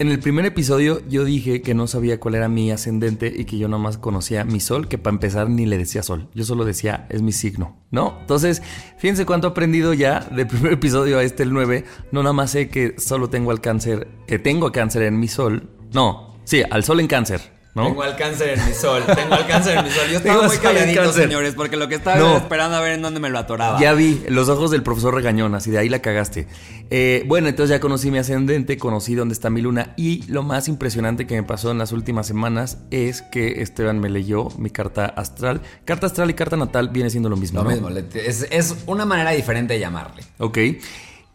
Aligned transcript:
En 0.00 0.12
el 0.12 0.20
primer 0.20 0.46
episodio 0.46 1.02
yo 1.08 1.24
dije 1.24 1.60
que 1.60 1.74
no 1.74 1.88
sabía 1.88 2.20
cuál 2.20 2.36
era 2.36 2.48
mi 2.48 2.70
ascendente 2.70 3.32
y 3.36 3.46
que 3.46 3.58
yo 3.58 3.66
nomás 3.66 3.98
conocía 3.98 4.44
mi 4.44 4.60
sol, 4.60 4.86
que 4.86 4.96
para 4.96 5.14
empezar 5.14 5.50
ni 5.50 5.66
le 5.66 5.76
decía 5.76 6.04
sol. 6.04 6.28
Yo 6.34 6.44
solo 6.44 6.64
decía 6.64 7.08
es 7.10 7.20
mi 7.20 7.32
signo, 7.32 7.76
¿no? 7.90 8.16
Entonces, 8.20 8.62
fíjense 8.98 9.26
cuánto 9.26 9.48
he 9.48 9.50
aprendido 9.50 9.94
ya 9.94 10.20
del 10.20 10.46
primer 10.46 10.72
episodio 10.74 11.18
a 11.18 11.24
este, 11.24 11.42
el 11.42 11.52
9. 11.52 11.84
No 12.12 12.22
nada 12.22 12.32
más 12.32 12.52
sé 12.52 12.68
que 12.68 12.94
solo 12.98 13.28
tengo 13.28 13.50
al 13.50 13.60
cáncer, 13.60 14.06
que 14.28 14.38
tengo 14.38 14.70
cáncer 14.70 15.02
en 15.02 15.18
mi 15.18 15.26
sol. 15.26 15.68
No, 15.92 16.36
sí, 16.44 16.62
al 16.70 16.84
sol 16.84 17.00
en 17.00 17.08
cáncer. 17.08 17.57
¿No? 17.78 17.86
Tengo 17.86 18.02
al 18.02 18.16
cáncer 18.16 18.58
en 18.58 18.66
mi 18.66 18.72
sol, 18.72 19.04
tengo 19.14 19.34
al 19.34 19.46
cáncer 19.46 19.78
en 19.78 19.84
mi 19.84 19.90
sol. 19.90 20.02
Yo 20.10 20.16
estaba 20.18 20.46
muy 20.48 20.56
calladito, 20.58 21.12
señores, 21.12 21.54
porque 21.54 21.76
lo 21.76 21.88
que 21.88 21.94
estaba 21.94 22.18
No. 22.18 22.36
esperando 22.36 22.76
a 22.76 22.80
ver 22.80 22.92
en 22.92 23.02
dónde 23.02 23.20
me 23.20 23.30
lo 23.30 23.38
atoraba. 23.38 23.80
Ya 23.80 23.94
vi 23.94 24.20
los 24.28 24.48
ojos 24.48 24.72
del 24.72 24.82
profesor 24.82 25.14
Regañón, 25.14 25.54
así 25.54 25.70
de 25.70 25.78
ahí 25.78 25.88
la 25.88 26.00
cagaste. 26.00 26.48
Eh, 26.90 27.22
bueno, 27.26 27.48
entonces 27.48 27.70
ya 27.70 27.78
conocí 27.80 28.10
mi 28.10 28.18
ascendente, 28.18 28.76
conocí 28.78 29.14
dónde 29.14 29.32
está 29.32 29.48
mi 29.48 29.60
luna 29.60 29.94
y 29.96 30.24
lo 30.26 30.42
más 30.42 30.66
impresionante 30.66 31.26
que 31.26 31.36
me 31.36 31.42
pasó 31.44 31.70
en 31.70 31.78
las 31.78 31.92
últimas 31.92 32.26
semanas 32.26 32.78
es 32.90 33.22
que 33.22 33.62
Esteban 33.62 34.00
me 34.00 34.10
leyó 34.10 34.48
mi 34.58 34.70
carta 34.70 35.06
astral. 35.06 35.60
Carta 35.84 36.06
astral 36.06 36.30
y 36.30 36.34
carta 36.34 36.56
natal 36.56 36.88
viene 36.88 37.10
siendo 37.10 37.28
lo 37.28 37.36
mismo. 37.36 37.62
Lo 37.62 37.70
¿no? 37.70 37.70
mismo, 37.70 37.88
es, 38.14 38.46
es 38.50 38.74
una 38.86 39.04
manera 39.04 39.30
diferente 39.30 39.74
de 39.74 39.80
llamarle. 39.80 40.24
Ok. 40.38 40.58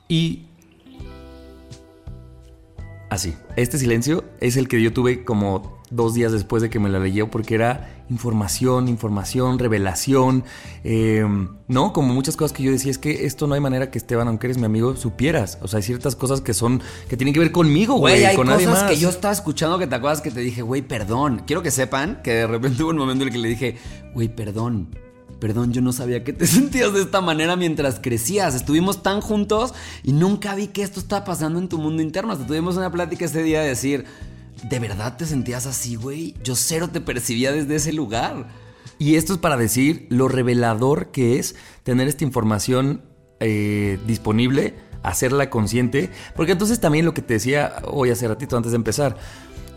Y... 0.10 0.48
Así. 3.10 3.36
Este 3.56 3.78
silencio 3.78 4.26
es 4.40 4.58
el 4.58 4.68
que 4.68 4.82
yo 4.82 4.92
tuve 4.92 5.24
como 5.24 5.83
dos 5.96 6.14
días 6.14 6.32
después 6.32 6.62
de 6.62 6.70
que 6.70 6.80
me 6.80 6.90
la 6.90 7.00
leyó 7.00 7.30
porque 7.30 7.56
era 7.56 8.04
información, 8.10 8.88
información, 8.88 9.60
revelación, 9.60 10.44
eh, 10.84 11.26
¿no? 11.68 11.94
Como 11.94 12.14
muchas 12.14 12.36
cosas 12.36 12.56
que 12.56 12.64
yo 12.64 12.72
decía, 12.72 12.92
es 12.92 12.98
que 12.98 13.26
esto 13.26 13.48
no 13.48 13.56
hay 13.56 13.62
manera 13.62 13.92
que 13.92 13.98
Esteban, 13.98 14.28
aunque 14.28 14.48
eres 14.48 14.58
mi 14.58 14.66
amigo, 14.66 14.96
supieras. 14.96 15.58
O 15.62 15.68
sea, 15.68 15.78
hay 15.78 15.84
ciertas 15.84 16.16
cosas 16.16 16.42
que 16.42 16.54
son, 16.54 16.82
que 17.08 17.18
tienen 17.18 17.34
que 17.34 17.40
ver 17.40 17.52
conmigo, 17.52 17.96
güey, 17.96 18.26
hay 18.26 18.36
con 18.36 18.48
nadie 18.48 18.66
cosas 18.66 18.84
más. 18.84 18.92
que 18.92 18.98
yo 18.98 19.10
estaba 19.10 19.34
escuchando 19.34 19.78
que 19.80 19.88
te 19.88 19.96
acuerdas 19.96 20.22
que 20.22 20.32
te 20.32 20.42
dije, 20.42 20.62
güey, 20.62 20.82
perdón. 20.82 21.44
Quiero 21.46 21.62
que 21.62 21.72
sepan 21.72 22.22
que 22.24 22.32
de 22.32 22.48
repente 22.48 22.84
hubo 22.84 22.92
un 22.92 22.98
momento 22.98 23.24
en 23.24 23.30
el 23.30 23.34
que 23.34 23.40
le 23.40 23.50
dije, 23.50 23.78
güey, 24.14 24.30
perdón. 24.30 24.90
Perdón, 25.40 25.74
yo 25.74 25.82
no 25.82 25.92
sabía 25.92 26.24
que 26.24 26.32
te 26.32 26.48
sentías 26.48 26.94
de 26.94 27.02
esta 27.02 27.22
manera 27.22 27.56
mientras 27.56 28.00
crecías. 28.00 28.56
Estuvimos 28.56 29.04
tan 29.04 29.22
juntos 29.22 29.74
y 30.04 30.14
nunca 30.14 30.56
vi 30.56 30.68
que 30.68 30.84
esto 30.84 31.00
estaba 31.00 31.26
pasando 31.26 31.60
en 31.60 31.68
tu 31.68 31.78
mundo 31.78 32.02
interno. 32.02 32.32
Hasta 32.32 32.48
tuvimos 32.48 32.78
una 32.78 32.92
plática 32.92 33.26
ese 33.26 33.44
día 33.44 33.62
de 33.62 33.70
decir, 33.70 34.06
¿de 34.64 34.80
verdad 34.80 35.18
te 35.18 35.26
sentías 35.26 35.66
así, 35.66 35.96
güey? 35.96 36.36
Yo 36.44 36.56
cero 36.56 36.90
te 36.92 37.02
percibía 37.02 37.52
desde 37.52 37.76
ese 37.76 37.94
lugar. 37.94 38.48
Y 39.00 39.16
esto 39.16 39.34
es 39.34 39.40
para 39.40 39.58
decir 39.58 40.08
lo 40.10 40.28
revelador 40.28 41.12
que 41.12 41.40
es 41.40 41.56
tener 41.84 42.08
esta 42.08 42.24
información 42.24 43.02
eh, 43.40 44.00
disponible, 44.08 44.76
hacerla 45.02 45.50
consciente, 45.50 46.10
porque 46.36 46.54
entonces 46.54 46.80
también 46.80 47.04
lo 47.06 47.14
que 47.14 47.22
te 47.22 47.34
decía 47.34 47.76
hoy 47.86 48.10
hace 48.12 48.28
ratito 48.28 48.56
antes 48.56 48.72
de 48.72 48.78
empezar, 48.78 49.18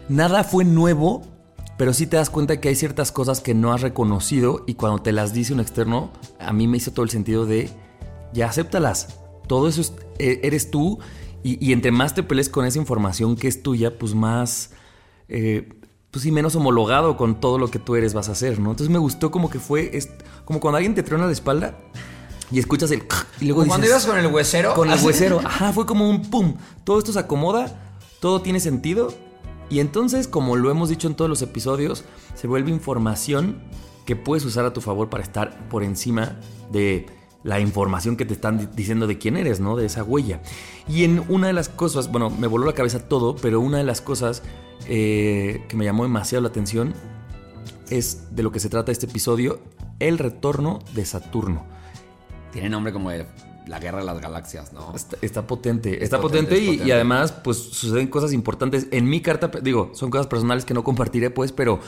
nada 0.09 0.45
fue 0.45 0.65
nuevo, 0.65 1.23
pero 1.79 1.93
sí 1.93 2.07
te 2.07 2.17
das 2.17 2.31
cuenta 2.31 2.61
que 2.61 2.69
hay 2.69 2.77
ciertas 2.77 3.11
cosas 3.11 3.41
que 3.41 3.55
no 3.55 3.73
has 3.73 3.81
reconocido 3.83 4.63
y 4.67 4.75
cuando 4.75 5.03
te 5.03 5.13
las 5.13 5.33
dice 5.33 5.53
un 5.53 5.61
externo, 5.61 6.13
a 6.39 6.53
mí 6.53 6.69
me 6.69 6.77
hizo 6.77 6.93
todo 6.93 7.03
el 7.05 7.11
sentido 7.11 7.45
de, 7.47 7.71
ya 8.33 8.47
acéptalas, 8.49 9.19
todo 9.49 9.67
eso 9.69 9.81
es- 9.81 9.95
eh, 10.19 10.41
eres 10.45 10.71
tú 10.71 10.99
y, 11.43 11.65
y 11.65 11.73
entre 11.73 11.91
más 11.91 12.15
te 12.15 12.23
pelees 12.23 12.49
con 12.49 12.65
esa 12.67 12.79
información 12.79 13.35
que 13.35 13.49
es 13.49 13.63
tuya, 13.63 13.99
pues 13.99 14.15
más 14.15 14.71
eh, 15.29 15.69
pues 16.11 16.23
sí, 16.23 16.33
menos 16.33 16.55
homologado 16.57 17.17
con 17.17 17.41
todo 17.41 17.59
lo 17.59 17.69
que 17.71 17.79
tú 17.79 17.95
eres 17.97 18.15
vas 18.15 18.29
a 18.29 18.33
hacer, 18.33 18.59
¿no? 18.59 18.71
Entonces 18.71 18.91
me 18.91 18.99
gustó 18.99 19.31
como 19.31 19.51
que 19.51 19.59
fue, 19.59 19.91
es, 19.97 20.09
como 20.45 20.61
cuando 20.61 20.77
alguien 20.77 20.95
te 20.95 21.03
truena 21.03 21.27
la 21.27 21.33
espalda 21.33 21.77
y 22.51 22.59
escuchas 22.59 22.91
el 22.93 23.03
y 23.41 23.47
luego 23.47 23.61
Como 23.63 23.71
cuando 23.73 23.87
dices, 23.87 24.05
ibas 24.05 24.07
con 24.15 24.25
el 24.25 24.33
huesero. 24.33 24.75
con 24.75 24.91
el 24.91 25.05
huesero, 25.05 25.41
ajá, 25.45 25.73
fue 25.73 25.85
como 25.85 26.09
un 26.09 26.23
pum, 26.31 26.55
todo 26.85 26.99
esto 26.99 27.13
se 27.13 27.19
acomoda, 27.19 27.99
todo 28.21 28.41
tiene 28.41 28.61
sentido 28.61 29.13
y 29.69 29.81
entonces, 29.81 30.29
como 30.29 30.55
lo 30.57 30.71
hemos 30.71 30.89
dicho 30.89 31.09
en 31.09 31.17
todos 31.17 31.29
los 31.29 31.43
episodios, 31.43 32.05
se 32.35 32.47
vuelve 32.47 32.71
información 32.71 33.59
que 34.07 34.15
puedes 34.15 34.45
usar 34.45 34.65
a 34.65 34.73
tu 34.73 34.81
favor 34.81 35.11
para 35.11 35.25
estar 35.25 35.69
por 35.69 35.83
encima 35.83 36.37
de 36.71 37.07
la 37.43 37.59
información 37.61 38.17
que 38.17 38.25
te 38.25 38.35
están 38.35 38.59
di- 38.59 38.69
diciendo 38.77 39.07
de 39.09 39.19
quién 39.19 39.37
eres, 39.37 39.59
¿no? 39.59 39.75
De 39.77 39.85
esa 39.87 40.05
huella. 40.05 40.41
Y 40.89 41.03
en 41.03 41.25
una 41.29 41.49
de 41.49 41.53
las 41.53 41.69
cosas, 41.69 42.11
bueno, 42.13 42.31
me 42.31 42.47
voló 42.47 42.65
la 42.65 42.73
cabeza 42.75 43.01
todo, 43.09 43.35
pero 43.35 43.59
una 43.61 43.79
de 43.79 43.85
las 43.85 44.01
cosas 44.01 44.43
eh, 44.89 45.65
que 45.69 45.77
me 45.77 45.85
llamó 45.85 46.05
demasiado 46.05 46.43
la 46.43 46.49
atención 46.49 46.95
es 47.91 48.35
de 48.35 48.43
lo 48.43 48.53
que 48.53 48.61
se 48.61 48.69
trata 48.69 48.93
este 48.93 49.07
episodio, 49.07 49.61
el 49.99 50.19
retorno 50.19 50.81
de 50.95 51.05
Saturno. 51.05 51.65
Tiene 52.53 52.69
nombre 52.69 52.93
como 52.93 53.11
de 53.11 53.27
la 53.67 53.79
guerra 53.81 53.99
de 53.99 54.05
las 54.05 54.21
galaxias, 54.21 54.73
¿no? 54.73 54.95
Está, 54.95 55.17
está 55.23 55.47
potente, 55.47 56.03
está 56.03 56.21
potente, 56.21 56.51
potente, 56.51 56.57
es 56.57 56.63
y, 56.63 56.67
potente. 56.67 56.89
y 56.89 56.93
además 56.93 57.33
pues 57.33 57.57
suceden 57.57 58.09
cosas 58.09 58.33
importantes. 58.33 58.87
En 58.91 59.09
mi 59.09 59.21
carta, 59.21 59.51
digo, 59.63 59.91
son 59.95 60.11
cosas 60.11 60.27
personales 60.27 60.65
que 60.65 60.75
no 60.75 60.85
compartiré 60.85 61.31
pues, 61.31 61.53
pero 61.53 61.81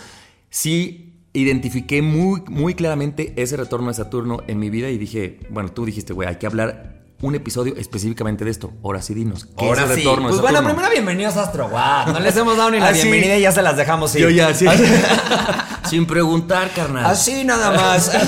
sí 0.50 1.14
identifiqué 1.32 2.02
muy, 2.02 2.42
muy 2.48 2.74
claramente 2.74 3.32
ese 3.36 3.56
retorno 3.56 3.88
de 3.88 3.94
Saturno 3.94 4.42
en 4.46 4.58
mi 4.58 4.70
vida 4.70 4.90
y 4.90 4.98
dije, 4.98 5.40
bueno, 5.50 5.70
tú 5.70 5.84
dijiste, 5.84 6.12
güey, 6.12 6.28
hay 6.28 6.36
que 6.36 6.46
hablar 6.46 6.97
un 7.20 7.34
episodio 7.34 7.74
específicamente 7.76 8.44
de 8.44 8.50
esto. 8.50 8.72
Ahora 8.84 9.02
sí 9.02 9.12
dinos. 9.14 9.46
¿qué 9.58 9.64
Ahora 9.64 9.84
es 9.84 9.90
el 9.90 9.96
sí. 9.96 10.00
retorno 10.02 10.28
de 10.28 10.30
Pues 10.30 10.40
bueno, 10.40 10.64
primero 10.64 10.88
bienvenidos 10.90 11.36
a 11.36 11.42
Astro 11.42 11.66
What. 11.66 12.08
No 12.12 12.20
les 12.20 12.36
hemos 12.36 12.56
dado 12.56 12.70
ni 12.70 12.78
la 12.78 12.88
Ah, 12.88 12.94
sí. 12.94 13.02
bienvenida 13.02 13.36
y 13.36 13.42
ya 13.42 13.52
se 13.52 13.62
las 13.62 13.76
dejamos 13.76 14.14
ir. 14.14 14.22
Yo 14.22 14.30
ya, 14.30 14.54
sí. 14.54 14.66
Sin 15.88 16.06
preguntar, 16.06 16.70
carnal. 16.74 17.06
Así 17.06 17.44
nada 17.44 17.70
más. 17.72 18.12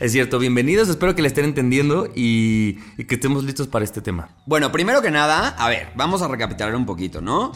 Es 0.00 0.10
cierto, 0.10 0.40
bienvenidos, 0.40 0.88
espero 0.88 1.14
que 1.14 1.22
le 1.22 1.28
estén 1.28 1.44
entendiendo 1.44 2.08
y, 2.12 2.80
y 2.98 3.04
que 3.04 3.14
estemos 3.14 3.44
listos 3.44 3.68
para 3.68 3.84
este 3.84 4.00
tema. 4.00 4.30
Bueno, 4.46 4.72
primero 4.72 5.00
que 5.00 5.12
nada, 5.12 5.50
a 5.56 5.68
ver, 5.68 5.90
vamos 5.94 6.22
a 6.22 6.26
recapitular 6.26 6.74
un 6.74 6.84
poquito, 6.86 7.20
¿no? 7.20 7.52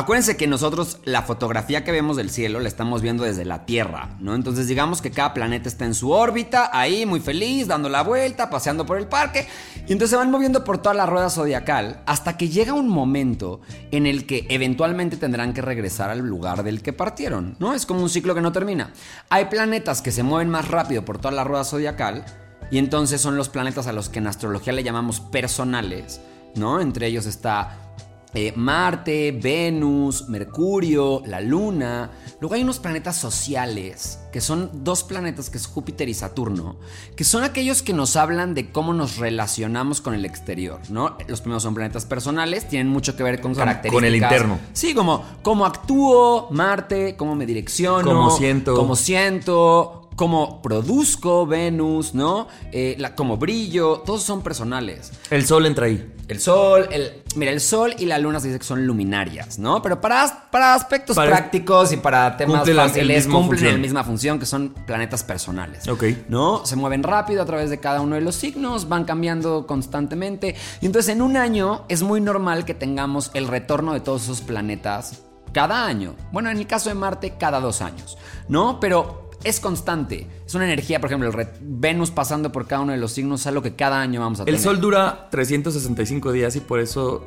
Acuérdense 0.00 0.38
que 0.38 0.46
nosotros 0.46 0.96
la 1.04 1.20
fotografía 1.20 1.84
que 1.84 1.92
vemos 1.92 2.16
del 2.16 2.30
cielo 2.30 2.58
la 2.58 2.68
estamos 2.68 3.02
viendo 3.02 3.22
desde 3.24 3.44
la 3.44 3.66
Tierra, 3.66 4.16
¿no? 4.18 4.34
Entonces 4.34 4.66
digamos 4.66 5.02
que 5.02 5.10
cada 5.10 5.34
planeta 5.34 5.68
está 5.68 5.84
en 5.84 5.92
su 5.92 6.10
órbita, 6.10 6.70
ahí 6.72 7.04
muy 7.04 7.20
feliz, 7.20 7.66
dando 7.66 7.90
la 7.90 8.02
vuelta, 8.02 8.48
paseando 8.48 8.86
por 8.86 8.96
el 8.96 9.08
parque, 9.08 9.46
y 9.86 9.92
entonces 9.92 10.08
se 10.08 10.16
van 10.16 10.30
moviendo 10.30 10.64
por 10.64 10.78
toda 10.78 10.94
la 10.94 11.04
rueda 11.04 11.28
zodiacal 11.28 12.00
hasta 12.06 12.38
que 12.38 12.48
llega 12.48 12.72
un 12.72 12.88
momento 12.88 13.60
en 13.90 14.06
el 14.06 14.24
que 14.24 14.46
eventualmente 14.48 15.18
tendrán 15.18 15.52
que 15.52 15.60
regresar 15.60 16.08
al 16.08 16.20
lugar 16.20 16.62
del 16.62 16.80
que 16.80 16.94
partieron, 16.94 17.56
¿no? 17.58 17.74
Es 17.74 17.84
como 17.84 18.00
un 18.00 18.08
ciclo 18.08 18.34
que 18.34 18.40
no 18.40 18.52
termina. 18.52 18.94
Hay 19.28 19.44
planetas 19.44 20.00
que 20.00 20.12
se 20.12 20.22
mueven 20.22 20.48
más 20.48 20.68
rápido 20.68 21.04
por 21.04 21.18
toda 21.18 21.32
la 21.32 21.44
rueda 21.44 21.64
zodiacal, 21.64 22.24
y 22.70 22.78
entonces 22.78 23.20
son 23.20 23.36
los 23.36 23.50
planetas 23.50 23.86
a 23.86 23.92
los 23.92 24.08
que 24.08 24.20
en 24.20 24.28
astrología 24.28 24.72
le 24.72 24.82
llamamos 24.82 25.20
personales, 25.20 26.22
¿no? 26.54 26.80
Entre 26.80 27.06
ellos 27.06 27.26
está 27.26 27.89
eh, 28.34 28.52
Marte, 28.54 29.32
Venus, 29.32 30.28
Mercurio, 30.28 31.22
la 31.26 31.40
Luna. 31.40 32.10
Luego 32.40 32.54
hay 32.54 32.62
unos 32.62 32.78
planetas 32.78 33.16
sociales, 33.16 34.20
que 34.32 34.40
son 34.40 34.70
dos 34.84 35.02
planetas, 35.02 35.50
que 35.50 35.58
es 35.58 35.66
Júpiter 35.66 36.08
y 36.08 36.14
Saturno, 36.14 36.76
que 37.16 37.24
son 37.24 37.42
aquellos 37.42 37.82
que 37.82 37.92
nos 37.92 38.16
hablan 38.16 38.54
de 38.54 38.70
cómo 38.70 38.94
nos 38.94 39.16
relacionamos 39.16 40.00
con 40.00 40.14
el 40.14 40.24
exterior, 40.24 40.80
¿no? 40.90 41.16
Los 41.26 41.40
primeros 41.40 41.62
son 41.62 41.74
planetas 41.74 42.06
personales, 42.06 42.68
tienen 42.68 42.88
mucho 42.88 43.16
que 43.16 43.22
ver 43.22 43.40
con 43.40 43.54
características. 43.54 43.94
Con 43.94 44.04
el 44.04 44.14
interno. 44.14 44.58
Sí, 44.72 44.94
como 44.94 45.24
cómo 45.42 45.66
actúo, 45.66 46.48
Marte, 46.50 47.16
cómo 47.16 47.34
me 47.34 47.46
direcciono. 47.46 48.08
Cómo 48.08 48.30
siento. 48.30 48.74
Cómo 48.74 48.96
siento, 48.96 49.99
cómo 50.20 50.60
produzco 50.60 51.46
Venus, 51.46 52.12
¿no? 52.14 52.46
Eh, 52.72 52.94
la, 52.98 53.14
cómo 53.14 53.38
brillo, 53.38 54.00
todos 54.04 54.22
son 54.22 54.42
personales. 54.42 55.12
El 55.30 55.46
sol 55.46 55.64
entra 55.64 55.86
ahí. 55.86 56.12
El 56.28 56.38
sol, 56.40 56.86
el, 56.92 57.22
mira, 57.36 57.50
el 57.52 57.60
sol 57.62 57.94
y 57.98 58.04
la 58.04 58.18
luna 58.18 58.38
se 58.38 58.48
dice 58.48 58.58
que 58.58 58.66
son 58.66 58.86
luminarias, 58.86 59.58
¿no? 59.58 59.80
Pero 59.80 59.98
para, 60.02 60.50
para 60.50 60.74
aspectos 60.74 61.16
Para- 61.16 61.30
prácticos 61.30 61.90
y 61.92 61.96
para 61.96 62.36
temas 62.36 62.58
Cumple 62.58 62.74
fáciles 62.74 63.24
cumplen 63.26 63.46
función. 63.48 63.72
la 63.72 63.78
misma 63.78 64.04
función 64.04 64.38
que 64.38 64.44
son 64.44 64.74
planetas 64.86 65.24
personales. 65.24 65.88
Ok. 65.88 66.04
¿No? 66.28 66.66
Se 66.66 66.76
mueven 66.76 67.02
rápido 67.02 67.40
a 67.40 67.46
través 67.46 67.70
de 67.70 67.80
cada 67.80 68.02
uno 68.02 68.14
de 68.16 68.20
los 68.20 68.34
signos, 68.34 68.90
van 68.90 69.04
cambiando 69.06 69.66
constantemente. 69.66 70.54
Y 70.82 70.86
entonces 70.86 71.14
en 71.14 71.22
un 71.22 71.38
año 71.38 71.86
es 71.88 72.02
muy 72.02 72.20
normal 72.20 72.66
que 72.66 72.74
tengamos 72.74 73.30
el 73.32 73.48
retorno 73.48 73.94
de 73.94 74.00
todos 74.00 74.24
esos 74.24 74.42
planetas 74.42 75.22
cada 75.54 75.86
año. 75.86 76.14
Bueno, 76.30 76.50
en 76.50 76.58
el 76.58 76.66
caso 76.66 76.90
de 76.90 76.94
Marte, 76.94 77.36
cada 77.38 77.58
dos 77.58 77.80
años, 77.80 78.18
¿no? 78.50 78.80
Pero 78.80 79.29
es 79.44 79.60
constante. 79.60 80.26
Es 80.46 80.54
una 80.54 80.64
energía, 80.64 81.00
por 81.00 81.08
ejemplo, 81.10 81.28
el 81.30 81.48
Venus 81.60 82.10
pasando 82.10 82.52
por 82.52 82.66
cada 82.66 82.82
uno 82.82 82.92
de 82.92 82.98
los 82.98 83.12
signos 83.12 83.40
es 83.40 83.46
algo 83.46 83.62
que 83.62 83.74
cada 83.74 84.00
año 84.00 84.20
vamos 84.20 84.40
a 84.40 84.42
El 84.42 84.46
tener. 84.46 84.60
sol 84.60 84.80
dura 84.80 85.28
365 85.30 86.32
días 86.32 86.56
y 86.56 86.60
por 86.60 86.80
eso 86.80 87.24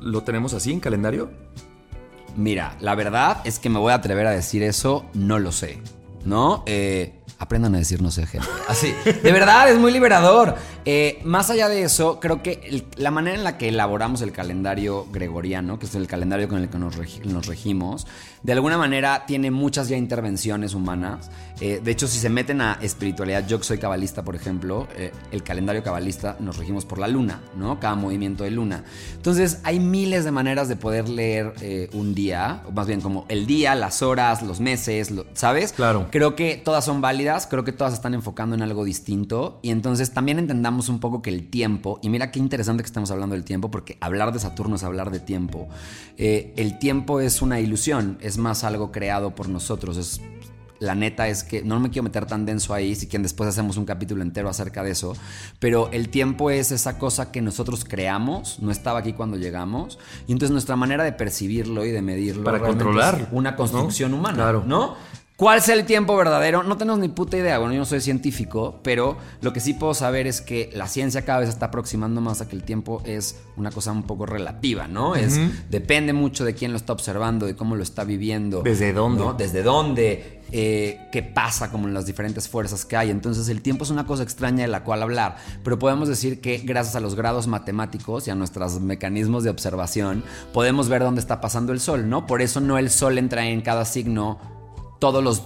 lo 0.00 0.22
tenemos 0.22 0.54
así 0.54 0.72
en 0.72 0.80
calendario. 0.80 1.30
Mira, 2.36 2.76
la 2.80 2.94
verdad 2.94 3.38
es 3.44 3.58
que 3.58 3.70
me 3.70 3.78
voy 3.78 3.92
a 3.92 3.96
atrever 3.96 4.26
a 4.26 4.30
decir 4.30 4.62
eso, 4.62 5.06
no 5.14 5.38
lo 5.38 5.52
sé. 5.52 5.78
¿No? 6.24 6.62
Eh, 6.66 7.15
aprendan 7.38 7.74
a 7.74 7.78
decir 7.78 8.00
no 8.02 8.10
sé, 8.10 8.26
gente. 8.26 8.46
Así. 8.68 8.92
De 9.04 9.32
verdad, 9.32 9.68
es 9.70 9.78
muy 9.78 9.92
liberador. 9.92 10.54
Eh, 10.84 11.20
más 11.24 11.50
allá 11.50 11.68
de 11.68 11.82
eso, 11.82 12.20
creo 12.20 12.42
que 12.42 12.60
el- 12.64 12.84
la 12.96 13.10
manera 13.10 13.36
en 13.36 13.44
la 13.44 13.58
que 13.58 13.68
elaboramos 13.68 14.22
el 14.22 14.32
calendario 14.32 15.06
gregoriano, 15.12 15.78
que 15.78 15.86
es 15.86 15.94
el 15.94 16.06
calendario 16.06 16.48
con 16.48 16.62
el 16.62 16.68
que 16.68 16.78
nos, 16.78 16.96
regi- 16.96 17.24
nos 17.24 17.46
regimos, 17.46 18.06
de 18.42 18.52
alguna 18.52 18.78
manera 18.78 19.24
tiene 19.26 19.50
muchas 19.50 19.88
ya 19.88 19.96
intervenciones 19.96 20.74
humanas. 20.74 21.28
Eh, 21.60 21.80
de 21.82 21.90
hecho, 21.90 22.06
si 22.06 22.18
se 22.18 22.28
meten 22.28 22.60
a 22.60 22.78
espiritualidad, 22.82 23.46
yo 23.48 23.58
que 23.58 23.64
soy 23.64 23.78
cabalista, 23.78 24.22
por 24.22 24.36
ejemplo, 24.36 24.86
eh, 24.96 25.10
el 25.32 25.42
calendario 25.42 25.82
cabalista 25.82 26.36
nos 26.38 26.56
regimos 26.58 26.84
por 26.84 26.98
la 26.98 27.08
luna, 27.08 27.40
¿no? 27.56 27.80
Cada 27.80 27.96
movimiento 27.96 28.44
de 28.44 28.50
luna. 28.52 28.84
Entonces, 29.16 29.58
hay 29.64 29.80
miles 29.80 30.24
de 30.24 30.30
maneras 30.30 30.68
de 30.68 30.76
poder 30.76 31.08
leer 31.08 31.54
un 31.94 32.14
día, 32.14 32.62
o 32.68 32.72
más 32.72 32.86
bien 32.86 33.00
como 33.00 33.24
el 33.28 33.46
día, 33.46 33.74
las 33.74 34.02
horas, 34.02 34.42
los 34.42 34.60
meses, 34.60 35.10
lo- 35.10 35.26
¿sabes? 35.34 35.72
Claro. 35.72 36.06
Creo 36.12 36.36
que 36.36 36.56
todas 36.62 36.84
son 36.84 37.00
válidas, 37.00 37.15
creo 37.48 37.64
que 37.64 37.72
todas 37.72 37.94
están 37.94 38.14
enfocando 38.14 38.54
en 38.54 38.62
algo 38.62 38.84
distinto 38.84 39.58
y 39.62 39.70
entonces 39.70 40.12
también 40.12 40.38
entendamos 40.38 40.88
un 40.88 41.00
poco 41.00 41.22
que 41.22 41.30
el 41.30 41.48
tiempo, 41.48 41.98
y 42.02 42.08
mira 42.08 42.30
qué 42.30 42.38
interesante 42.38 42.82
que 42.82 42.86
estemos 42.86 43.10
hablando 43.10 43.34
del 43.34 43.44
tiempo, 43.44 43.70
porque 43.70 43.96
hablar 44.00 44.32
de 44.32 44.38
Saturno 44.38 44.76
es 44.76 44.82
hablar 44.84 45.10
de 45.10 45.20
tiempo, 45.20 45.68
Eh, 46.18 46.52
el 46.56 46.78
tiempo 46.78 47.20
es 47.20 47.42
una 47.42 47.60
ilusión, 47.60 48.18
es 48.20 48.38
más 48.38 48.64
algo 48.64 48.90
creado 48.92 49.34
por 49.34 49.48
nosotros, 49.48 49.96
es... 49.96 50.20
La 50.78 50.94
neta 50.94 51.26
es 51.26 51.42
que 51.42 51.62
no 51.62 51.80
me 51.80 51.88
quiero 51.88 52.02
meter 52.02 52.26
tan 52.26 52.44
denso 52.44 52.74
ahí, 52.74 52.94
si 52.94 53.06
quieren 53.06 53.22
después 53.22 53.48
hacemos 53.48 53.78
un 53.78 53.86
capítulo 53.86 54.20
entero 54.22 54.50
acerca 54.50 54.82
de 54.82 54.90
eso, 54.90 55.14
pero 55.58 55.88
el 55.90 56.10
tiempo 56.10 56.50
es 56.50 56.70
esa 56.70 56.98
cosa 56.98 57.32
que 57.32 57.40
nosotros 57.40 57.86
creamos, 57.86 58.58
no 58.60 58.70
estaba 58.70 58.98
aquí 58.98 59.14
cuando 59.14 59.38
llegamos, 59.38 59.98
y 60.26 60.32
entonces 60.32 60.52
nuestra 60.52 60.76
manera 60.76 61.02
de 61.02 61.12
percibirlo 61.12 61.86
y 61.86 61.92
de 61.92 62.02
medirlo 62.02 62.44
Para 62.44 62.60
controlar, 62.60 63.20
es 63.22 63.28
una 63.32 63.56
construcción 63.56 64.10
¿no? 64.10 64.18
humana, 64.18 64.36
Claro. 64.36 64.64
¿no? 64.66 64.96
¿Cuál 65.36 65.60
sea 65.60 65.74
el 65.74 65.84
tiempo 65.84 66.16
verdadero? 66.16 66.62
No 66.62 66.78
tenemos 66.78 66.98
ni 66.98 67.08
puta 67.08 67.36
idea. 67.36 67.58
Bueno, 67.58 67.74
yo 67.74 67.80
no 67.80 67.84
soy 67.84 68.00
científico, 68.00 68.80
pero 68.82 69.18
lo 69.42 69.52
que 69.52 69.60
sí 69.60 69.74
puedo 69.74 69.92
saber 69.92 70.26
es 70.26 70.40
que 70.40 70.70
la 70.72 70.88
ciencia 70.88 71.26
cada 71.26 71.40
vez 71.40 71.50
está 71.50 71.66
aproximando 71.66 72.22
más 72.22 72.40
a 72.40 72.48
que 72.48 72.56
el 72.56 72.62
tiempo 72.62 73.02
es 73.04 73.38
una 73.58 73.70
cosa 73.70 73.92
un 73.92 74.04
poco 74.04 74.24
relativa, 74.24 74.88
¿no? 74.88 75.14
Es 75.14 75.38
depende 75.68 76.14
mucho 76.14 76.46
de 76.46 76.54
quién 76.54 76.70
lo 76.70 76.78
está 76.78 76.94
observando, 76.94 77.44
de 77.44 77.54
cómo 77.54 77.76
lo 77.76 77.82
está 77.82 78.04
viviendo. 78.04 78.62
¿Desde 78.62 78.94
dónde? 78.94 79.24
¿no? 79.24 79.34
Desde 79.34 79.62
dónde, 79.62 80.40
eh, 80.52 81.06
qué 81.12 81.22
pasa 81.22 81.70
como 81.70 81.86
en 81.86 81.92
las 81.92 82.06
diferentes 82.06 82.48
fuerzas 82.48 82.86
que 82.86 82.96
hay. 82.96 83.10
Entonces 83.10 83.50
el 83.50 83.60
tiempo 83.60 83.84
es 83.84 83.90
una 83.90 84.06
cosa 84.06 84.22
extraña 84.22 84.62
de 84.62 84.68
la 84.68 84.84
cual 84.84 85.02
hablar, 85.02 85.36
pero 85.62 85.78
podemos 85.78 86.08
decir 86.08 86.40
que 86.40 86.62
gracias 86.64 86.96
a 86.96 87.00
los 87.00 87.14
grados 87.14 87.46
matemáticos 87.46 88.26
y 88.26 88.30
a 88.30 88.34
nuestros 88.34 88.80
mecanismos 88.80 89.44
de 89.44 89.50
observación 89.50 90.24
podemos 90.54 90.88
ver 90.88 91.02
dónde 91.02 91.20
está 91.20 91.42
pasando 91.42 91.74
el 91.74 91.80
sol, 91.80 92.08
¿no? 92.08 92.26
Por 92.26 92.40
eso 92.40 92.60
no 92.60 92.78
el 92.78 92.88
sol 92.88 93.18
entra 93.18 93.46
en 93.46 93.60
cada 93.60 93.84
signo 93.84 94.55
todos 94.98 95.22
los 95.22 95.42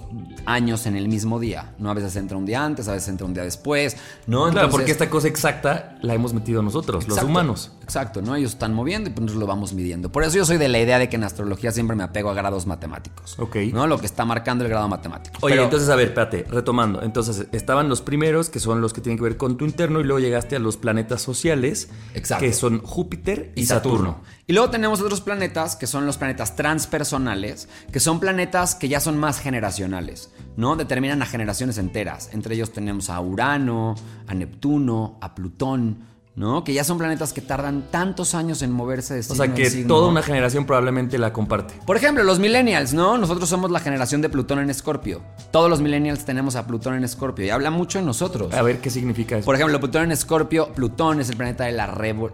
años 0.46 0.86
en 0.86 0.96
el 0.96 1.08
mismo 1.08 1.40
día, 1.40 1.74
¿no? 1.78 1.90
A 1.90 1.94
veces 1.94 2.14
entra 2.16 2.36
un 2.36 2.46
día 2.46 2.64
antes, 2.64 2.88
a 2.88 2.92
veces 2.92 3.08
entra 3.08 3.26
un 3.26 3.34
día 3.34 3.42
después, 3.42 3.96
¿no? 4.26 4.48
claro, 4.50 4.70
porque 4.70 4.90
esta 4.92 5.10
cosa 5.10 5.28
exacta 5.28 5.98
la 6.02 6.14
hemos 6.14 6.32
metido 6.32 6.62
nosotros, 6.62 7.08
los 7.08 7.22
humanos. 7.22 7.72
Exacto, 7.82 8.22
¿no? 8.22 8.36
Ellos 8.36 8.52
están 8.52 8.72
moviendo 8.72 9.10
y 9.10 9.12
pues 9.12 9.22
nosotros 9.22 9.40
lo 9.40 9.46
vamos 9.48 9.72
midiendo. 9.72 10.12
Por 10.12 10.22
eso 10.22 10.36
yo 10.36 10.44
soy 10.44 10.56
de 10.58 10.68
la 10.68 10.78
idea 10.78 10.98
de 11.00 11.08
que 11.08 11.16
en 11.16 11.24
astrología 11.24 11.72
siempre 11.72 11.96
me 11.96 12.04
apego 12.04 12.30
a 12.30 12.34
grados 12.34 12.66
matemáticos. 12.66 13.36
Ok. 13.40 13.56
¿No? 13.72 13.86
Lo 13.88 13.98
que 13.98 14.06
está 14.06 14.24
marcando 14.24 14.62
el 14.64 14.70
grado 14.70 14.86
matemático. 14.88 15.36
Oye, 15.42 15.54
Pero- 15.54 15.64
entonces, 15.64 15.88
a 15.88 15.96
ver, 15.96 16.08
espérate, 16.08 16.46
retomando. 16.48 17.02
Entonces, 17.02 17.46
estaban 17.50 17.88
los 17.88 18.00
primeros, 18.02 18.48
que 18.50 18.60
son 18.60 18.80
los 18.80 18.92
que 18.92 19.00
tienen 19.00 19.18
que 19.18 19.24
ver 19.24 19.36
con 19.36 19.56
tu 19.56 19.64
interno, 19.64 20.00
y 20.00 20.04
luego 20.04 20.20
llegaste 20.20 20.54
a 20.54 20.60
los 20.60 20.76
planetas 20.76 21.20
sociales, 21.22 21.88
Exacto. 22.14 22.44
que 22.44 22.52
son 22.52 22.80
Júpiter 22.80 23.52
y, 23.56 23.62
y 23.62 23.66
Saturno. 23.66 23.98
Saturno. 24.12 24.39
Y 24.50 24.52
luego 24.52 24.68
tenemos 24.68 25.00
otros 25.00 25.20
planetas 25.20 25.76
que 25.76 25.86
son 25.86 26.06
los 26.06 26.18
planetas 26.18 26.56
transpersonales, 26.56 27.68
que 27.92 28.00
son 28.00 28.18
planetas 28.18 28.74
que 28.74 28.88
ya 28.88 28.98
son 28.98 29.16
más 29.16 29.38
generacionales, 29.38 30.32
¿no? 30.56 30.74
Determinan 30.74 31.22
a 31.22 31.26
generaciones 31.26 31.78
enteras. 31.78 32.30
Entre 32.32 32.56
ellos 32.56 32.72
tenemos 32.72 33.10
a 33.10 33.20
Urano, 33.20 33.94
a 34.26 34.34
Neptuno, 34.34 35.18
a 35.20 35.36
Plutón, 35.36 35.98
¿no? 36.36 36.64
Que 36.64 36.72
ya 36.72 36.84
son 36.84 36.96
planetas 36.98 37.32
que 37.32 37.40
tardan 37.40 37.90
tantos 37.90 38.34
años 38.34 38.62
en 38.62 38.70
moverse 38.70 39.14
de 39.14 39.20
O 39.20 39.22
signo 39.22 39.36
sea, 39.36 39.44
en 39.46 39.54
que 39.54 39.68
signo. 39.68 39.88
toda 39.88 40.08
una 40.08 40.22
generación 40.22 40.64
probablemente 40.64 41.18
la 41.18 41.32
comparte. 41.32 41.74
Por 41.84 41.96
ejemplo, 41.96 42.22
los 42.24 42.38
millennials, 42.38 42.94
¿no? 42.94 43.18
Nosotros 43.18 43.48
somos 43.48 43.70
la 43.70 43.80
generación 43.80 44.22
de 44.22 44.28
Plutón 44.28 44.60
en 44.60 44.70
Escorpio. 44.70 45.22
Todos 45.50 45.68
los 45.68 45.80
millennials 45.80 46.24
tenemos 46.24 46.56
a 46.56 46.66
Plutón 46.66 46.94
en 46.94 47.04
Escorpio 47.04 47.44
y 47.44 47.50
habla 47.50 47.70
mucho 47.70 47.98
de 47.98 48.04
nosotros. 48.04 48.54
A 48.54 48.62
ver 48.62 48.80
qué 48.80 48.90
significa 48.90 49.36
eso. 49.36 49.44
Por 49.44 49.54
ejemplo, 49.56 49.78
Plutón 49.80 50.04
en 50.04 50.12
Escorpio, 50.12 50.68
Plutón 50.72 51.20
es 51.20 51.28
el 51.30 51.36
planeta 51.36 51.64
de 51.64 51.72
la, 51.72 51.88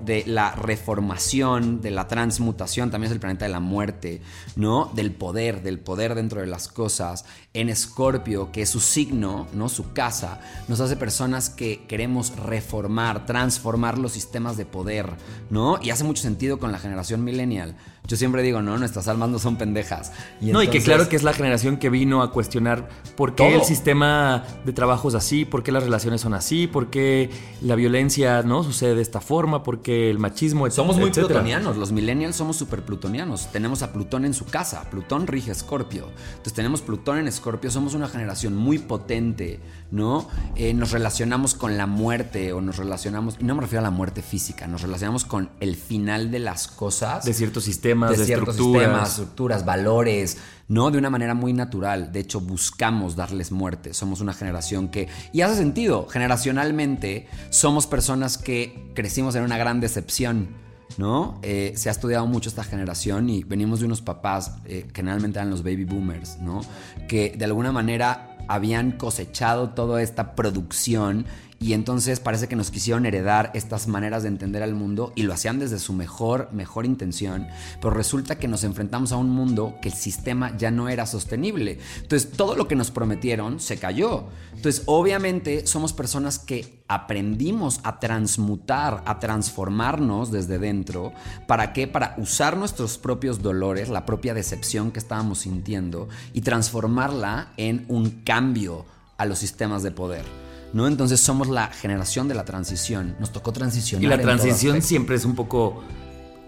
de 0.05 0.25
la 0.27 0.53
reformación, 0.53 1.81
de 1.81 1.91
la 1.91 2.07
transmutación, 2.07 2.91
también 2.91 3.11
es 3.11 3.15
el 3.15 3.21
planeta 3.21 3.47
de 3.47 3.51
la 3.53 3.61
muerte, 3.61 4.21
¿no? 4.57 4.91
Del 4.95 5.13
poder, 5.13 5.63
del 5.63 5.79
poder 5.79 6.15
dentro 6.15 6.41
de 6.41 6.47
las 6.47 6.69
cosas. 6.69 7.25
En 7.55 7.69
Escorpio, 7.71 8.53
que 8.53 8.63
es 8.63 8.69
su 8.71 8.81
signo, 8.81 9.47
¿no? 9.55 9.69
Su 9.69 9.93
casa, 9.93 10.41
nos 10.69 10.81
hace 10.81 10.97
personas 10.97 11.49
que 11.49 11.87
queremos 11.87 12.37
reformar, 12.37 13.25
transformar 13.27 13.86
los 13.95 14.13
sistemas 14.13 14.57
de 14.57 14.67
poder, 14.67 15.09
¿no? 15.51 15.79
Y 15.81 15.91
hace 15.91 16.05
mucho 16.05 16.23
sentido 16.23 16.59
con 16.59 16.73
la 16.73 16.79
generación 16.79 17.25
millennial. 17.25 17.77
Yo 18.07 18.17
siempre 18.17 18.43
digo, 18.43 18.63
no, 18.63 18.79
nuestras 18.79 19.09
almas 19.09 19.29
no 19.31 19.39
son 19.39 19.57
pendejas. 19.57 20.13
no, 20.41 20.63
y 20.63 20.67
que 20.69 20.79
entonces- 20.79 20.85
claro 20.85 21.09
que 21.09 21.17
es 21.17 21.23
la 21.23 21.33
generación 21.33 21.77
que 21.77 21.91
vino 21.91 22.23
a 22.23 22.31
cuestionar 22.33 22.89
por 23.17 23.35
qué 23.35 23.45
Todo. 23.49 23.57
el 23.61 23.65
sistema 23.65 24.45
de 24.65 24.73
trabajo 24.73 25.09
es 25.09 25.15
así, 25.15 25.45
por 25.45 25.63
qué 25.63 25.73
las 25.73 25.83
relaciones 25.83 26.21
son 26.21 26.35
así, 26.35 26.67
por 26.67 26.91
qué 26.91 27.31
la 27.63 27.75
violencia 27.75 28.43
no 28.43 28.63
sucede 28.63 28.95
de 28.95 29.03
esta 29.03 29.21
forma, 29.21 29.63
por 29.63 29.83
qué 29.83 30.11
el 30.11 30.19
machismo, 30.19 30.71
Somos 30.71 30.97
muy 30.97 31.07
etcétera. 31.11 31.29
plutonianos, 31.29 31.77
los 31.77 31.93
millennials 31.93 32.37
somos 32.37 32.57
súper 32.57 32.83
plutonianos. 32.85 33.49
Tenemos 33.53 33.83
a 33.83 33.93
Plutón 33.93 34.25
en 34.25 34.35
su 34.35 34.45
casa, 34.45 34.83
Plutón 34.91 35.27
rige 35.27 35.51
Escorpio. 35.53 36.07
Entonces 36.31 36.53
tenemos 36.55 36.83
Plutón 36.83 37.19
en 37.19 37.29
Escorpio, 37.29 37.71
somos 37.71 37.95
una 37.95 38.09
generación 38.09 38.55
muy 38.57 38.79
potente, 38.79 39.61
¿no? 39.91 40.29
Eh, 40.57 40.75
nos 40.75 40.93
relacionamos 40.93 41.55
con 41.55 41.77
la 41.77 41.87
muerte 41.87 42.53
o 42.53 42.61
nos 42.61 42.77
relacionamos, 42.77 43.37
y 43.41 43.45
no 43.45 43.55
me 43.55 43.63
refiero 43.63 43.81
a 43.81 43.83
la 43.83 43.91
muerte 43.91 44.23
física, 44.23 44.67
nos 44.67 44.83
relacionamos 44.83 45.25
con 45.25 45.49
el 45.61 45.77
final 45.77 46.31
de 46.31 46.39
las 46.39 46.69
cosas. 46.69 47.25
De 47.25 47.35
ciertos 47.35 47.69
sistemas, 47.97 48.19
de, 48.19 48.25
ciertos 48.25 48.55
estructuras. 48.55 48.83
sistemas, 48.83 49.11
estructuras, 49.11 49.65
valores, 49.65 50.39
¿no? 50.69 50.91
De 50.91 50.99
una 50.99 51.11
manera 51.11 51.35
muy 51.35 51.53
natural. 51.53 52.13
De 52.13 52.21
hecho, 52.21 52.41
buscamos 52.41 53.17
darles 53.17 53.53
muerte. 53.53 53.95
Somos 53.95 54.21
una 54.21 54.33
generación 54.33 54.89
que. 54.89 55.09
Y 55.33 55.41
hace 55.41 55.57
sentido. 55.57 56.07
Generacionalmente, 56.09 57.29
somos 57.51 57.87
personas 57.87 58.39
que 58.39 58.91
crecimos 58.95 59.35
en 59.35 59.43
una 59.43 59.59
gran 59.59 59.81
decepción. 59.81 60.67
¿No? 60.99 61.41
Eh, 61.43 61.73
se 61.77 61.89
ha 61.89 61.93
estudiado 61.93 62.27
mucho 62.27 62.49
esta 62.49 62.63
generación 62.63 63.29
y 63.29 63.43
venimos 63.43 63.81
de 63.81 63.87
unos 63.87 64.01
papás, 64.01 64.53
eh, 64.65 64.85
que 64.87 64.95
generalmente 64.95 65.39
eran 65.39 65.51
los 65.51 65.63
baby 65.63 65.85
boomers, 65.85 66.39
¿no? 66.39 66.63
Que 67.09 67.35
de 67.37 67.45
alguna 67.45 67.73
manera 67.73 68.37
habían 68.49 68.93
cosechado 68.93 69.71
toda 69.71 70.01
esta 70.03 70.35
producción 70.35 71.27
y 71.59 71.73
entonces 71.73 72.21
parece 72.21 72.49
que 72.49 72.57
nos 72.57 72.71
quisieron 72.71 73.07
heredar 73.07 73.51
estas 73.55 73.89
maneras 73.89 74.23
de 74.23 74.29
entender 74.29 74.63
al 74.63 74.75
mundo 74.75 75.13
y 75.17 75.23
lo 75.23 75.33
hacían 75.33 75.59
desde 75.59 75.79
su 75.79 75.93
mejor, 75.93 76.51
mejor 76.53 76.85
intención, 76.85 77.47
pero 77.81 77.91
resulta 77.91 78.39
que 78.39 78.49
nos 78.49 78.63
enfrentamos 78.63 79.13
a 79.13 79.17
un 79.17 79.31
mundo 79.31 79.75
que 79.81 79.89
el 79.89 79.95
sistema 79.95 80.57
ya 80.57 80.71
no 80.71 80.89
era 80.89 81.07
sostenible. 81.07 81.79
Entonces 82.03 82.31
todo 82.31 82.57
lo 82.57 82.69
que 82.69 82.77
nos 82.77 82.91
prometieron 82.91 83.59
se 83.59 83.79
cayó. 83.79 84.25
Entonces 84.55 84.83
obviamente 84.87 85.67
somos 85.67 85.93
personas 85.93 86.39
que 86.39 86.83
aprendimos 86.89 87.81
a 87.85 87.99
transmutar, 88.01 89.03
a 89.07 89.19
transformarnos 89.19 90.31
desde 90.31 90.59
dentro. 90.59 91.13
¿Para 91.47 91.73
qué? 91.73 91.87
Para 91.87 92.15
usar 92.19 92.57
nuestros 92.57 92.99
propios 92.99 93.43
dolores, 93.43 93.89
la 93.89 94.05
propia 94.05 94.35
decepción 94.35 94.91
que 94.91 94.99
estábamos 94.99 95.39
sintiendo 95.41 96.09
y 96.35 96.43
transformarla 96.43 97.53
en 97.57 97.87
un 97.89 98.11
cambio 98.25 98.85
a 99.17 99.25
los 99.25 99.39
sistemas 99.39 99.83
de 99.83 99.91
poder. 99.91 100.46
¿No? 100.73 100.87
Entonces 100.87 101.21
somos 101.21 101.49
la 101.49 101.69
generación 101.69 102.29
de 102.29 102.35
la 102.35 102.45
transición. 102.45 103.17
Nos 103.19 103.33
tocó 103.33 103.53
transicionar. 103.53 104.05
Y 104.05 104.07
la 104.09 104.19
transición 104.19 104.83
siempre 104.83 105.17
es 105.17 105.25
un 105.25 105.35
poco 105.35 105.83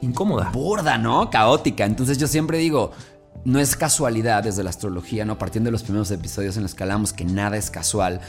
incómoda. 0.00 0.50
Burda, 0.50 0.98
¿no? 0.98 1.30
Caótica. 1.30 1.84
Entonces 1.84 2.18
yo 2.18 2.26
siempre 2.26 2.58
digo, 2.58 2.92
no 3.44 3.58
es 3.58 3.76
casualidad 3.76 4.42
desde 4.42 4.62
la 4.62 4.70
astrología, 4.70 5.24
¿no? 5.24 5.38
Partiendo 5.38 5.68
de 5.68 5.72
los 5.72 5.82
primeros 5.82 6.10
episodios 6.10 6.56
en 6.56 6.62
los 6.62 6.74
que 6.74 6.82
hablamos 6.82 7.12
que 7.12 7.24
nada 7.24 7.56
es 7.56 7.70
casual, 7.70 8.20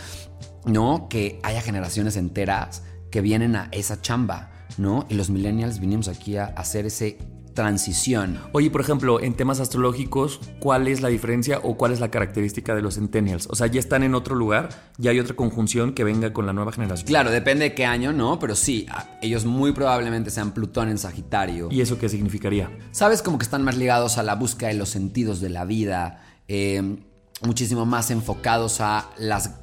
¿no? 0.65 1.08
Que 1.10 1.39
haya 1.43 1.62
generaciones 1.62 2.15
enteras 2.15 2.84
que 3.12 3.22
vienen 3.22 3.55
a 3.55 3.69
esa 3.72 4.01
chamba, 4.01 4.51
¿no? 4.77 5.05
Y 5.10 5.15
los 5.15 5.29
millennials 5.29 5.79
vinimos 5.79 6.08
aquí 6.08 6.38
a 6.38 6.46
hacer 6.46 6.86
ese 6.86 7.17
transición. 7.53 8.39
Oye, 8.51 8.70
por 8.70 8.82
ejemplo, 8.82 9.22
en 9.22 9.34
temas 9.34 9.60
astrológicos, 9.60 10.39
¿cuál 10.60 10.88
es 10.88 11.01
la 11.01 11.10
diferencia 11.10 11.60
o 11.63 11.77
cuál 11.77 11.91
es 11.91 12.00
la 12.00 12.10
característica 12.10 12.75
de 12.75 12.82
los 12.82 12.96
centennials? 12.96 13.48
O 13.50 13.56
sea, 13.56 13.68
ya 13.68 13.79
están 13.79 14.03
en 14.03 14.15
otro 14.15 14.36
lugar, 14.36 14.70
ya 14.98 15.12
hay 15.12 15.20
otra 15.20 15.36
conjunción 15.36 15.94
que 15.94 16.03
venga 16.03 16.34
con 16.34 16.46
la 16.46 16.53
nueva 16.53 16.72
generación. 16.72 17.08
Claro, 17.08 17.32
depende 17.32 17.65
de 17.65 17.75
qué 17.75 17.86
año, 17.86 18.13
¿no? 18.13 18.39
Pero 18.39 18.56
sí, 18.56 18.86
ellos 19.22 19.46
muy 19.46 19.72
probablemente 19.72 20.29
sean 20.29 20.53
Plutón 20.53 20.89
en 20.89 20.98
Sagitario. 20.98 21.70
¿Y 21.72 21.82
eso 21.82 21.98
qué 21.98 22.10
significaría? 22.10 22.70
Sabes 22.91 23.22
como 23.22 23.38
que 23.38 23.44
están 23.44 23.63
más 23.63 23.77
ligados 23.77 24.18
a 24.18 24.24
la 24.24 24.36
búsqueda 24.36 24.70
de 24.70 24.75
los 24.75 24.89
sentidos 24.89 25.41
de 25.41 25.50
la 25.50 25.65
vida. 25.65 26.24
Eh, 26.48 26.98
muchísimo 27.41 27.86
más 27.86 28.12
enfocados 28.12 28.81
a 28.81 29.10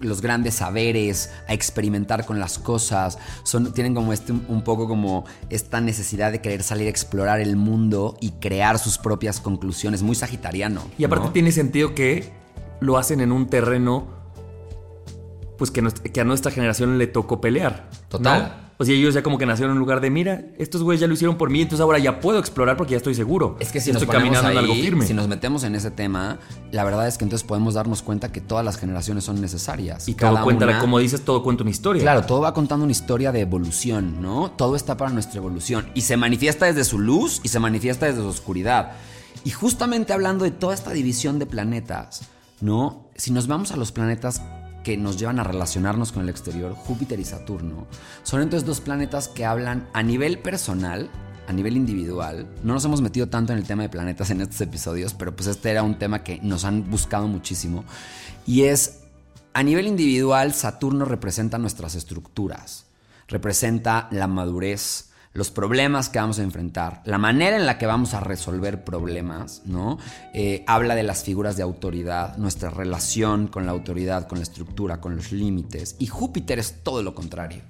los 0.01 0.23
grandes 0.23 0.55
saberes, 0.55 1.31
a 1.49 1.53
experimentar 1.53 2.25
con 2.25 2.41
las 2.41 2.59
cosas. 2.59 3.19
Son, 3.43 3.73
tienen 3.73 3.95
como 3.95 4.13
este, 4.13 4.33
un 4.33 4.63
poco 4.63 4.89
como 4.89 5.25
esta 5.51 5.81
necesidad 5.81 6.33
de 6.33 6.41
querer 6.41 6.63
salir 6.63 6.87
a 6.87 6.91
explorar 6.91 7.41
el 7.41 7.57
mundo 7.57 8.17
y 8.21 8.33
crear 8.33 8.79
sus 8.79 8.99
propias 8.99 9.41
conclusiones. 9.41 10.03
Muy 10.03 10.15
sagitariano. 10.15 10.83
Y 10.99 11.05
aparte 11.05 11.29
tiene 11.31 11.53
sentido 11.53 11.95
que 11.95 12.33
lo 12.81 12.99
hacen 12.99 13.21
en 13.21 13.33
un 13.33 13.47
terreno 13.49 14.17
pues 15.59 15.71
que, 15.71 15.83
que 15.83 16.21
a 16.21 16.25
nuestra 16.25 16.51
generación 16.51 16.99
le 16.99 17.07
tocó 17.07 17.41
pelear. 17.41 17.89
Total. 18.09 18.67
O 18.79 18.85
sea, 18.85 18.95
ellos 18.95 19.15
ya 19.15 19.23
como 19.23 19.39
que 19.39 19.47
nacieron 19.47 19.71
en 19.71 19.77
un 19.77 19.81
lugar 19.81 20.03
de, 20.03 20.11
mira, 20.11 20.45
estos 20.59 20.83
güeyes 20.83 21.01
ya 21.01 21.07
lo 21.07 21.15
hicieron 21.15 21.39
por 21.39 21.49
mí, 21.49 21.63
entonces 21.63 21.81
ahora 21.81 21.99
ya 21.99 22.21
puedo 22.21 22.39
explorar 22.39 22.77
porque 22.77 22.91
ya 22.91 22.99
estoy 22.99 23.15
seguro. 23.15 23.57
Es 23.59 23.73
que 23.73 23.81
si 23.81 23.91
nos 23.91 24.03
estoy 24.03 24.15
caminando 24.15 24.51
en 24.51 24.59
algo 24.59 24.75
firme. 24.75 25.07
Si 25.07 25.15
nos 25.15 25.29
metemos 25.29 25.65
en 25.65 25.75
ese 25.75 25.91
tema, 25.91 26.39
la 26.73 26.85
verdad 26.85 27.09
es 27.09 27.17
que 27.17 27.25
entonces 27.25 27.47
podemos 27.47 27.73
darnos 27.73 28.03
cuenta 28.03 28.33
que 28.33 28.43
todas 28.43 28.65
las 28.67 28.77
generaciones 28.77 29.25
son 29.25 29.41
necesarias. 29.41 30.09
Y 30.09 30.15
todo 30.15 30.43
cuenta, 30.43 30.79
como 30.79 30.99
dices, 30.99 31.23
todo 31.23 31.43
cuenta 31.43 31.63
una 31.63 31.71
historia. 31.71 32.03
Claro, 32.03 32.27
todo 32.27 32.43
va 32.43 32.53
contando 32.53 32.85
una 32.85 32.93
historia 32.93 33.33
de 33.33 33.41
evolución, 33.41 34.21
¿no? 34.21 34.51
Todo 34.51 34.77
está 34.77 34.99
para 34.99 35.11
nuestra 35.11 35.39
evolución. 35.39 35.87
Y 35.95 36.03
se 36.03 36.19
manifiesta 36.19 36.67
desde 36.67 36.85
su 36.85 36.99
luz 36.99 37.41
y 37.43 37.49
se 37.49 37.59
manifiesta 37.59 38.05
desde 38.05 38.21
su 38.21 38.29
oscuridad. 38.29 38.93
Y 39.45 39.51
justamente 39.51 40.13
hablando 40.13 40.45
de 40.45 40.51
toda 40.51 40.75
esta 40.75 40.91
división 40.91 41.39
de 41.39 41.47
planetas, 41.47 42.23
¿no? 42.61 43.09
Si 43.15 43.31
nos 43.31 43.47
vamos 43.47 43.73
a 43.73 43.77
los 43.77 43.91
planetas 43.91 44.43
que 44.87 44.97
nos 44.97 45.17
llevan 45.17 45.41
a 45.41 45.43
relacionarnos 45.43 46.13
con 46.13 46.23
el 46.23 46.29
exterior, 46.29 46.73
Júpiter 46.73 47.19
y 47.19 47.25
Saturno, 47.25 47.89
son 48.23 48.41
entonces 48.41 48.65
dos 48.65 48.81
planetas 48.81 49.27
que 49.27 49.45
hablan 49.45 49.89
a 49.93 50.05
nivel 50.05 50.39
personal, 50.39 51.11
a 51.49 51.53
nivel 51.53 51.77
individual. 51.77 52.47
No 52.63 52.75
nos 52.75 52.85
hemos 52.85 53.01
metido 53.01 53.29
tanto 53.29 53.53
en 53.53 53.59
el 53.59 53.67
tema 53.67 53.83
de 53.83 53.89
planetas 53.89 54.31
en 54.31 54.43
estos 54.43 54.61
episodios, 54.61 55.13
pero 55.13 55.35
pues 55.35 55.49
este 55.49 55.73
era 55.73 55.83
un 55.83 55.99
tema 55.99 56.23
que 56.23 56.39
nos 56.41 56.65
han 56.65 56.89
buscado 56.89 57.27
muchísimo. 57.27 57.85
Y 58.47 58.63
es, 58.63 59.01
a 59.55 59.65
nivel 59.65 59.89
individual, 59.89 60.55
Saturno 60.55 61.05
representa 61.05 61.59
nuestras 61.59 61.97
estructuras, 61.97 62.87
representa 63.27 64.07
la 64.13 64.29
madurez, 64.29 65.11
los 65.37 65.51
problemas 65.51 66.09
que 66.09 66.19
vamos 66.19 66.39
a 66.39 66.43
enfrentar, 66.43 67.03
la 67.05 67.19
manera 67.19 67.57
en 67.57 67.67
la 67.67 67.79
que 67.79 67.87
vamos 67.87 68.15
a 68.15 68.21
resolver 68.21 68.85
problemas, 68.85 69.63
¿no? 69.67 69.99
Eh, 70.33 70.65
habla 70.67 70.95
de 70.95 71.03
las 71.03 71.23
figuras 71.25 71.57
de 71.57 71.63
autoridad, 71.63 72.37
nuestra 72.39 72.71
relación 72.71 73.47
con 73.49 73.67
la 73.67 73.73
autoridad, 73.73 74.27
con 74.27 74.39
la 74.39 74.45
estructura, 74.45 75.01
con 75.01 75.15
los 75.15 75.33
límites. 75.33 75.97
Y 75.99 76.07
Júpiter 76.07 76.59
es 76.59 76.83
todo 76.83 77.03
lo 77.03 77.15
contrario, 77.15 77.63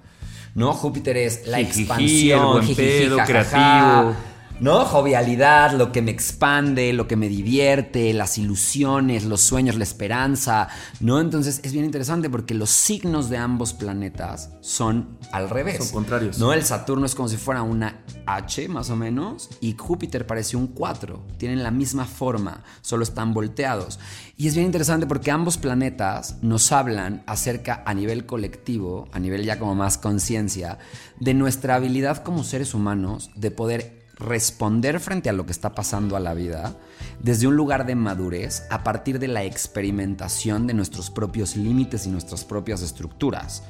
¿no? 0.54 0.72
Júpiter 0.72 1.16
es 1.16 1.46
la 1.46 1.60
expansión, 1.60 2.64
el 2.78 3.10
buen 3.10 3.26
creativo 3.26 4.14
¿no? 4.60 4.84
Jovialidad, 4.84 5.72
lo 5.72 5.92
que 5.92 6.00
me 6.00 6.10
expande, 6.10 6.92
lo 6.92 7.06
que 7.06 7.16
me 7.16 7.28
divierte, 7.28 8.12
las 8.14 8.38
ilusiones, 8.38 9.24
los 9.24 9.42
sueños, 9.42 9.76
la 9.76 9.84
esperanza, 9.84 10.68
¿no? 11.00 11.20
Entonces 11.20 11.60
es 11.62 11.72
bien 11.72 11.84
interesante 11.84 12.30
porque 12.30 12.54
los 12.54 12.70
signos 12.70 13.28
de 13.28 13.36
ambos 13.36 13.74
planetas 13.74 14.50
son 14.60 15.18
al 15.32 15.50
revés. 15.50 15.78
Son 15.78 15.88
contrarios. 15.88 16.38
¿No? 16.38 16.52
El 16.52 16.64
Saturno 16.64 17.06
es 17.06 17.14
como 17.14 17.28
si 17.28 17.36
fuera 17.36 17.62
una 17.62 18.02
H 18.26 18.68
más 18.68 18.90
o 18.90 18.96
menos 18.96 19.50
y 19.60 19.76
Júpiter 19.76 20.26
parece 20.26 20.56
un 20.56 20.68
4. 20.68 21.22
Tienen 21.36 21.62
la 21.62 21.70
misma 21.70 22.06
forma, 22.06 22.64
solo 22.80 23.02
están 23.02 23.34
volteados. 23.34 23.98
Y 24.36 24.48
es 24.48 24.54
bien 24.54 24.66
interesante 24.66 25.06
porque 25.06 25.30
ambos 25.30 25.58
planetas 25.58 26.36
nos 26.42 26.72
hablan 26.72 27.22
acerca 27.26 27.82
a 27.86 27.94
nivel 27.94 28.26
colectivo, 28.26 29.08
a 29.12 29.18
nivel 29.18 29.44
ya 29.44 29.58
como 29.58 29.74
más 29.74 29.98
conciencia, 29.98 30.78
de 31.20 31.34
nuestra 31.34 31.74
habilidad 31.74 32.22
como 32.22 32.44
seres 32.44 32.74
humanos 32.74 33.30
de 33.34 33.50
poder 33.50 33.95
responder 34.16 34.98
frente 35.00 35.28
a 35.28 35.32
lo 35.32 35.44
que 35.44 35.52
está 35.52 35.74
pasando 35.74 36.16
a 36.16 36.20
la 36.20 36.34
vida 36.34 36.74
desde 37.20 37.46
un 37.46 37.56
lugar 37.56 37.86
de 37.86 37.94
madurez 37.94 38.66
a 38.70 38.82
partir 38.82 39.18
de 39.18 39.28
la 39.28 39.44
experimentación 39.44 40.66
de 40.66 40.74
nuestros 40.74 41.10
propios 41.10 41.56
límites 41.56 42.06
y 42.06 42.10
nuestras 42.10 42.44
propias 42.44 42.82
estructuras. 42.82 43.62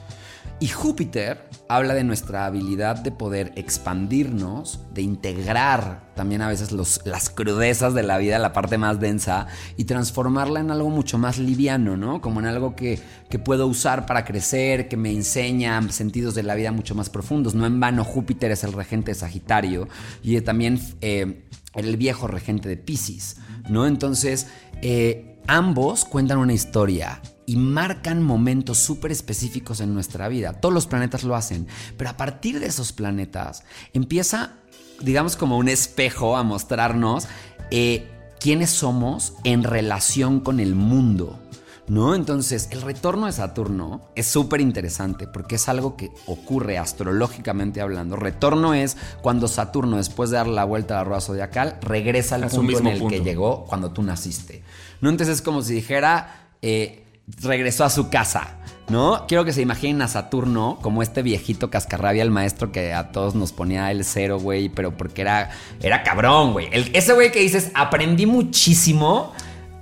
Y 0.59 0.69
Júpiter 0.69 1.51
habla 1.69 1.93
de 1.93 2.03
nuestra 2.03 2.47
habilidad 2.47 2.97
de 2.97 3.13
poder 3.13 3.53
expandirnos, 3.57 4.81
de 4.95 5.03
integrar 5.03 6.15
también 6.15 6.41
a 6.41 6.49
veces 6.49 6.73
las 6.73 7.29
crudezas 7.29 7.93
de 7.93 8.03
la 8.03 8.17
vida, 8.17 8.39
la 8.39 8.55
parte 8.55 8.79
más 8.79 8.99
densa, 8.99 9.49
y 9.77 9.85
transformarla 9.85 10.61
en 10.61 10.71
algo 10.71 10.89
mucho 10.89 11.19
más 11.19 11.37
liviano, 11.37 11.99
¿no? 11.99 12.23
Como 12.23 12.41
en 12.41 12.47
algo 12.47 12.75
que, 12.75 13.03
puedo 13.45 13.67
usar 13.67 14.07
para 14.07 14.25
crecer, 14.25 14.89
que 14.89 14.97
me 14.97 15.13
enseña 15.13 15.83
sentidos 15.91 16.35
de 16.35 16.43
la 16.43 16.55
vida 16.55 16.73
mucho 16.73 16.95
más 16.95 17.11
profundos. 17.11 17.55
No 17.55 17.67
en 17.67 17.79
vano 17.79 18.03
Júpiter 18.03 18.51
es 18.51 18.65
el 18.65 18.73
regente 18.73 19.11
de 19.11 19.15
Sagitario 19.17 19.89
y 20.23 20.41
también 20.41 20.81
eh, 21.03 21.45
el 21.75 21.99
viejo 21.99 22.29
regente 22.29 22.67
de 22.67 22.79
Pisces, 22.79 23.37
¿no? 23.69 23.87
Entonces, 23.87 24.47
eh, 24.81 25.36
ambos 25.47 26.05
cuentan 26.05 26.39
una 26.39 26.53
historia 26.53 27.21
y 27.47 27.57
marcan 27.57 28.23
momentos 28.23 28.79
súper 28.79 29.13
específicos 29.13 29.81
en 29.81 29.95
nuestra 29.95 30.29
vida. 30.29 30.55
Todos 30.55 30.75
los 30.75 30.87
planetas 30.87 31.23
lo 31.23 31.37
hacen, 31.37 31.67
pero 31.97 32.11
a 32.11 32.17
partir 32.17 32.61
de 32.61 32.67
esos 32.67 32.93
planetas 32.93 33.63
empieza, 33.93 34.55
digamos, 35.01 35.37
como 35.37 35.57
un 35.57 35.69
espejo 35.69 36.37
a 36.37 36.43
mostrarnos 36.43 37.29
eh, 37.71 38.09
quiénes 38.41 38.71
somos 38.71 39.35
en 39.45 39.63
relación 39.63 40.41
con 40.41 40.61
el 40.61 40.75
mundo. 40.75 41.41
¿No? 41.89 42.17
Entonces, 42.17 42.67
el 42.73 42.83
retorno 42.83 43.27
de 43.27 43.33
Saturno 43.33 44.01
es 44.17 44.27
súper 44.27 44.61
interesante 44.61 45.29
porque 45.29 45.55
es 45.55 45.69
algo 45.69 45.97
que 45.97 46.11
ocurre 46.27 46.79
astrológicamente 46.79 47.81
hablando. 47.81 48.17
Retorno 48.17 48.75
es 48.75 48.97
cuando 49.23 49.47
Saturno, 49.47 49.97
después 49.97 50.31
de 50.31 50.39
dar 50.39 50.49
la 50.49 50.65
vuelta 50.65 50.95
a 50.95 50.97
la 50.99 51.05
rueda 51.05 51.21
zodiacal, 51.21 51.79
regresa 51.83 52.35
al 52.35 52.49
punto 52.49 52.81
en 52.81 52.89
el 52.89 53.07
que 53.07 53.21
llegó 53.21 53.67
cuando 53.67 53.93
tú 53.93 54.03
naciste. 54.03 54.65
¿No? 55.01 55.11
Entonces 55.11 55.37
es 55.37 55.43
como 55.43 55.63
si 55.63 55.75
dijera. 55.75 56.49
Eh, 56.63 57.03
regresó 57.43 57.85
a 57.85 57.91
su 57.91 58.09
casa, 58.09 58.57
¿no? 58.89 59.25
Quiero 59.27 59.45
que 59.45 59.53
se 59.53 59.63
imaginen 59.63 60.03
a 60.03 60.09
Saturno 60.09 60.79
como 60.81 61.03
este 61.03 61.23
viejito 61.23 61.71
cascarrabia, 61.71 62.23
el 62.23 62.31
maestro 62.31 62.73
que 62.73 62.93
a 62.93 63.11
todos 63.11 63.35
nos 63.35 63.53
ponía 63.53 63.91
el 63.91 64.05
cero, 64.05 64.39
güey, 64.39 64.69
pero 64.69 64.97
porque 64.97 65.23
era, 65.23 65.51
era 65.83 66.03
cabrón, 66.03 66.53
güey. 66.53 66.69
ese 66.93 67.13
güey 67.13 67.33
que 67.33 67.41
dices, 67.41 67.71
aprendí 67.75 68.27
muchísimo. 68.27 69.33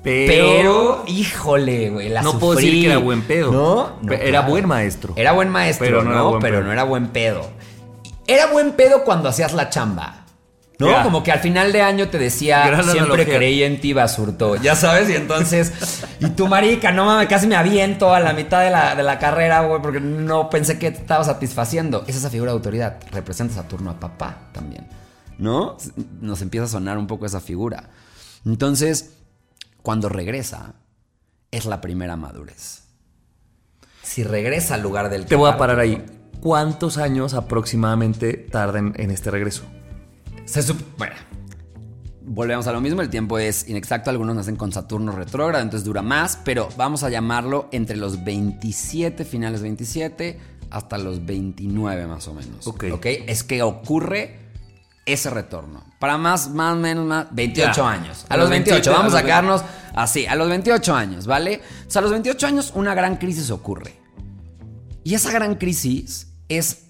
Pero, 0.02 1.02
híjole, 1.06 1.88
güey, 1.88 2.10
la 2.10 2.20
No 2.20 2.38
puedo 2.38 2.56
decir 2.56 2.74
que 2.74 2.86
era 2.90 2.98
buen 2.98 3.22
pedo. 3.22 3.50
¿No? 3.50 4.12
era 4.12 4.42
buen 4.42 4.68
maestro. 4.68 5.14
Era 5.16 5.32
buen 5.32 5.48
maestro, 5.48 5.86
pero 5.86 6.04
no, 6.04 6.38
pero 6.40 6.62
no 6.62 6.70
era 6.70 6.84
buen 6.84 7.08
pedo. 7.08 7.48
Era 8.26 8.48
buen 8.48 8.72
pedo 8.72 9.04
cuando 9.04 9.30
hacías 9.30 9.54
la 9.54 9.70
chamba. 9.70 10.23
¿No? 10.78 11.02
Como 11.04 11.22
que 11.22 11.30
al 11.30 11.38
final 11.38 11.72
de 11.72 11.82
año 11.82 12.08
te 12.08 12.18
decía, 12.18 12.82
siempre 12.82 13.24
creí 13.24 13.62
en 13.62 13.80
ti, 13.80 13.92
Basurto. 13.92 14.56
Ya 14.56 14.74
sabes, 14.74 15.08
y 15.08 15.14
entonces, 15.14 15.72
y 16.18 16.30
tu 16.30 16.48
marica, 16.48 16.90
no 16.90 17.04
mames, 17.04 17.28
casi 17.28 17.46
me 17.46 17.54
aviento 17.54 18.12
a 18.12 18.18
la 18.18 18.32
mitad 18.32 18.60
de 18.60 18.70
la, 18.70 18.96
de 18.96 19.04
la 19.04 19.18
carrera, 19.20 19.60
güey, 19.60 19.80
porque 19.80 20.00
no 20.00 20.50
pensé 20.50 20.78
que 20.78 20.90
te 20.90 20.98
estaba 20.98 21.22
satisfaciendo. 21.22 22.04
Es 22.08 22.16
esa 22.16 22.28
figura 22.28 22.50
de 22.50 22.56
autoridad. 22.56 22.96
Representa 23.12 23.54
Saturno 23.54 23.90
a 23.90 24.00
papá 24.00 24.48
también, 24.52 24.88
¿no? 25.38 25.76
Nos 26.20 26.42
empieza 26.42 26.64
a 26.64 26.68
sonar 26.68 26.98
un 26.98 27.06
poco 27.06 27.24
esa 27.24 27.40
figura. 27.40 27.90
Entonces, 28.44 29.12
cuando 29.82 30.08
regresa, 30.08 30.74
es 31.52 31.66
la 31.66 31.80
primera 31.80 32.16
madurez. 32.16 32.82
si 34.02 34.24
regresa 34.24 34.74
al 34.74 34.82
lugar 34.82 35.08
del 35.08 35.26
Te 35.26 35.36
voy 35.36 35.50
a 35.50 35.56
parar 35.56 35.78
ahí. 35.78 36.04
¿Cuántos 36.40 36.98
años 36.98 37.32
aproximadamente 37.32 38.34
tardan 38.34 38.92
en 38.96 39.10
este 39.10 39.30
regreso? 39.30 39.62
Se 40.44 40.60
bueno, 40.98 41.14
volvemos 42.22 42.66
a 42.66 42.72
lo 42.72 42.80
mismo, 42.80 43.00
el 43.02 43.10
tiempo 43.10 43.38
es 43.38 43.68
inexacto, 43.68 44.10
algunos 44.10 44.36
nacen 44.36 44.56
con 44.56 44.72
Saturno 44.72 45.12
retrógrado, 45.12 45.62
entonces 45.62 45.84
dura 45.84 46.02
más, 46.02 46.38
pero 46.44 46.68
vamos 46.76 47.02
a 47.02 47.10
llamarlo 47.10 47.68
entre 47.72 47.96
los 47.96 48.24
27, 48.24 49.24
finales 49.24 49.62
27, 49.62 50.38
hasta 50.70 50.98
los 50.98 51.24
29 51.24 52.06
más 52.06 52.28
o 52.28 52.34
menos. 52.34 52.66
Ok. 52.66 52.84
¿Ok? 52.92 53.06
Es 53.26 53.42
que 53.44 53.62
ocurre 53.62 54.38
ese 55.06 55.30
retorno. 55.30 55.84
Para 55.98 56.18
más, 56.18 56.50
más 56.50 56.76
menos, 56.76 57.06
más, 57.06 57.26
28 57.32 57.72
Ya. 57.74 57.90
años. 57.90 58.26
A 58.28 58.34
A 58.34 58.36
los 58.36 58.44
los 58.44 58.50
28, 58.50 58.74
27, 58.90 58.90
vamos 58.90 59.14
a 59.14 59.20
sacarnos 59.20 59.62
así, 59.94 60.26
a 60.26 60.34
los 60.34 60.48
28 60.48 60.94
años, 60.94 61.26
¿vale? 61.26 61.60
O 61.86 61.90
sea, 61.90 62.00
a 62.00 62.02
los 62.02 62.10
28 62.10 62.46
años 62.46 62.72
una 62.74 62.94
gran 62.94 63.16
crisis 63.16 63.50
ocurre. 63.50 63.98
Y 65.02 65.14
esa 65.14 65.30
gran 65.32 65.56
crisis 65.56 66.28
es... 66.48 66.84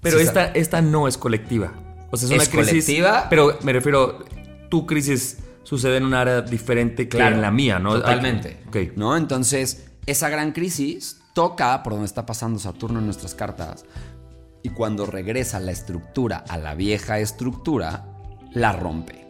Pero 0.00 0.18
sí, 0.18 0.24
esta, 0.24 0.46
esta 0.46 0.80
no 0.82 1.08
es 1.08 1.18
colectiva. 1.18 1.72
O 2.10 2.16
sea, 2.16 2.26
es 2.26 2.32
una 2.32 2.42
¿Es 2.42 2.48
crisis. 2.48 2.84
colectiva? 2.84 3.26
Pero 3.28 3.58
me 3.62 3.72
refiero, 3.72 4.24
tu 4.68 4.86
crisis 4.86 5.38
sucede 5.62 5.96
en 5.96 6.04
un 6.04 6.14
área 6.14 6.42
diferente 6.42 7.08
que 7.08 7.18
en 7.18 7.42
la 7.42 7.50
mía, 7.50 7.78
¿no? 7.78 7.94
Totalmente. 7.94 8.62
Ok. 8.68 8.76
¿No? 8.96 9.16
Entonces, 9.16 9.88
esa 10.06 10.28
gran 10.28 10.52
crisis 10.52 11.20
toca 11.34 11.82
por 11.82 11.94
donde 11.94 12.06
está 12.06 12.24
pasando 12.24 12.58
Saturno 12.58 13.00
en 13.00 13.06
nuestras 13.06 13.34
cartas. 13.34 13.84
Y 14.62 14.70
cuando 14.70 15.06
regresa 15.06 15.60
la 15.60 15.72
estructura 15.72 16.44
a 16.48 16.58
la 16.58 16.74
vieja 16.74 17.18
estructura, 17.18 18.06
la 18.52 18.72
rompe. 18.72 19.28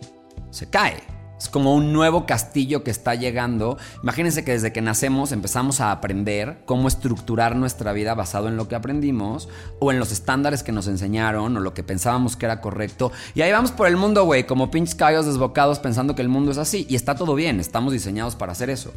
Se 0.51 0.71
cae. 0.71 1.16
Es 1.39 1.51
como 1.51 1.75
un 1.75 1.93
nuevo 1.93 2.25
castillo 2.25 2.83
que 2.83 2.91
está 2.91 3.15
llegando. 3.15 3.77
Imagínense 4.03 4.43
que 4.43 4.53
desde 4.53 4.73
que 4.73 4.81
nacemos 4.81 5.33
empezamos 5.33 5.81
a 5.81 5.93
aprender 5.93 6.63
cómo 6.65 6.89
estructurar 6.89 7.57
nuestra 7.57 7.93
vida 7.93 8.15
basado 8.15 8.49
en 8.49 8.57
lo 8.57 8.69
que 8.69 8.75
aprendimos 8.75 9.49
o 9.79 9.93
en 9.93 9.99
los 9.99 10.13
estándares 10.13 10.63
que 10.63 10.73
nos 10.73 10.87
enseñaron 10.89 11.57
o 11.57 11.61
lo 11.61 11.75
que 11.75 11.83
pensábamos 11.83 12.37
que 12.37 12.47
era 12.47 12.63
correcto. 12.63 13.13
Y 13.35 13.43
ahí 13.43 13.53
vamos 13.53 13.71
por 13.71 13.87
el 13.87 13.97
mundo, 13.97 14.25
güey, 14.25 14.47
como 14.47 14.71
pinches 14.71 14.95
caballos 14.95 15.27
desbocados 15.27 15.79
pensando 15.79 16.15
que 16.15 16.23
el 16.23 16.31
mundo 16.31 16.53
es 16.53 16.59
así. 16.59 16.87
Y 16.89 16.97
está 16.97 17.15
todo 17.15 17.35
bien, 17.35 17.61
estamos 17.61 17.93
diseñados 17.93 18.35
para 18.35 18.53
hacer 18.53 18.71
eso. 18.71 18.93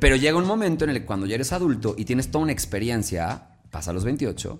Pero 0.00 0.16
llega 0.16 0.36
un 0.36 0.46
momento 0.46 0.84
en 0.84 0.90
el 0.90 1.00
que 1.00 1.06
cuando 1.06 1.26
ya 1.26 1.36
eres 1.36 1.52
adulto 1.52 1.94
y 1.96 2.04
tienes 2.04 2.30
toda 2.30 2.42
una 2.42 2.52
experiencia, 2.52 3.48
pasa 3.70 3.92
a 3.92 3.94
los 3.94 4.04
28, 4.04 4.58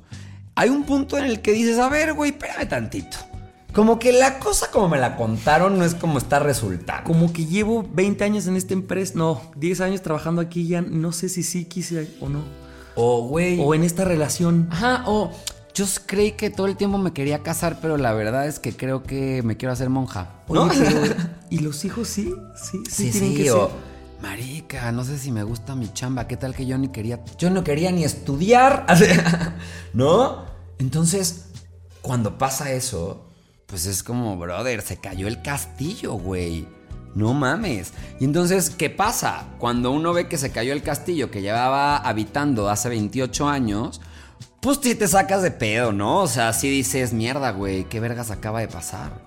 hay 0.55 0.69
un 0.69 0.85
punto 0.85 1.19
en 1.19 1.25
el 1.25 1.41
que 1.41 1.53
dices, 1.53 1.79
a 1.79 1.89
ver, 1.89 2.15
güey, 2.15 2.31
espérame 2.31 2.69
tantito. 2.69 3.17
Como 3.73 3.99
que 3.99 4.13
la 4.13 4.39
cosa 4.39 4.71
como 4.71 4.89
me 4.89 4.99
la 4.99 5.17
contaron 5.17 5.79
no 5.79 5.85
es 5.85 5.95
como 5.95 6.19
está 6.19 6.39
resultando. 6.39 7.05
Como 7.05 7.33
que 7.33 7.45
llevo 7.47 7.87
20 7.93 8.25
años 8.25 8.47
en 8.47 8.57
esta 8.57 8.73
empresa, 8.75 9.13
no, 9.17 9.41
10 9.57 9.81
años 9.83 10.03
trabajando 10.03 10.41
aquí 10.41 10.67
ya 10.67 10.81
no 10.81 11.13
sé 11.13 11.29
si 11.29 11.43
sí 11.43 11.67
quise 11.67 12.17
o 12.21 12.29
no. 12.29 12.43
O, 12.95 13.29
güey. 13.29 13.61
O 13.61 13.75
en 13.75 13.85
esta 13.85 14.05
relación. 14.05 14.69
Ajá, 14.73 15.05
o 15.07 15.31
yo 15.75 15.85
creí 16.07 16.33
que 16.33 16.51
todo 16.51 16.67
el 16.67 16.77
tiempo 16.77 16.99
me 16.99 17.13
quería 17.13 17.43
casar, 17.45 17.79
pero 17.81 17.97
la 17.99 18.13
verdad 18.13 18.49
es 18.49 18.59
que 18.59 18.75
creo 18.75 19.05
que 19.05 19.43
me 19.45 19.57
quiero 19.57 19.73
hacer 19.73 19.91
monja. 19.91 20.43
¿No? 20.49 20.63
Oye, 20.65 20.81
pero, 20.85 21.15
¿Y 21.51 21.59
los 21.61 21.85
hijos 21.85 22.09
sí? 22.09 22.35
Sí, 22.57 22.83
sí, 22.91 23.11
Sí, 23.13 23.19
tienen 23.21 23.37
sí, 23.37 23.43
que 23.45 23.51
o, 23.53 23.69
ser. 23.69 23.77
marica, 24.21 24.91
no 24.91 25.05
sé 25.05 25.19
si 25.19 25.31
me 25.31 25.45
gusta 25.45 25.77
mi 25.77 25.93
chamba, 25.93 26.27
qué 26.27 26.37
tal 26.37 26.55
que 26.55 26.67
yo 26.67 26.77
ni 26.79 26.89
quería, 26.89 27.21
yo 27.39 27.51
no 27.51 27.63
quería 27.63 27.93
ni 27.93 28.03
estudiar, 28.03 28.87
¿no? 29.93 30.47
Entonces, 30.79 31.45
cuando 32.03 32.39
pasa 32.39 32.73
eso, 32.73 33.28
pues 33.69 33.85
es 33.85 34.03
como, 34.03 34.37
brother, 34.39 34.81
se 34.81 34.97
cayó 34.97 35.29
el 35.29 35.43
castillo, 35.43 36.15
güey. 36.15 36.67
No 37.15 37.35
mames. 37.35 37.93
Y 38.19 38.25
entonces, 38.25 38.71
¿qué 38.71 38.89
pasa? 38.89 39.47
Cuando 39.59 39.91
uno 39.91 40.15
ve 40.15 40.27
que 40.27 40.39
se 40.39 40.51
cayó 40.51 40.73
el 40.73 40.83
castillo 40.83 41.31
que 41.31 41.43
llevaba 41.43 41.99
habitando 41.99 42.71
hace 42.71 42.89
28 42.89 43.47
años, 43.47 44.01
pues 44.61 44.79
sí 44.83 44.95
te 44.95 45.07
sacas 45.07 45.43
de 45.43 45.51
pedo, 45.51 45.93
¿no? 45.93 46.21
O 46.21 46.29
sea, 46.29 46.55
sí 46.55 46.71
dices, 46.71 47.13
mierda, 47.13 47.51
güey, 47.51 47.85
¿qué 47.85 48.01
vergas 48.01 48.31
acaba 48.31 48.61
de 48.61 48.69
pasar? 48.69 49.21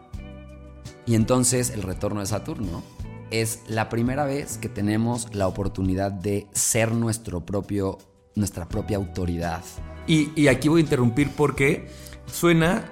Y 1.05 1.13
entonces 1.13 1.69
el 1.69 1.83
retorno 1.83 2.21
de 2.21 2.25
Saturno 2.25 2.81
es 3.29 3.59
la 3.67 3.89
primera 3.89 4.25
vez 4.25 4.57
que 4.57 4.69
tenemos 4.69 5.35
la 5.35 5.47
oportunidad 5.47 6.11
de 6.11 6.47
ser 6.51 6.93
nuestro 6.93 7.45
propio, 7.45 7.99
nuestra 8.33 8.67
propia 8.67 8.97
autoridad. 8.97 9.61
Y, 10.07 10.31
y 10.35 10.47
aquí 10.47 10.67
voy 10.67 10.81
a 10.81 10.83
interrumpir 10.83 11.29
porque 11.35 11.89
suena 12.25 12.91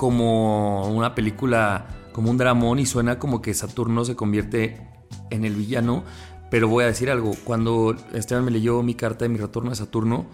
como 0.00 0.88
una 0.88 1.14
película, 1.14 1.86
como 2.12 2.30
un 2.30 2.38
dramón 2.38 2.78
y 2.78 2.86
suena 2.86 3.18
como 3.18 3.42
que 3.42 3.52
Saturno 3.52 4.06
se 4.06 4.16
convierte 4.16 4.80
en 5.28 5.44
el 5.44 5.54
villano. 5.54 6.04
Pero 6.50 6.68
voy 6.68 6.84
a 6.84 6.86
decir 6.86 7.10
algo, 7.10 7.32
cuando 7.44 7.94
Esteban 8.14 8.46
me 8.46 8.50
leyó 8.50 8.82
mi 8.82 8.94
carta 8.94 9.26
de 9.26 9.28
mi 9.28 9.36
retorno 9.36 9.68
de 9.68 9.76
Saturno, 9.76 10.24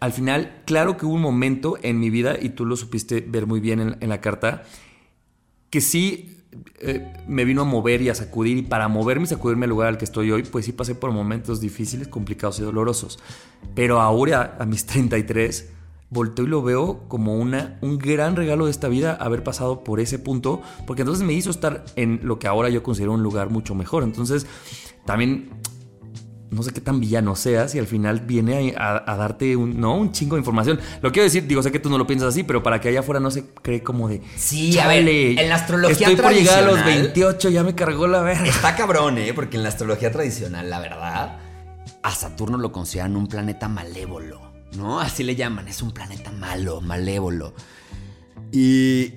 al 0.00 0.12
final, 0.12 0.62
claro 0.66 0.96
que 0.96 1.06
hubo 1.06 1.14
un 1.14 1.22
momento 1.22 1.78
en 1.82 2.00
mi 2.00 2.10
vida, 2.10 2.34
y 2.42 2.48
tú 2.48 2.66
lo 2.66 2.74
supiste 2.74 3.20
ver 3.20 3.46
muy 3.46 3.60
bien 3.60 3.78
en, 3.78 3.96
en 4.00 4.08
la 4.08 4.20
carta, 4.20 4.64
que 5.70 5.80
sí 5.80 6.42
eh, 6.80 7.12
me 7.28 7.44
vino 7.44 7.62
a 7.62 7.64
mover 7.64 8.02
y 8.02 8.08
a 8.08 8.16
sacudir. 8.16 8.56
Y 8.56 8.62
para 8.62 8.88
moverme 8.88 9.22
y 9.22 9.28
sacudirme 9.28 9.66
al 9.66 9.70
lugar 9.70 9.86
al 9.86 9.98
que 9.98 10.04
estoy 10.04 10.32
hoy, 10.32 10.42
pues 10.42 10.64
sí 10.64 10.72
pasé 10.72 10.96
por 10.96 11.12
momentos 11.12 11.60
difíciles, 11.60 12.08
complicados 12.08 12.58
y 12.58 12.62
dolorosos. 12.62 13.20
Pero 13.76 14.00
ahora, 14.00 14.56
a 14.58 14.66
mis 14.66 14.84
33, 14.86 15.74
volteo 16.10 16.44
y 16.44 16.48
lo 16.48 16.62
veo 16.62 17.04
como 17.08 17.34
una, 17.36 17.78
un 17.82 17.96
gran 17.98 18.34
regalo 18.36 18.64
de 18.66 18.70
esta 18.72 18.88
vida 18.88 19.14
haber 19.14 19.42
pasado 19.44 19.84
por 19.84 20.00
ese 20.00 20.18
punto, 20.18 20.60
porque 20.86 21.02
entonces 21.02 21.24
me 21.24 21.32
hizo 21.32 21.50
estar 21.50 21.84
en 21.96 22.20
lo 22.24 22.38
que 22.38 22.48
ahora 22.48 22.68
yo 22.68 22.82
considero 22.82 23.12
un 23.12 23.22
lugar 23.22 23.48
mucho 23.50 23.74
mejor. 23.74 24.02
Entonces, 24.02 24.46
también 25.06 25.50
no 26.50 26.64
sé 26.64 26.72
qué 26.72 26.80
tan 26.80 26.98
villano 26.98 27.36
seas 27.36 27.76
y 27.76 27.78
al 27.78 27.86
final 27.86 28.18
viene 28.22 28.74
a, 28.76 28.96
a- 28.96 29.12
a 29.12 29.16
darte 29.16 29.54
un, 29.54 29.78
¿no? 29.80 29.96
un 29.96 30.10
chingo 30.10 30.34
de 30.34 30.40
información. 30.40 30.80
Lo 31.00 31.12
quiero 31.12 31.22
decir, 31.22 31.46
digo, 31.46 31.62
sé 31.62 31.70
que 31.70 31.78
tú 31.78 31.88
no 31.90 31.96
lo 31.96 32.08
piensas 32.08 32.30
así, 32.30 32.42
pero 32.42 32.60
para 32.60 32.80
que 32.80 32.88
allá 32.88 33.00
afuera 33.00 33.20
no 33.20 33.30
se 33.30 33.44
cree 33.62 33.84
como 33.84 34.08
de... 34.08 34.20
Sí, 34.36 34.76
a 34.80 34.88
ver, 34.88 34.98
"Chale, 35.04 35.40
en 35.40 35.48
la 35.48 35.54
astrología 35.54 36.08
Estoy 36.08 36.16
por 36.20 36.32
llegar 36.32 36.58
a 36.58 36.62
los 36.62 36.74
tradicional- 36.80 37.02
28, 37.04 37.48
ya 37.50 37.62
me 37.62 37.76
cargó 37.76 38.08
la 38.08 38.20
verga. 38.22 38.46
Está 38.46 38.74
cabrón, 38.74 39.18
¿eh? 39.18 39.32
Porque 39.32 39.58
en 39.58 39.62
la 39.62 39.68
astrología 39.68 40.10
tradicional, 40.10 40.68
la 40.68 40.80
verdad, 40.80 41.38
a 42.02 42.10
Saturno 42.10 42.58
lo 42.58 42.72
consideran 42.72 43.14
un 43.16 43.28
planeta 43.28 43.68
malévolo, 43.68 44.49
¿no? 44.76 45.00
Así 45.00 45.22
le 45.22 45.36
llaman, 45.36 45.68
es 45.68 45.82
un 45.82 45.92
planeta 45.92 46.30
malo, 46.32 46.80
malévolo. 46.80 47.54
Y 48.52 49.14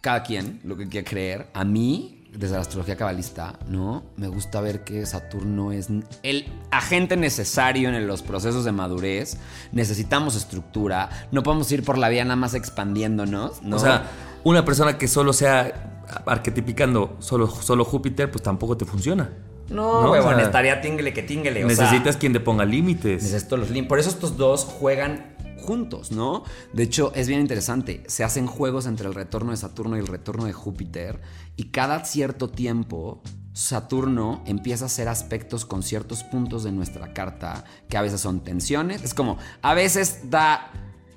cada 0.00 0.22
quien 0.22 0.60
lo 0.64 0.76
que 0.76 0.88
quiere 0.88 1.04
creer. 1.04 1.50
A 1.52 1.64
mí, 1.64 2.28
desde 2.32 2.54
la 2.54 2.60
astrología 2.60 2.96
cabalista, 2.96 3.58
¿no? 3.68 4.04
Me 4.16 4.28
gusta 4.28 4.60
ver 4.60 4.84
que 4.84 5.04
Saturno 5.06 5.72
es 5.72 5.88
el 6.22 6.46
agente 6.70 7.16
necesario 7.16 7.88
en 7.88 8.06
los 8.06 8.22
procesos 8.22 8.64
de 8.64 8.72
madurez. 8.72 9.38
Necesitamos 9.72 10.36
estructura. 10.36 11.10
No 11.32 11.42
podemos 11.42 11.70
ir 11.72 11.82
por 11.82 11.98
la 11.98 12.08
vía 12.08 12.24
nada 12.24 12.36
más 12.36 12.54
expandiéndonos, 12.54 13.62
¿no? 13.62 13.76
O 13.76 13.78
sea, 13.78 14.08
una 14.44 14.64
persona 14.64 14.96
que 14.96 15.08
solo 15.08 15.32
sea 15.32 16.04
arquetipicando 16.24 17.16
solo, 17.18 17.48
solo 17.48 17.84
Júpiter, 17.84 18.30
pues 18.30 18.42
tampoco 18.42 18.76
te 18.76 18.84
funciona. 18.84 19.30
No, 19.70 20.02
¿no? 20.02 20.08
O 20.08 20.12
huevón, 20.12 20.36
sea, 20.36 20.44
estaría 20.44 20.80
tingle 20.80 21.12
que 21.12 21.22
tingle. 21.22 21.64
o 21.64 21.68
sea, 21.70 21.84
Necesitas 21.84 22.16
quien 22.16 22.32
te 22.32 22.40
ponga 22.40 22.64
límites. 22.64 23.22
Necesito 23.22 23.56
los 23.56 23.70
lim- 23.70 23.86
Por 23.88 23.98
eso 23.98 24.08
estos 24.10 24.36
dos 24.36 24.64
juegan 24.64 25.34
juntos, 25.58 26.12
¿no? 26.12 26.44
De 26.72 26.84
hecho, 26.84 27.12
es 27.14 27.26
bien 27.28 27.40
interesante. 27.40 28.04
Se 28.06 28.22
hacen 28.24 28.46
juegos 28.46 28.86
entre 28.86 29.08
el 29.08 29.14
retorno 29.14 29.50
de 29.50 29.56
Saturno 29.56 29.96
y 29.96 30.00
el 30.00 30.06
retorno 30.06 30.44
de 30.44 30.52
Júpiter. 30.52 31.20
Y 31.56 31.70
cada 31.70 32.04
cierto 32.04 32.48
tiempo, 32.50 33.20
Saturno 33.52 34.42
empieza 34.46 34.84
a 34.84 34.86
hacer 34.86 35.08
aspectos 35.08 35.64
con 35.64 35.82
ciertos 35.82 36.22
puntos 36.22 36.62
de 36.62 36.70
nuestra 36.72 37.12
carta 37.14 37.64
que 37.88 37.96
a 37.96 38.02
veces 38.02 38.20
son 38.20 38.40
tensiones. 38.44 39.02
Es 39.02 39.14
como, 39.14 39.38
a 39.62 39.74
veces 39.74 40.30
da 40.30 40.70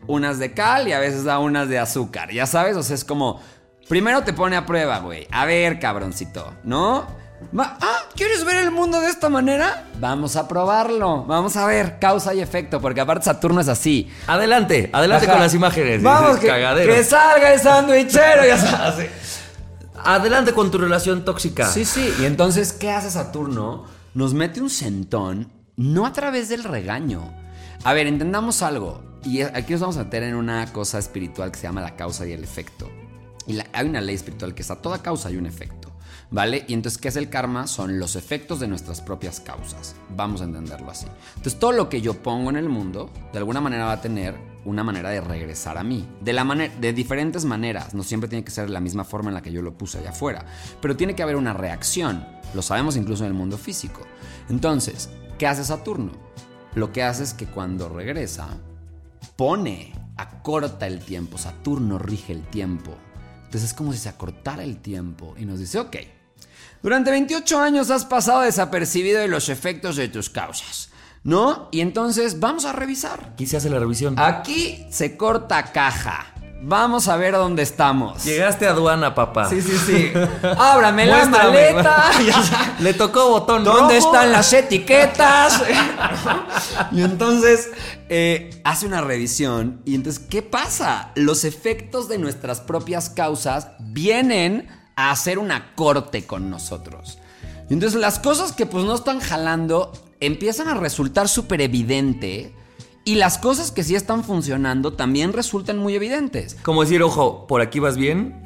unas 0.07 0.39
de 0.39 0.53
cal 0.53 0.87
y 0.87 0.93
a 0.93 0.99
veces 0.99 1.25
da 1.25 1.37
unas 1.37 1.69
de 1.69 1.77
azúcar, 1.77 2.31
¿ya 2.31 2.47
sabes? 2.47 2.75
O 2.77 2.81
sea, 2.81 2.95
es 2.95 3.03
como, 3.05 3.39
primero 3.87 4.23
te 4.23 4.33
pone 4.33 4.55
a 4.55 4.65
prueba, 4.65 4.99
güey. 4.99 5.27
A 5.29 5.45
ver, 5.45 5.79
cabroncito, 5.79 6.53
¿no? 6.63 7.05
Ah, 7.57 7.99
¿quieres 8.15 8.43
ver 8.45 8.57
el 8.57 8.71
mundo 8.71 8.99
de 9.01 9.09
esta 9.09 9.29
manera? 9.29 9.85
Vamos 9.99 10.35
a 10.35 10.47
probarlo. 10.47 11.23
Vamos 11.25 11.55
a 11.57 11.65
ver 11.65 11.97
causa 11.99 12.33
y 12.33 12.41
efecto, 12.41 12.79
porque 12.81 13.01
aparte 13.01 13.25
Saturno 13.25 13.61
es 13.61 13.67
así. 13.67 14.09
Adelante, 14.27 14.89
adelante 14.93 15.25
Ajá. 15.25 15.33
con 15.33 15.41
las 15.41 15.53
imágenes. 15.53 16.03
Vamos, 16.03 16.37
que, 16.37 17.03
salga 17.03 17.53
el 17.53 17.59
sandwichero, 17.59 18.45
ya 18.45 18.57
sabes. 18.57 19.09
Adelante 20.03 20.53
con 20.53 20.69
tu 20.71 20.77
relación 20.77 21.25
tóxica. 21.25 21.67
Sí, 21.67 21.85
sí. 21.85 22.13
Y 22.19 22.25
entonces, 22.25 22.71
¿qué 22.73 22.91
hace 22.91 23.09
Saturno? 23.11 23.85
Nos 24.13 24.33
mete 24.33 24.61
un 24.61 24.69
sentón, 24.69 25.51
no 25.75 26.05
a 26.05 26.13
través 26.13 26.49
del 26.49 26.63
regaño. 26.63 27.33
A 27.83 27.93
ver, 27.93 28.07
entendamos 28.07 28.61
algo. 28.61 29.03
Y 29.23 29.41
aquí 29.41 29.73
nos 29.73 29.81
vamos 29.81 29.97
a 29.97 30.03
meter 30.05 30.23
en 30.23 30.35
una 30.35 30.71
cosa 30.71 30.97
espiritual 30.99 31.51
que 31.51 31.57
se 31.59 31.63
llama 31.67 31.81
la 31.81 31.95
causa 31.95 32.25
y 32.25 32.31
el 32.31 32.43
efecto. 32.43 32.89
Y 33.47 33.53
la- 33.53 33.65
hay 33.73 33.87
una 33.87 34.01
ley 34.01 34.15
espiritual 34.15 34.53
que 34.53 34.61
es 34.61 34.71
a 34.71 34.75
toda 34.81 35.01
causa 35.01 35.29
hay 35.29 35.37
un 35.37 35.45
efecto. 35.45 35.78
¿Vale? 36.31 36.63
Y 36.67 36.73
entonces, 36.73 36.99
¿qué 36.99 37.07
es 37.07 37.15
el 37.15 37.29
karma? 37.29 37.65
Son 37.65 37.99
los 37.99 38.15
efectos 38.15 38.59
de 38.59 38.67
nuestras 38.67 39.01
propias 39.01 39.39
causas. 39.39 39.95
Vamos 40.15 40.41
a 40.41 40.43
entenderlo 40.43 40.91
así. 40.91 41.07
Entonces, 41.37 41.59
todo 41.59 41.71
lo 41.71 41.89
que 41.89 42.01
yo 42.01 42.13
pongo 42.13 42.51
en 42.51 42.55
el 42.55 42.69
mundo, 42.69 43.09
de 43.33 43.39
alguna 43.39 43.61
manera 43.61 43.85
va 43.85 43.93
a 43.93 44.01
tener 44.01 44.35
una 44.65 44.83
manera 44.83 45.09
de 45.09 45.21
regresar 45.21 45.77
a 45.77 45.83
mí. 45.83 46.07
De, 46.21 46.33
la 46.33 46.43
de 46.43 46.93
diferentes 46.93 47.45
maneras. 47.45 47.95
No 47.95 48.03
siempre 48.03 48.29
tiene 48.29 48.45
que 48.45 48.51
ser 48.51 48.69
la 48.69 48.79
misma 48.79 49.05
forma 49.05 49.29
en 49.29 49.35
la 49.35 49.41
que 49.41 49.51
yo 49.51 49.63
lo 49.63 49.75
puse 49.75 49.97
allá 49.97 50.11
afuera. 50.11 50.45
Pero 50.81 50.95
tiene 50.95 51.15
que 51.15 51.23
haber 51.23 51.35
una 51.35 51.53
reacción. 51.53 52.23
Lo 52.53 52.61
sabemos 52.61 52.95
incluso 52.95 53.23
en 53.23 53.29
el 53.29 53.33
mundo 53.33 53.57
físico. 53.57 54.01
Entonces, 54.49 55.09
¿qué 55.39 55.47
hace 55.47 55.63
Saturno? 55.63 56.29
lo 56.75 56.91
que 56.91 57.03
hace 57.03 57.23
es 57.23 57.33
que 57.33 57.45
cuando 57.45 57.89
regresa, 57.89 58.47
pone, 59.35 59.93
acorta 60.17 60.87
el 60.87 60.99
tiempo. 60.99 61.37
Saturno 61.37 61.97
rige 61.97 62.33
el 62.33 62.43
tiempo. 62.43 62.95
Entonces 63.37 63.71
es 63.71 63.73
como 63.73 63.91
si 63.93 63.99
se 63.99 64.09
acortara 64.09 64.63
el 64.63 64.77
tiempo 64.77 65.33
y 65.37 65.45
nos 65.45 65.59
dice, 65.59 65.79
ok, 65.79 65.95
durante 66.81 67.11
28 67.11 67.59
años 67.59 67.89
has 67.89 68.05
pasado 68.05 68.41
desapercibido 68.41 69.19
de 69.21 69.27
los 69.27 69.49
efectos 69.49 69.95
de 69.95 70.07
tus 70.07 70.29
causas, 70.29 70.89
¿no? 71.23 71.69
Y 71.71 71.81
entonces 71.81 72.39
vamos 72.39 72.65
a 72.65 72.73
revisar. 72.73 73.31
Aquí 73.33 73.45
se 73.45 73.57
hace 73.57 73.69
la 73.69 73.79
revisión. 73.79 74.15
Aquí 74.17 74.85
se 74.89 75.17
corta 75.17 75.71
caja. 75.71 76.33
Vamos 76.61 77.07
a 77.07 77.15
ver 77.15 77.35
dónde 77.35 77.63
estamos. 77.63 78.25
Llegaste 78.25 78.67
a 78.67 78.71
aduana, 78.71 79.15
papá. 79.15 79.49
Sí, 79.49 79.61
sí, 79.61 79.77
sí. 79.77 80.11
Ábrame 80.57 81.05
la 81.05 81.25
Muéstrame. 81.25 81.71
maleta. 81.73 82.11
Le 82.79 82.93
tocó 82.93 83.29
botón 83.29 83.63
¿Dónde 83.63 83.95
rojo. 83.97 84.13
están 84.13 84.33
las 84.33 84.51
etiquetas? 84.51 85.63
y 86.91 87.01
entonces 87.01 87.69
eh, 88.09 88.49
hace 88.65 88.85
una 88.87 88.99
revisión. 88.99 89.81
Y 89.85 89.95
entonces, 89.95 90.21
¿qué 90.29 90.41
pasa? 90.41 91.11
Los 91.15 91.45
efectos 91.45 92.09
de 92.09 92.17
nuestras 92.17 92.59
propias 92.59 93.09
causas 93.09 93.69
vienen 93.79 94.67
a 94.99 95.11
hacer 95.11 95.39
una 95.39 95.73
corte 95.75 96.25
con 96.25 96.49
nosotros. 96.49 97.19
Y 97.69 97.73
entonces 97.73 97.97
las 98.01 98.19
cosas 98.19 98.51
que 98.51 98.65
pues 98.65 98.83
no 98.83 98.93
están 98.95 99.21
jalando 99.21 99.93
empiezan 100.19 100.67
a 100.67 100.73
resultar 100.73 101.29
súper 101.29 101.61
evidente. 101.61 102.53
Y 103.05 103.15
las 103.15 103.37
cosas 103.37 103.71
que 103.71 103.81
sí 103.83 103.95
están 103.95 104.25
funcionando 104.25 104.93
también 104.93 105.31
resultan 105.31 105.77
muy 105.77 105.95
evidentes. 105.95 106.57
Como 106.63 106.81
decir, 106.83 107.01
ojo, 107.01 107.47
por 107.47 107.61
aquí 107.61 107.79
vas 107.79 107.95
bien, 107.95 108.45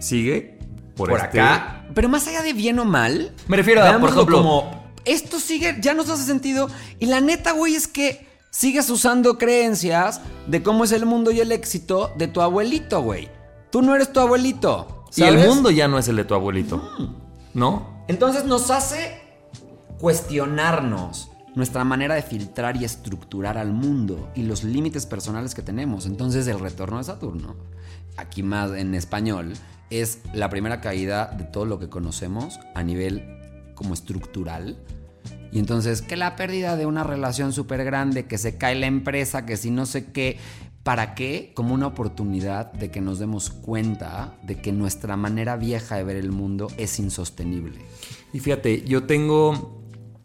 sigue. 0.00 0.58
Por, 0.96 1.08
Por, 1.08 1.20
este- 1.20 1.40
acá. 1.40 1.86
Pero 1.94 2.08
más 2.08 2.26
allá 2.26 2.42
de 2.42 2.52
bien 2.52 2.80
o 2.80 2.84
mal. 2.84 3.32
Me 3.46 3.56
refiero 3.56 3.84
a, 3.84 3.96
por 4.00 4.10
ejemplo, 4.10 4.38
como 4.38 4.92
esto 5.04 5.38
sigue, 5.38 5.76
ya 5.80 5.94
nos 5.94 6.10
hace 6.10 6.24
sentido. 6.24 6.68
Y 6.98 7.06
la 7.06 7.20
neta, 7.20 7.52
güey, 7.52 7.76
es 7.76 7.86
que 7.86 8.26
sigues 8.50 8.90
usando 8.90 9.38
creencias 9.38 10.20
de 10.48 10.64
cómo 10.64 10.82
es 10.82 10.90
el 10.90 11.06
mundo 11.06 11.30
y 11.30 11.38
el 11.40 11.52
éxito 11.52 12.12
de 12.18 12.26
tu 12.26 12.40
abuelito, 12.40 13.02
güey. 13.02 13.28
Tú 13.70 13.82
no 13.82 13.94
eres 13.94 14.12
tu 14.12 14.18
abuelito. 14.18 15.01
Y 15.16 15.22
el 15.22 15.34
¿sabes? 15.34 15.46
mundo 15.46 15.70
ya 15.70 15.88
no 15.88 15.98
es 15.98 16.08
el 16.08 16.16
de 16.16 16.24
tu 16.24 16.34
abuelito. 16.34 16.82
¿No? 17.54 18.04
Entonces 18.08 18.44
nos 18.44 18.70
hace 18.70 19.20
cuestionarnos 19.98 21.30
nuestra 21.54 21.84
manera 21.84 22.14
de 22.14 22.22
filtrar 22.22 22.76
y 22.76 22.84
estructurar 22.84 23.58
al 23.58 23.72
mundo 23.72 24.30
y 24.34 24.42
los 24.42 24.64
límites 24.64 25.06
personales 25.06 25.54
que 25.54 25.62
tenemos. 25.62 26.06
Entonces 26.06 26.46
el 26.46 26.58
retorno 26.58 26.98
de 26.98 27.04
Saturno, 27.04 27.56
aquí 28.16 28.42
más 28.42 28.72
en 28.72 28.94
español, 28.94 29.52
es 29.90 30.20
la 30.32 30.48
primera 30.48 30.80
caída 30.80 31.26
de 31.26 31.44
todo 31.44 31.66
lo 31.66 31.78
que 31.78 31.88
conocemos 31.88 32.58
a 32.74 32.82
nivel 32.82 33.22
como 33.74 33.92
estructural. 33.94 34.78
Y 35.52 35.58
entonces 35.58 36.00
que 36.00 36.16
la 36.16 36.34
pérdida 36.34 36.76
de 36.76 36.86
una 36.86 37.04
relación 37.04 37.52
súper 37.52 37.84
grande, 37.84 38.24
que 38.24 38.38
se 38.38 38.56
cae 38.56 38.74
la 38.74 38.86
empresa, 38.86 39.44
que 39.44 39.58
si 39.58 39.70
no 39.70 39.84
sé 39.84 40.10
qué, 40.10 40.38
¿para 40.82 41.14
qué? 41.14 41.52
Como 41.54 41.74
una 41.74 41.86
oportunidad 41.86 42.72
de 42.72 42.90
que 42.90 43.00
nos 43.00 43.18
demos 43.18 43.50
cuenta 43.50 44.36
de 44.42 44.60
que 44.60 44.72
nuestra 44.72 45.16
manera 45.16 45.56
vieja 45.56 45.96
de 45.96 46.04
ver 46.04 46.16
el 46.16 46.32
mundo 46.32 46.68
es 46.76 46.98
insostenible. 46.98 47.80
Y 48.32 48.40
fíjate, 48.40 48.82
yo 48.82 49.04
tengo, 49.04 49.80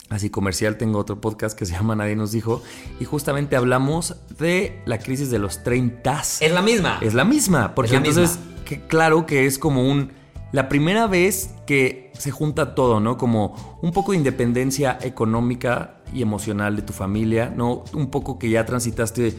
así 0.10 0.30
comercial, 0.30 0.78
tengo 0.78 1.00
otro 1.00 1.22
podcast 1.22 1.58
que 1.58 1.66
se 1.66 1.74
llama 1.74 1.96
Nadie 1.96 2.16
nos 2.16 2.32
dijo, 2.32 2.62
y 3.00 3.06
justamente 3.06 3.56
hablamos 3.56 4.16
de 4.40 4.82
la 4.86 4.98
crisis 5.00 5.30
de 5.30 5.40
los 5.40 5.64
30. 5.64 6.22
Es 6.42 6.52
la 6.52 6.62
misma. 6.62 7.00
Es 7.02 7.14
la 7.14 7.26
misma, 7.26 7.76
porque 7.76 7.92
la 7.92 7.98
entonces, 7.98 8.38
misma. 8.38 8.66
que, 8.66 8.82
claro 8.88 9.26
que 9.26 9.46
es 9.46 9.60
como 9.60 9.88
un... 9.88 10.12
La 10.54 10.70
primera 10.70 11.08
vez 11.08 11.52
que 11.68 12.08
se 12.18 12.32
junta 12.32 12.74
todo, 12.74 13.02
¿no? 13.02 13.18
Como 13.18 13.80
un 13.82 13.92
poco 13.92 14.14
de 14.14 14.18
independencia 14.18 14.98
económica 15.02 15.98
y 16.14 16.22
emocional 16.22 16.78
de 16.78 16.82
tu 16.82 16.94
familia, 16.94 17.54
¿no? 17.56 17.84
Un 17.94 18.10
poco 18.10 18.40
que 18.40 18.50
ya 18.50 18.66
transitaste, 18.66 19.36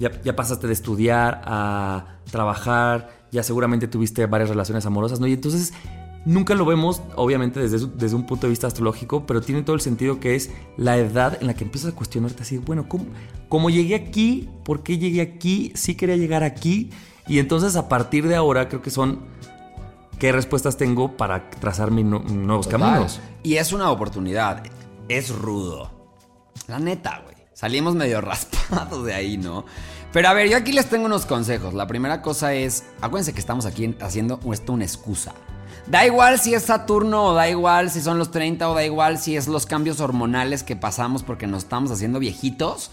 ya, 0.00 0.20
ya 0.22 0.34
pasaste 0.34 0.66
de 0.66 0.72
estudiar 0.72 1.42
a 1.44 2.16
trabajar, 2.30 3.10
ya 3.30 3.44
seguramente 3.44 3.86
tuviste 3.86 4.26
varias 4.26 4.48
relaciones 4.50 4.84
amorosas, 4.86 5.20
¿no? 5.20 5.28
Y 5.28 5.34
entonces 5.34 5.72
nunca 6.24 6.54
lo 6.54 6.64
vemos, 6.64 7.00
obviamente, 7.14 7.60
desde, 7.60 7.86
desde 7.94 8.16
un 8.16 8.26
punto 8.26 8.46
de 8.46 8.50
vista 8.50 8.66
astrológico, 8.66 9.24
pero 9.26 9.40
tiene 9.40 9.62
todo 9.62 9.74
el 9.76 9.80
sentido 9.82 10.18
que 10.18 10.34
es 10.34 10.50
la 10.76 10.96
edad 10.96 11.38
en 11.40 11.46
la 11.46 11.54
que 11.54 11.62
empiezas 11.64 11.92
a 11.92 11.96
cuestionarte 11.96 12.42
así, 12.42 12.58
bueno, 12.58 12.88
¿cómo, 12.88 13.04
cómo 13.48 13.70
llegué 13.70 13.94
aquí? 13.94 14.48
¿Por 14.64 14.82
qué 14.82 14.98
llegué 14.98 15.20
aquí? 15.20 15.72
Sí 15.76 15.94
quería 15.94 16.16
llegar 16.16 16.42
aquí. 16.42 16.90
Y 17.28 17.38
entonces 17.38 17.76
a 17.76 17.88
partir 17.88 18.26
de 18.26 18.34
ahora 18.34 18.68
creo 18.68 18.82
que 18.82 18.90
son 18.90 19.20
qué 20.18 20.32
respuestas 20.32 20.76
tengo 20.76 21.16
para 21.16 21.48
trazar 21.50 21.90
mis 21.90 22.04
nu- 22.04 22.18
nuevos 22.20 22.66
caminos. 22.66 23.20
Y 23.42 23.54
es 23.56 23.72
una 23.72 23.90
oportunidad. 23.90 24.62
Es 25.08 25.30
rudo. 25.34 25.90
La 26.68 26.78
neta, 26.78 27.20
güey. 27.24 27.36
Salimos 27.54 27.94
medio 27.94 28.20
raspados 28.22 29.04
de 29.04 29.14
ahí, 29.14 29.38
¿no? 29.38 29.64
Pero 30.12 30.28
a 30.28 30.32
ver, 30.32 30.48
yo 30.48 30.56
aquí 30.56 30.72
les 30.72 30.86
tengo 30.86 31.06
unos 31.06 31.24
consejos. 31.24 31.72
La 31.72 31.86
primera 31.86 32.20
cosa 32.20 32.52
es, 32.52 32.84
acuérdense 33.00 33.32
que 33.32 33.40
estamos 33.40 33.64
aquí 33.64 33.94
haciendo 34.00 34.40
esto 34.52 34.72
una 34.72 34.84
excusa. 34.84 35.32
Da 35.86 36.04
igual 36.04 36.40
si 36.40 36.52
es 36.52 36.64
Saturno 36.64 37.26
o 37.26 37.34
da 37.34 37.48
igual 37.48 37.90
si 37.90 38.00
son 38.00 38.18
los 38.18 38.30
30 38.32 38.68
o 38.68 38.74
da 38.74 38.84
igual 38.84 39.18
si 39.18 39.36
es 39.36 39.46
los 39.46 39.66
cambios 39.66 40.00
hormonales 40.00 40.62
que 40.64 40.74
pasamos 40.74 41.22
porque 41.22 41.46
nos 41.46 41.64
estamos 41.64 41.92
haciendo 41.92 42.18
viejitos, 42.18 42.90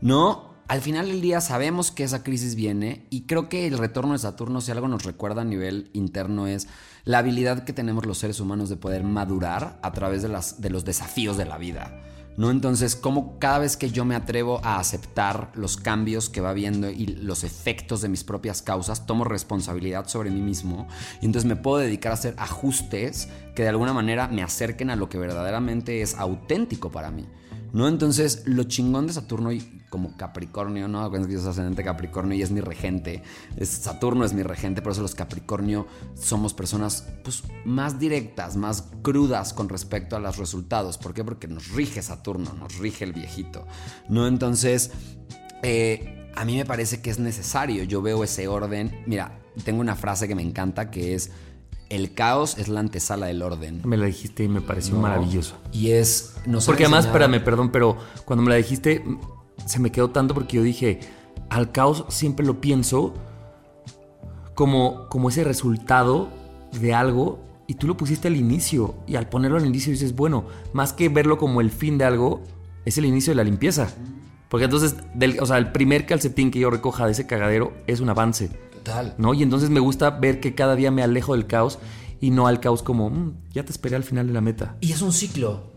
¿no? 0.00 0.50
Al 0.68 0.80
final 0.80 1.08
del 1.08 1.20
día 1.20 1.40
sabemos 1.40 1.90
que 1.90 2.04
esa 2.04 2.22
crisis 2.22 2.54
viene 2.54 3.04
y 3.10 3.22
creo 3.22 3.48
que 3.48 3.66
el 3.66 3.76
retorno 3.76 4.12
de 4.12 4.20
Saturno, 4.20 4.60
si 4.60 4.70
algo 4.70 4.86
nos 4.86 5.02
recuerda 5.02 5.42
a 5.42 5.44
nivel 5.44 5.90
interno, 5.92 6.46
es 6.46 6.68
la 7.04 7.18
habilidad 7.18 7.64
que 7.64 7.72
tenemos 7.72 8.06
los 8.06 8.18
seres 8.18 8.38
humanos 8.38 8.68
de 8.68 8.76
poder 8.76 9.02
madurar 9.02 9.80
a 9.82 9.90
través 9.90 10.22
de, 10.22 10.28
de 10.58 10.70
los 10.70 10.84
desafíos 10.84 11.36
de 11.36 11.46
la 11.46 11.58
vida. 11.58 12.00
¿No? 12.36 12.50
Entonces, 12.50 12.96
como 12.96 13.38
cada 13.38 13.58
vez 13.58 13.76
que 13.76 13.90
yo 13.90 14.04
me 14.04 14.14
atrevo 14.14 14.60
a 14.64 14.78
aceptar 14.78 15.50
los 15.54 15.76
cambios 15.76 16.30
que 16.30 16.40
va 16.40 16.52
viendo 16.52 16.88
y 16.88 17.06
los 17.06 17.44
efectos 17.44 18.00
de 18.00 18.08
mis 18.08 18.24
propias 18.24 18.62
causas, 18.62 19.04
tomo 19.04 19.24
responsabilidad 19.24 20.08
sobre 20.08 20.30
mí 20.30 20.40
mismo 20.40 20.86
y 21.20 21.26
entonces 21.26 21.48
me 21.48 21.56
puedo 21.56 21.78
dedicar 21.78 22.12
a 22.12 22.14
hacer 22.14 22.34
ajustes 22.38 23.28
que 23.54 23.62
de 23.62 23.68
alguna 23.68 23.92
manera 23.92 24.28
me 24.28 24.42
acerquen 24.42 24.90
a 24.90 24.96
lo 24.96 25.08
que 25.08 25.18
verdaderamente 25.18 26.02
es 26.02 26.14
auténtico 26.14 26.90
para 26.90 27.10
mí. 27.10 27.26
¿No? 27.72 27.88
Entonces, 27.88 28.42
lo 28.46 28.64
chingón 28.64 29.06
de 29.06 29.12
Saturno 29.12 29.52
y 29.52 29.80
como 29.90 30.16
Capricornio, 30.16 30.88
¿no? 30.88 31.02
Acuérdense 31.02 31.28
que 31.28 31.34
yo 31.34 31.40
soy 31.40 31.50
ascendente 31.50 31.84
Capricornio 31.84 32.36
y 32.36 32.42
es 32.42 32.50
mi 32.50 32.60
regente. 32.60 33.22
Es, 33.56 33.68
Saturno 33.68 34.24
es 34.24 34.32
mi 34.32 34.42
regente, 34.42 34.82
por 34.82 34.92
eso 34.92 35.02
los 35.02 35.14
Capricornio 35.14 35.86
somos 36.14 36.54
personas 36.54 37.06
pues, 37.24 37.42
más 37.64 37.98
directas, 37.98 38.56
más 38.56 38.84
crudas 39.02 39.52
con 39.52 39.68
respecto 39.68 40.16
a 40.16 40.20
los 40.20 40.36
resultados. 40.38 40.96
¿Por 40.96 41.12
qué? 41.12 41.24
Porque 41.24 41.48
nos 41.48 41.68
rige 41.72 42.02
Saturno, 42.02 42.54
nos 42.54 42.78
rige 42.78 43.04
el 43.04 43.12
viejito. 43.12 43.66
¿No? 44.08 44.26
Entonces, 44.26 44.92
eh, 45.62 46.30
a 46.36 46.44
mí 46.44 46.56
me 46.56 46.64
parece 46.64 47.02
que 47.02 47.10
es 47.10 47.18
necesario. 47.18 47.84
Yo 47.84 48.00
veo 48.00 48.24
ese 48.24 48.48
orden. 48.48 49.02
Mira, 49.06 49.40
tengo 49.64 49.80
una 49.80 49.96
frase 49.96 50.28
que 50.28 50.34
me 50.34 50.42
encanta 50.42 50.90
que 50.90 51.14
es. 51.14 51.30
El 51.90 52.14
caos 52.14 52.56
es 52.56 52.68
la 52.68 52.80
antesala 52.80 53.26
del 53.26 53.42
orden. 53.42 53.82
Me 53.84 53.96
la 53.98 54.06
dijiste 54.06 54.44
y 54.44 54.48
me 54.48 54.60
pareció 54.62 54.94
¿no? 54.94 55.00
maravilloso. 55.02 55.56
Y 55.72 55.90
es. 55.90 56.36
nos 56.46 56.64
Porque 56.64 56.84
además, 56.84 57.04
enseñado- 57.04 57.24
espérame, 57.24 57.44
perdón, 57.44 57.70
pero 57.72 57.96
cuando 58.24 58.42
me 58.44 58.50
la 58.50 58.56
dijiste, 58.56 59.04
se 59.66 59.78
me 59.80 59.90
quedó 59.92 60.10
tanto 60.10 60.32
porque 60.32 60.56
yo 60.56 60.62
dije, 60.62 61.00
al 61.50 61.72
caos 61.72 62.04
siempre 62.08 62.46
lo 62.46 62.60
pienso 62.60 63.12
como, 64.54 65.08
como 65.08 65.28
ese 65.30 65.44
resultado 65.44 66.28
de 66.80 66.94
algo 66.94 67.40
y 67.66 67.74
tú 67.74 67.86
lo 67.86 67.96
pusiste 67.96 68.28
al 68.28 68.36
inicio. 68.36 68.94
Y 69.06 69.16
al 69.16 69.28
ponerlo 69.28 69.56
al 69.58 69.66
inicio 69.66 69.92
dices, 69.92 70.14
bueno, 70.14 70.44
más 70.72 70.92
que 70.92 71.08
verlo 71.08 71.38
como 71.38 71.60
el 71.60 71.70
fin 71.70 71.98
de 71.98 72.04
algo, 72.04 72.42
es 72.84 72.98
el 72.98 73.04
inicio 73.04 73.32
de 73.32 73.36
la 73.36 73.44
limpieza. 73.44 73.88
Porque 74.48 74.64
entonces, 74.64 74.96
del, 75.14 75.38
o 75.40 75.46
sea, 75.46 75.58
el 75.58 75.70
primer 75.72 76.06
calcetín 76.06 76.50
que 76.50 76.58
yo 76.58 76.70
recoja 76.70 77.06
de 77.06 77.12
ese 77.12 77.26
cagadero 77.26 77.72
es 77.86 78.00
un 78.00 78.08
avance. 78.10 78.50
Total. 78.82 79.14
¿no? 79.18 79.34
Y 79.34 79.42
entonces 79.42 79.70
me 79.70 79.80
gusta 79.80 80.10
ver 80.10 80.40
que 80.40 80.54
cada 80.54 80.74
día 80.76 80.90
me 80.90 81.02
alejo 81.02 81.34
del 81.34 81.46
caos 81.46 81.78
y 82.20 82.30
no 82.30 82.46
al 82.46 82.60
caos 82.60 82.82
como, 82.82 83.10
"Mm, 83.10 83.34
ya 83.52 83.64
te 83.64 83.72
esperé 83.72 83.96
al 83.96 84.04
final 84.04 84.26
de 84.26 84.32
la 84.32 84.40
meta. 84.40 84.76
Y 84.80 84.92
es 84.92 85.00
un 85.02 85.12
ciclo. 85.12 85.70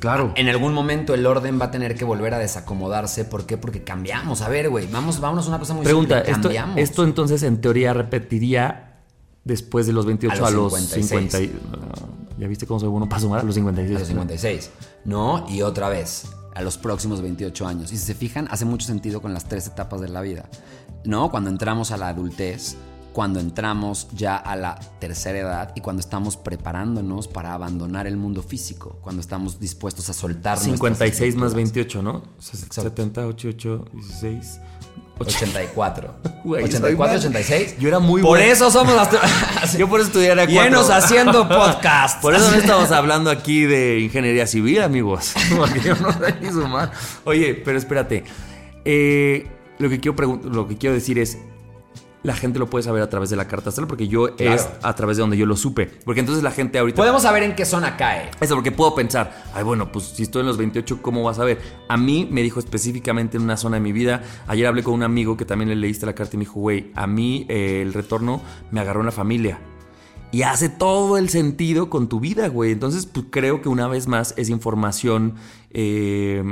Claro. 0.00 0.32
En 0.36 0.48
algún 0.48 0.72
momento 0.72 1.12
el 1.12 1.26
orden 1.26 1.60
va 1.60 1.66
a 1.66 1.70
tener 1.70 1.94
que 1.94 2.04
volver 2.06 2.32
a 2.32 2.38
desacomodarse. 2.38 3.26
¿Por 3.26 3.44
qué? 3.44 3.58
Porque 3.58 3.84
cambiamos. 3.84 4.40
A 4.40 4.48
ver, 4.48 4.70
güey, 4.70 4.86
vamos, 4.90 5.20
vámonos 5.20 5.44
a 5.46 5.48
una 5.50 5.58
cosa 5.58 5.74
muy 5.74 5.84
Pregunta, 5.84 6.16
simple. 6.16 6.32
esto, 6.32 6.42
Cambiamos. 6.48 6.76
esto 6.78 7.04
entonces 7.04 7.42
en 7.42 7.60
teoría 7.60 7.92
repetiría 7.92 9.02
después 9.44 9.86
de 9.86 9.92
los 9.92 10.06
28 10.06 10.42
A 10.44 10.48
a 10.48 10.50
los 10.50 10.72
los, 10.72 10.80
56. 10.80 11.30
50. 11.30 11.40
y- 11.42 11.60
ah, 11.74 12.06
ya 12.38 12.46
viste 12.48 12.66
cómo 12.66 12.80
soy 12.80 12.88
bueno 12.88 13.08
para 13.10 13.20
sumar 13.20 13.40
a 13.40 13.42
los 13.42 13.54
56. 13.54 13.96
a 13.96 13.98
los 14.00 14.08
56. 14.08 14.70
¿No? 15.04 15.44
Y 15.50 15.60
otra 15.60 15.90
vez, 15.90 16.24
a 16.54 16.62
los 16.62 16.78
próximos 16.78 17.20
28 17.20 17.66
años. 17.66 17.92
Y 17.92 17.98
si 17.98 18.04
se 18.06 18.14
fijan, 18.14 18.48
hace 18.50 18.64
mucho 18.64 18.86
sentido 18.86 19.20
con 19.20 19.34
las 19.34 19.44
tres 19.48 19.66
etapas 19.66 20.00
de 20.00 20.08
la 20.08 20.22
vida. 20.22 20.46
¿No? 21.04 21.30
Cuando 21.30 21.50
entramos 21.50 21.90
a 21.90 21.96
la 21.96 22.08
adultez, 22.08 22.76
cuando 23.12 23.40
entramos 23.40 24.06
ya 24.12 24.36
a 24.36 24.54
la 24.54 24.76
tercera 25.00 25.38
edad 25.38 25.72
y 25.74 25.80
cuando 25.80 26.00
estamos 26.00 26.36
preparándonos 26.36 27.26
para 27.26 27.54
abandonar 27.54 28.06
el 28.06 28.16
mundo 28.16 28.42
físico, 28.42 28.98
cuando 29.00 29.20
estamos 29.20 29.58
dispuestos 29.58 30.08
a 30.10 30.12
soltar 30.12 30.56
nuestras 30.58 30.76
56 30.76 31.34
más 31.36 31.52
estructuras. 31.52 31.54
28, 31.54 32.02
¿no? 32.02 32.12
O 32.38 32.42
sea, 32.42 32.84
70, 32.84 33.26
88, 33.26 33.84
16. 33.92 34.60
84. 35.18 36.14
Güey, 36.44 36.62
soy 36.62 36.70
84, 36.70 36.96
mal. 36.96 37.16
86. 37.18 37.76
Yo 37.78 37.88
era 37.88 37.98
muy 37.98 38.22
Por 38.22 38.38
bueno. 38.38 38.52
eso 38.52 38.70
somos 38.70 38.94
astro- 38.94 39.20
Yo 39.78 39.86
por 39.88 40.00
eso 40.00 40.06
estudiara 40.08 40.46
cuatro. 40.46 40.62
Llenos 40.62 40.88
haciendo 40.88 41.46
podcast. 41.48 42.22
Por 42.22 42.34
eso 42.34 42.50
no 42.50 42.56
estamos 42.56 42.90
hablando 42.90 43.30
aquí 43.30 43.62
de 43.64 44.00
ingeniería 44.00 44.46
civil, 44.46 44.80
amigos. 44.82 45.34
Porque 45.56 45.80
yo 45.80 45.94
no 45.96 46.10
sé 46.12 46.34
ni 46.40 46.48
sumar. 46.50 46.90
Oye, 47.24 47.54
pero 47.54 47.76
espérate. 47.76 48.24
Eh, 48.84 49.46
lo, 49.80 49.88
que 49.88 49.98
quiero 50.00 50.40
lo 50.44 50.68
que 50.68 50.76
quiero 50.76 50.94
decir 50.94 51.18
es. 51.18 51.38
La 52.22 52.34
gente 52.36 52.58
lo 52.58 52.68
puede 52.68 52.82
saber 52.82 53.02
a 53.02 53.08
través 53.08 53.30
de 53.30 53.36
la 53.36 53.48
carta 53.48 53.70
astral 53.70 53.88
porque 53.88 54.06
yo 54.06 54.36
Claro. 54.36 54.54
es 54.54 54.68
a 54.82 54.94
través 54.94 55.16
de 55.16 55.22
donde 55.22 55.38
yo 55.38 55.46
lo 55.46 55.56
supe. 55.56 55.86
Porque 55.86 56.20
entonces 56.20 56.44
la 56.44 56.50
gente 56.50 56.78
ahorita. 56.78 56.96
Podemos 56.98 57.22
saber 57.22 57.42
en 57.44 57.54
qué 57.54 57.64
zona 57.64 57.96
cae. 57.96 58.30
Eso, 58.42 58.56
porque 58.56 58.72
puedo 58.72 58.94
pensar, 58.94 59.42
ay, 59.54 59.64
bueno, 59.64 59.90
pues 59.90 60.04
si 60.04 60.24
estoy 60.24 60.40
en 60.40 60.48
los 60.48 60.58
28, 60.58 61.00
¿cómo 61.00 61.22
vas 61.22 61.38
a 61.38 61.44
ver? 61.44 61.58
A 61.88 61.96
mí 61.96 62.28
me 62.30 62.42
dijo 62.42 62.60
específicamente 62.60 63.38
en 63.38 63.44
una 63.44 63.56
zona 63.56 63.76
de 63.76 63.80
mi 63.80 63.92
vida. 63.92 64.22
Ayer 64.48 64.66
hablé 64.66 64.82
con 64.82 64.92
un 64.92 65.02
amigo 65.02 65.38
que 65.38 65.46
también 65.46 65.70
le 65.70 65.76
leíste 65.76 66.04
la 66.04 66.14
carta 66.14 66.36
y 66.36 66.36
me 66.36 66.44
dijo, 66.44 66.60
güey, 66.60 66.92
a 66.94 67.06
mí 67.06 67.46
eh, 67.48 67.80
el 67.80 67.94
retorno 67.94 68.42
me 68.70 68.80
agarró 68.80 69.00
en 69.00 69.06
la 69.06 69.12
familia. 69.12 69.58
Y 70.30 70.42
hace 70.42 70.68
todo 70.68 71.16
el 71.16 71.30
sentido 71.30 71.88
con 71.88 72.10
tu 72.10 72.20
vida, 72.20 72.48
güey. 72.48 72.70
Entonces, 72.72 73.06
pues 73.06 73.26
creo 73.30 73.62
que 73.62 73.70
una 73.70 73.88
vez 73.88 74.08
más 74.08 74.34
es 74.36 74.50
información 74.50 75.36
eh, 75.70 76.44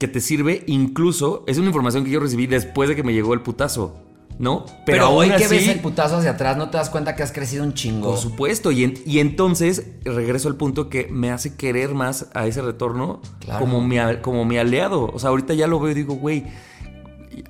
que 0.00 0.08
te 0.08 0.20
sirve. 0.20 0.64
Incluso 0.66 1.44
es 1.46 1.58
una 1.58 1.68
información 1.68 2.02
que 2.04 2.10
yo 2.10 2.18
recibí 2.18 2.48
después 2.48 2.88
de 2.88 2.96
que 2.96 3.04
me 3.04 3.12
llegó 3.12 3.34
el 3.34 3.42
putazo, 3.42 3.94
¿no? 4.38 4.64
Pero, 4.86 5.04
aún 5.06 5.18
hoy 5.18 5.28
que 5.28 5.44
así- 5.44 5.54
ves 5.54 5.68
el 5.68 5.80
putazo 5.80 6.16
hacia 6.16 6.30
atrás, 6.30 6.56
no 6.56 6.70
te 6.70 6.78
das 6.78 6.88
cuenta 6.90 7.14
que 7.14 7.22
has 7.22 7.30
crecido 7.30 7.62
un 7.62 7.74
chingo. 7.74 8.08
por 8.08 8.18
supuesto, 8.18 8.72
y, 8.72 8.82
en- 8.84 8.94
y 9.04 9.18
entonces 9.18 9.84
regreso 10.04 10.48
al 10.48 10.56
punto 10.56 10.88
que 10.88 11.06
me 11.10 11.30
hace 11.30 11.54
querer 11.54 11.94
más 11.94 12.28
a 12.34 12.46
ese 12.46 12.62
retorno 12.62 13.20
Claro. 13.40 13.60
como, 13.60 13.80
mi, 13.82 13.98
como 14.22 14.44
mi 14.46 14.56
aliado. 14.56 15.10
O 15.12 15.18
sea, 15.18 15.28
ahorita 15.30 15.52
ya 15.54 15.66
lo 15.66 15.78
veo 15.78 15.90
y 15.92 15.94
digo, 15.94 16.14
güey. 16.14 16.44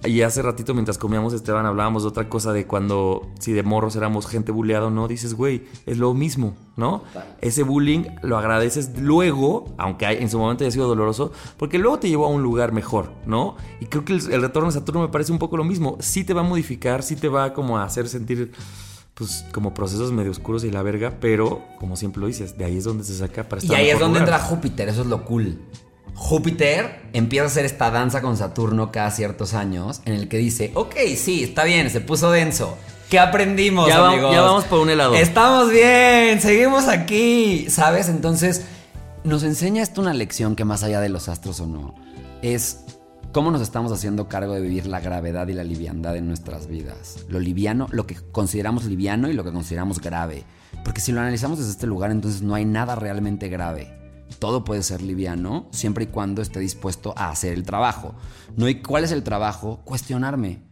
Y 0.05 0.11
y 0.11 0.23
hace 0.23 0.43
ratito 0.43 0.75
mientras 0.75 0.99
comíamos, 0.99 1.33
Esteban, 1.33 1.67
hablábamos 1.67 2.03
de 2.03 2.09
otra 2.11 2.29
cosa 2.29 2.53
de 2.53 2.67
cuando, 2.67 3.29
si 3.39 3.53
de 3.53 3.63
morros 3.63 3.97
éramos 3.97 4.27
gente 4.27 4.53
bulleada 4.53 4.87
o 4.87 4.91
no, 4.91 5.09
dices, 5.09 5.35
güey, 5.35 5.65
es 5.87 5.99
lo 5.99 6.13
mismo, 6.15 6.55
¿no? 6.77 7.03
Ese 7.41 7.63
bullying 7.63 8.05
lo 8.23 8.37
agradeces 8.39 8.91
luego, 9.01 9.75
aunque 9.79 10.07
hay- 10.07 10.19
en 10.19 10.29
su 10.31 10.39
momento 10.39 10.65
haya 10.65 10.71
sido 10.71 10.89
doloroso, 10.89 11.33
porque 11.57 11.79
luego 11.79 11.99
te 11.99 12.09
llevó 12.09 12.27
a 12.27 12.29
un 12.29 12.43
lugar 12.43 12.73
mejor, 12.73 13.13
¿no? 13.27 13.57
Y 13.81 13.87
creo 13.87 14.05
que 14.05 14.15
el, 14.15 14.33
el 14.33 14.43
retorno 14.43 14.69
de 14.69 14.75
Saturno 14.75 15.01
me 15.03 15.09
parece 15.09 15.33
un 15.33 15.39
poco 15.39 15.57
lo 15.57 15.65
mismo. 15.65 15.97
Sí 16.01 16.25
te 16.25 16.35
va 16.35 16.41
a 16.41 16.45
modificar, 16.45 17.03
sí 17.03 17.17
te 17.17 17.29
va 17.29 17.53
como 17.55 17.79
a 17.79 17.85
hacer 17.85 18.09
sentir 18.09 18.53
pues 19.15 19.45
como 19.53 19.75
procesos 19.75 20.13
medio 20.13 20.31
oscuros 20.31 20.65
y 20.65 20.71
la 20.71 20.83
verga, 20.83 21.19
pero 21.21 21.61
como 21.79 21.95
siempre 21.97 22.21
lo 22.23 22.27
dices, 22.27 22.57
de 22.57 22.65
ahí 22.65 22.79
es 22.79 22.85
donde 22.85 23.05
se 23.05 23.15
saca 23.15 23.47
para 23.47 23.61
Y 23.61 23.67
estar 23.67 23.79
ahí 23.79 23.91
es 23.91 23.99
donde 23.99 24.19
lugar. 24.21 24.35
entra 24.35 24.39
Júpiter, 24.49 24.89
eso 24.89 25.03
es 25.03 25.09
lo 25.09 25.25
cool. 25.27 25.59
Júpiter 26.21 27.01
empieza 27.15 27.45
a 27.45 27.47
hacer 27.47 27.65
esta 27.65 27.91
danza 27.91 28.21
con 28.21 28.37
Saturno 28.37 28.93
cada 28.93 29.11
ciertos 29.11 29.55
años 29.55 30.03
en 30.05 30.13
el 30.13 30.29
que 30.29 30.37
dice, 30.37 30.71
ok, 30.75 30.95
sí, 31.17 31.43
está 31.43 31.65
bien, 31.65 31.89
se 31.89 32.03
puso 32.03 32.31
denso. 32.31 32.77
¿Qué 33.09 33.19
aprendimos, 33.19 33.89
Ya 33.89 34.07
amigos? 34.07 34.35
ya 34.35 34.43
vamos 34.43 34.65
por 34.65 34.81
un 34.81 34.91
helado. 34.91 35.15
Estamos 35.15 35.71
bien, 35.71 36.39
seguimos 36.43 36.89
aquí, 36.89 37.67
¿sabes? 37.71 38.11
Entonces, 38.11 38.67
nos 39.25 39.43
enseña 39.45 39.83
esto 39.83 40.03
una 40.03 40.13
lección 40.13 40.57
que 40.57 40.67
más 40.67 40.83
allá 40.83 41.01
de 41.01 41.09
los 41.09 41.31
astros 41.31 41.59
o 41.61 41.67
no, 41.67 41.95
es 42.43 42.85
cómo 43.33 43.51
nos 43.51 43.63
estamos 43.63 43.91
haciendo 43.91 44.29
cargo 44.29 44.53
de 44.53 44.61
vivir 44.61 44.87
la 44.87 45.01
gravedad 45.01 45.49
y 45.49 45.55
la 45.55 45.65
liviandad 45.65 46.17
en 46.17 46.29
nuestras 46.29 46.67
vidas. 46.67 47.25
Lo 47.31 47.41
liviano, 47.41 47.89
lo 47.93 48.07
que 48.07 48.17
consideramos 48.31 48.85
liviano 48.85 49.31
y 49.31 49.33
lo 49.33 49.43
que 49.43 49.53
consideramos 49.53 50.03
grave. 50.03 50.45
Porque 50.85 51.01
si 51.01 51.13
lo 51.13 51.21
analizamos 51.21 51.59
desde 51.59 51.71
este 51.73 51.87
lugar, 51.87 52.11
entonces 52.11 52.43
no 52.43 52.55
hay 52.55 52.67
nada 52.67 52.95
realmente 52.95 53.49
grave. 53.49 54.00
Todo 54.39 54.65
puede 54.65 54.83
ser 54.83 55.03
liviano 55.03 55.67
siempre 55.71 56.05
y 56.05 56.07
cuando 56.09 56.43
esté 56.43 56.61
dispuesto 56.61 57.13
a 57.17 57.31
hacer 57.31 57.53
el 57.53 57.65
trabajo. 57.65 58.15
¿No? 58.57 58.69
¿Y 58.69 58.83
cuál 58.83 59.05
es 59.05 59.13
el 59.13 59.23
trabajo? 59.23 59.81
Cuestionarme. 59.85 60.63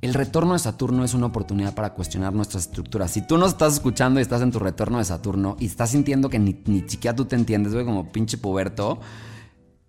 El 0.00 0.14
retorno 0.14 0.52
de 0.52 0.60
Saturno 0.60 1.04
es 1.04 1.14
una 1.14 1.26
oportunidad 1.26 1.74
para 1.74 1.92
cuestionar 1.94 2.32
nuestras 2.32 2.66
estructuras. 2.66 3.10
Si 3.10 3.26
tú 3.26 3.36
nos 3.36 3.50
estás 3.50 3.74
escuchando 3.74 4.20
y 4.20 4.22
estás 4.22 4.42
en 4.42 4.52
tu 4.52 4.60
retorno 4.60 4.98
de 4.98 5.04
Saturno 5.04 5.56
y 5.58 5.66
estás 5.66 5.90
sintiendo 5.90 6.30
que 6.30 6.38
ni, 6.38 6.62
ni 6.66 6.88
siquiera 6.88 7.16
tú 7.16 7.24
te 7.24 7.34
entiendes, 7.34 7.72
güey, 7.72 7.84
como 7.84 8.12
pinche 8.12 8.38
puberto, 8.38 9.00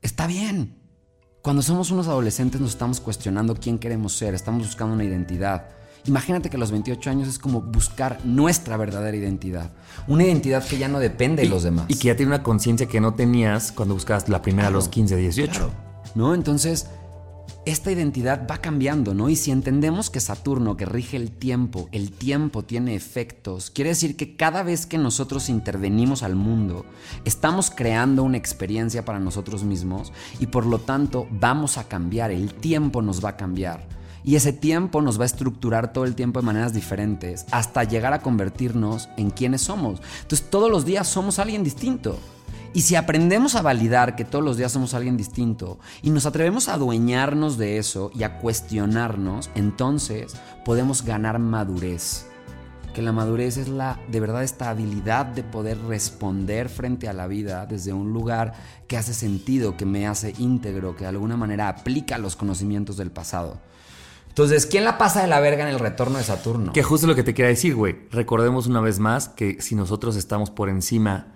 está 0.01 0.25
bien. 0.25 0.79
Cuando 1.43 1.62
somos 1.62 1.91
unos 1.91 2.08
adolescentes 2.08 2.60
nos 2.60 2.71
estamos 2.71 2.99
cuestionando 2.99 3.55
quién 3.55 3.77
queremos 3.77 4.13
ser, 4.13 4.34
estamos 4.34 4.65
buscando 4.65 4.95
una 4.95 5.03
identidad. 5.03 5.69
Imagínate 6.05 6.49
que 6.49 6.57
a 6.57 6.59
los 6.59 6.71
28 6.71 7.09
años 7.09 7.27
es 7.27 7.39
como 7.39 7.62
buscar 7.62 8.19
nuestra 8.25 8.77
verdadera 8.77 9.15
identidad. 9.15 9.71
Una 10.07 10.23
identidad 10.23 10.65
que 10.65 10.77
ya 10.77 10.88
no 10.88 10.99
depende 10.99 11.43
de 11.43 11.49
los 11.49 11.63
demás. 11.63 11.85
Y 11.88 11.95
que 11.95 12.07
ya 12.07 12.15
tiene 12.15 12.33
una 12.33 12.43
conciencia 12.43 12.88
que 12.88 13.01
no 13.01 13.13
tenías 13.13 13.71
cuando 13.71 13.93
buscabas 13.93 14.29
la 14.29 14.41
primera 14.41 14.69
a 14.69 14.71
los 14.71 14.88
15, 14.88 15.15
18. 15.15 15.71
¿no? 16.15 16.33
Entonces, 16.33 16.88
esta 17.65 17.91
identidad 17.91 18.47
va 18.49 18.57
cambiando, 18.57 19.13
¿no? 19.13 19.29
Y 19.29 19.35
si 19.35 19.51
entendemos 19.51 20.09
que 20.09 20.19
Saturno, 20.19 20.77
que 20.77 20.85
rige 20.85 21.17
el 21.17 21.31
tiempo, 21.31 21.89
el 21.91 22.12
tiempo 22.12 22.63
tiene 22.63 22.95
efectos, 22.95 23.69
quiere 23.69 23.91
decir 23.91 24.15
que 24.15 24.35
cada 24.35 24.63
vez 24.63 24.85
que 24.85 24.97
nosotros 24.97 25.49
intervenimos 25.49 26.23
al 26.23 26.35
mundo, 26.35 26.85
estamos 27.25 27.69
creando 27.69 28.23
una 28.23 28.38
experiencia 28.38 29.05
para 29.05 29.19
nosotros 29.19 29.63
mismos 29.63 30.12
y 30.39 30.47
por 30.47 30.65
lo 30.65 30.79
tanto 30.79 31.27
vamos 31.31 31.77
a 31.77 31.88
cambiar, 31.88 32.31
el 32.31 32.53
tiempo 32.53 33.01
nos 33.01 33.23
va 33.23 33.29
a 33.29 33.38
cambiar. 33.38 33.98
Y 34.23 34.36
ese 34.36 34.53
tiempo 34.53 35.01
nos 35.01 35.19
va 35.19 35.23
a 35.23 35.27
estructurar 35.27 35.93
todo 35.93 36.05
el 36.05 36.15
tiempo 36.15 36.39
de 36.39 36.45
maneras 36.45 36.73
diferentes 36.73 37.45
hasta 37.51 37.84
llegar 37.84 38.13
a 38.13 38.21
convertirnos 38.21 39.10
en 39.17 39.29
quienes 39.29 39.62
somos. 39.62 40.01
Entonces 40.21 40.49
todos 40.49 40.69
los 40.69 40.86
días 40.86 41.08
somos 41.08 41.39
alguien 41.39 41.63
distinto. 41.63 42.19
Y 42.71 42.82
si 42.82 42.95
aprendemos 42.95 43.55
a 43.55 43.63
validar 43.63 44.15
que 44.15 44.25
todos 44.25 44.45
los 44.45 44.58
días 44.58 44.71
somos 44.71 44.93
alguien 44.93 45.17
distinto 45.17 45.79
y 46.03 46.12
nos 46.12 46.27
atrevemos 46.27 46.69
a 46.69 46.75
adueñarnos 46.75 47.58
de 47.58 47.79
eso 47.79 48.12
y 48.13 48.21
a 48.23 48.38
cuestionarnos, 48.38 49.49
entonces 49.55 50.36
podemos 50.65 51.03
ganar 51.03 51.39
madurez. 51.39 52.27
Que 52.93 53.01
la 53.01 53.12
madurez 53.12 53.58
es 53.58 53.69
la, 53.69 53.99
de 54.12 54.19
verdad, 54.19 54.43
esta 54.43 54.69
habilidad 54.69 55.25
de 55.25 55.43
poder 55.43 55.79
responder 55.84 56.69
frente 56.69 57.08
a 57.08 57.13
la 57.13 57.27
vida 57.27 57.65
desde 57.65 57.93
un 57.93 58.13
lugar 58.13 58.53
que 58.88 58.97
hace 58.97 59.13
sentido, 59.13 59.75
que 59.77 59.86
me 59.86 60.08
hace 60.08 60.36
íntegro, 60.38 60.95
que 60.95 61.05
de 61.05 61.10
alguna 61.10 61.38
manera 61.38 61.69
aplica 61.69 62.17
los 62.17 62.36
conocimientos 62.36 62.97
del 62.97 63.12
pasado. 63.12 63.60
Entonces, 64.30 64.65
¿quién 64.65 64.86
la 64.86 64.98
pasa 64.98 65.22
de 65.22 65.28
la 65.28 65.39
verga 65.42 65.63
en 65.68 65.70
el 65.74 65.80
retorno 65.80 66.18
de 66.18 66.24
Saturno? 66.24 66.72
Que 66.72 66.82
justo 66.84 67.08
lo 67.08 67.15
que 67.15 67.24
te 67.24 67.34
quería 67.34 67.50
decir, 67.50 67.76
güey. 67.76 67.98
Recordemos 68.12 68.68
una 68.68 68.80
vez 68.80 69.00
más 69.00 69.28
que 69.30 69.62
si 69.62 69.76
nosotros 69.76 70.15
estamos 70.15 70.50
por 70.50 70.70
encima 70.70 71.28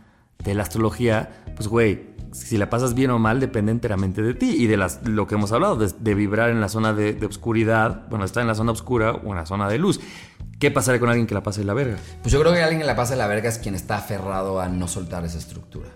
de 0.43 0.53
la 0.55 0.63
astrología, 0.63 1.43
pues, 1.55 1.67
güey, 1.67 2.13
si 2.31 2.57
la 2.57 2.69
pasas 2.69 2.93
bien 2.95 3.11
o 3.11 3.19
mal 3.19 3.39
depende 3.39 3.71
enteramente 3.71 4.21
de 4.21 4.33
ti 4.33 4.55
y 4.57 4.67
de 4.67 4.77
las, 4.77 5.01
lo 5.07 5.27
que 5.27 5.35
hemos 5.35 5.51
hablado, 5.51 5.75
de, 5.75 5.91
de 5.99 6.15
vibrar 6.15 6.49
en 6.49 6.61
la 6.61 6.69
zona 6.69 6.93
de, 6.93 7.13
de 7.13 7.25
oscuridad, 7.25 8.07
bueno, 8.09 8.25
estar 8.25 8.41
en 8.41 8.47
la 8.47 8.55
zona 8.55 8.71
oscura 8.71 9.11
o 9.11 9.29
en 9.31 9.35
la 9.35 9.45
zona 9.45 9.67
de 9.69 9.77
luz. 9.77 9.99
¿Qué 10.59 10.71
pasaría 10.71 10.99
con 10.99 11.09
alguien 11.09 11.27
que 11.27 11.33
la 11.33 11.43
pase 11.43 11.59
de 11.61 11.65
la 11.65 11.73
verga? 11.73 11.97
Pues 12.21 12.31
yo 12.31 12.39
creo 12.39 12.53
que 12.53 12.61
alguien 12.63 12.79
que 12.81 12.87
la 12.87 12.95
pasa 12.95 13.13
de 13.13 13.17
la 13.17 13.27
verga 13.27 13.49
es 13.49 13.57
quien 13.57 13.75
está 13.75 13.97
aferrado 13.97 14.61
a 14.61 14.69
no 14.69 14.87
soltar 14.87 15.25
esa 15.25 15.37
estructura. 15.37 15.89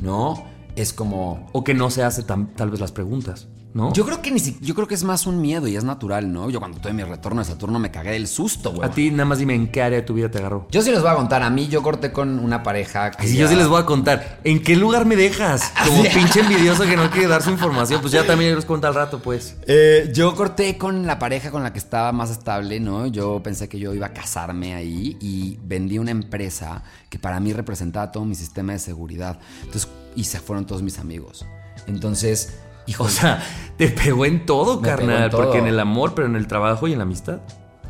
¿No? 0.00 0.44
Es 0.76 0.92
como. 0.92 1.48
O 1.52 1.64
que 1.64 1.74
no 1.74 1.90
se 1.90 2.02
hace 2.04 2.22
tan- 2.22 2.54
tal 2.54 2.70
vez 2.70 2.80
las 2.80 2.92
preguntas, 2.92 3.48
¿no? 3.74 3.92
Yo 3.92 4.06
creo 4.06 4.22
que 4.22 4.30
ni 4.30 4.38
si- 4.38 4.56
yo 4.60 4.74
creo 4.74 4.86
que 4.88 4.94
es 4.94 5.04
más 5.04 5.26
un 5.26 5.40
miedo 5.42 5.66
y 5.68 5.76
es 5.76 5.84
natural, 5.84 6.32
¿no? 6.32 6.48
Yo 6.48 6.60
cuando 6.60 6.78
tuve 6.80 6.92
mi 6.92 7.02
retorno 7.02 7.40
de 7.42 7.44
Saturno 7.46 7.78
me 7.78 7.90
cagué 7.90 8.12
del 8.12 8.28
susto, 8.28 8.72
güey. 8.72 8.88
A 8.88 8.92
ti 8.92 9.10
nada 9.10 9.24
más 9.26 9.38
dime 9.38 9.54
en 9.54 9.66
qué 9.70 9.82
área 9.82 9.98
de 9.98 10.02
tu 10.06 10.14
vida 10.14 10.30
te 10.30 10.38
agarró. 10.38 10.66
Yo 10.70 10.80
sí 10.80 10.90
les 10.90 11.02
voy 11.02 11.10
a 11.10 11.14
contar. 11.16 11.42
A 11.42 11.50
mí 11.50 11.66
yo 11.68 11.82
corté 11.82 12.12
con 12.12 12.38
una 12.38 12.62
pareja 12.62 13.10
que. 13.10 13.26
Ya- 13.28 13.40
yo 13.40 13.48
sí 13.48 13.56
les 13.56 13.66
voy 13.68 13.82
a 13.82 13.84
contar. 13.84 14.40
¿En 14.44 14.62
qué 14.62 14.76
lugar 14.76 15.04
me 15.06 15.16
dejas? 15.16 15.72
Como 15.86 16.02
pinche 16.04 16.40
envidioso 16.40 16.84
que 16.84 16.96
no 16.96 17.10
quiere 17.10 17.26
dar 17.28 17.42
su 17.42 17.50
información. 17.50 18.00
Pues 18.00 18.12
ya 18.12 18.24
también 18.26 18.54
les 18.54 18.64
cuenta 18.64 18.88
al 18.88 18.94
rato, 18.94 19.18
pues. 19.20 19.56
Eh, 19.66 20.10
yo 20.14 20.34
corté 20.34 20.78
con 20.78 21.06
la 21.06 21.18
pareja 21.18 21.50
con 21.50 21.62
la 21.64 21.72
que 21.72 21.78
estaba 21.80 22.12
más 22.12 22.30
estable, 22.30 22.78
¿no? 22.80 23.08
Yo 23.08 23.42
pensé 23.42 23.68
que 23.68 23.78
yo 23.80 23.92
iba 23.92 24.06
a 24.06 24.12
casarme 24.12 24.74
ahí 24.74 25.16
y 25.20 25.58
vendí 25.64 25.98
una 25.98 26.12
empresa 26.12 26.84
que 27.10 27.18
para 27.18 27.40
mí 27.40 27.52
representaba 27.52 28.12
todo 28.12 28.24
mi 28.24 28.36
sistema 28.36 28.72
de 28.72 28.78
seguridad. 28.78 29.38
Entonces, 29.64 29.88
y 30.14 30.24
se 30.24 30.38
fueron 30.38 30.64
todos 30.64 30.82
mis 30.82 30.98
amigos. 31.00 31.44
Entonces, 31.88 32.54
hijo, 32.86 33.04
O 33.04 33.08
sea, 33.08 33.42
te 33.76 33.88
pegó 33.88 34.24
en 34.26 34.46
todo, 34.46 34.80
Me 34.80 34.88
carnal. 34.88 35.24
en 35.24 35.30
todo. 35.30 35.42
Porque 35.44 35.58
en 35.58 35.66
el 35.66 35.78
amor, 35.80 36.12
pero 36.14 36.26
en 36.28 36.36
el 36.36 36.46
trabajo 36.46 36.86
y 36.88 36.92
en 36.92 36.98
la 36.98 37.04
amistad. 37.04 37.38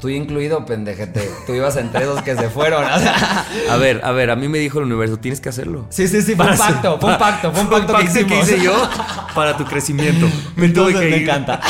tú 0.01 0.09
incluido, 0.09 0.65
pendejete. 0.67 1.31
Tú 1.47 1.55
ibas 1.55 1.77
entre 1.77 2.03
esos 2.05 2.21
que 2.23 2.35
se 2.37 2.49
fueron. 2.51 2.85
o 2.85 2.99
sea. 2.99 3.45
A 3.71 3.77
ver, 3.77 4.01
a 4.05 4.13
ver, 4.13 4.31
a 4.31 4.37
mí 4.37 4.49
me 4.49 4.59
dijo 4.59 4.79
el 4.79 4.85
universo, 4.87 5.17
tienes 5.19 5.41
que 5.41 5.49
hacerlo. 5.49 5.87
Sí, 5.91 6.09
sí, 6.09 6.21
sí, 6.23 6.35
fue 6.35 6.51
un 6.51 6.59
pacto, 6.59 6.99
fue 7.01 7.13
un 7.13 7.19
pacto, 7.19 7.53
fue 7.53 7.61
un 7.63 7.69
pacto 7.71 7.95
que 7.97 8.05
hicimos. 8.05 8.33
hice 8.49 8.61
yo 8.63 8.73
para 9.35 9.57
tu 9.57 9.65
crecimiento. 9.65 10.27
Me 10.57 10.69
tuve 10.69 10.93
que 10.93 10.99
me 11.01 11.17
ir. 11.17 11.23
encanta. 11.23 11.61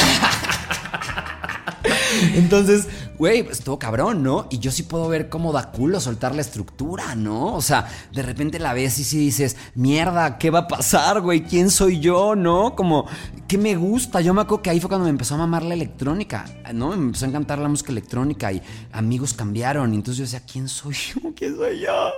Entonces, 2.35 2.89
güey, 3.19 3.43
pues, 3.43 3.59
estuvo 3.59 3.79
cabrón, 3.79 4.23
¿no? 4.23 4.47
Y 4.51 4.59
yo 4.59 4.71
sí 4.71 4.83
puedo 4.83 5.09
ver 5.09 5.29
cómo 5.29 5.53
da 5.53 5.71
culo 5.71 6.01
soltar 6.01 6.35
la 6.35 6.41
estructura, 6.41 7.15
¿no? 7.15 7.55
O 7.55 7.61
sea, 7.61 7.87
de 8.13 8.23
repente 8.23 8.59
la 8.59 8.73
ves 8.73 8.99
y 8.99 9.05
sí 9.05 9.19
dices, 9.19 9.57
mierda, 9.75 10.39
¿qué 10.39 10.51
va 10.51 10.61
a 10.61 10.69
pasar, 10.69 11.21
güey? 11.21 11.45
¿Quién 11.45 11.71
soy 11.71 12.01
yo, 12.01 12.35
no? 12.35 12.75
Como, 12.75 13.07
¿qué 13.47 13.59
me 13.59 13.77
gusta? 13.77 14.21
Yo 14.21 14.35
me 14.35 14.43
acuerdo 14.43 14.63
que 14.63 14.71
ahí 14.71 14.81
fue 14.81 14.89
cuando 14.89 15.05
me 15.05 15.11
empezó 15.11 15.35
a 15.35 15.39
mamar 15.39 15.63
la 15.63 15.75
electrónica, 15.75 16.45
¿no? 16.73 16.89
Me 16.91 16.95
empezó 16.95 17.27
a 17.27 17.29
encantar 17.29 17.59
la 17.59 17.69
música 17.69 17.93
electrónica 17.93 18.53
y 18.53 18.63
amigos 18.93 19.35
cambiaron. 19.35 19.93
Y 19.93 19.97
entonces 19.97 20.19
yo 20.19 20.25
decía, 20.25 20.43
¿quién 20.51 20.69
soy 20.69 20.95
yo? 20.95 21.33
¿Quién 21.37 21.57
soy 21.57 21.81
yo? 21.81 22.11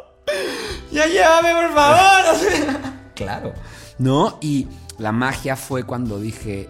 Ya 0.93 1.07
llévame, 1.07 1.53
por 1.53 1.75
favor. 1.75 2.37
claro. 3.15 3.53
¿No? 3.99 4.39
Y 4.41 4.67
la 4.99 5.13
magia 5.13 5.57
fue 5.57 5.85
cuando 5.85 6.19
dije, 6.19 6.69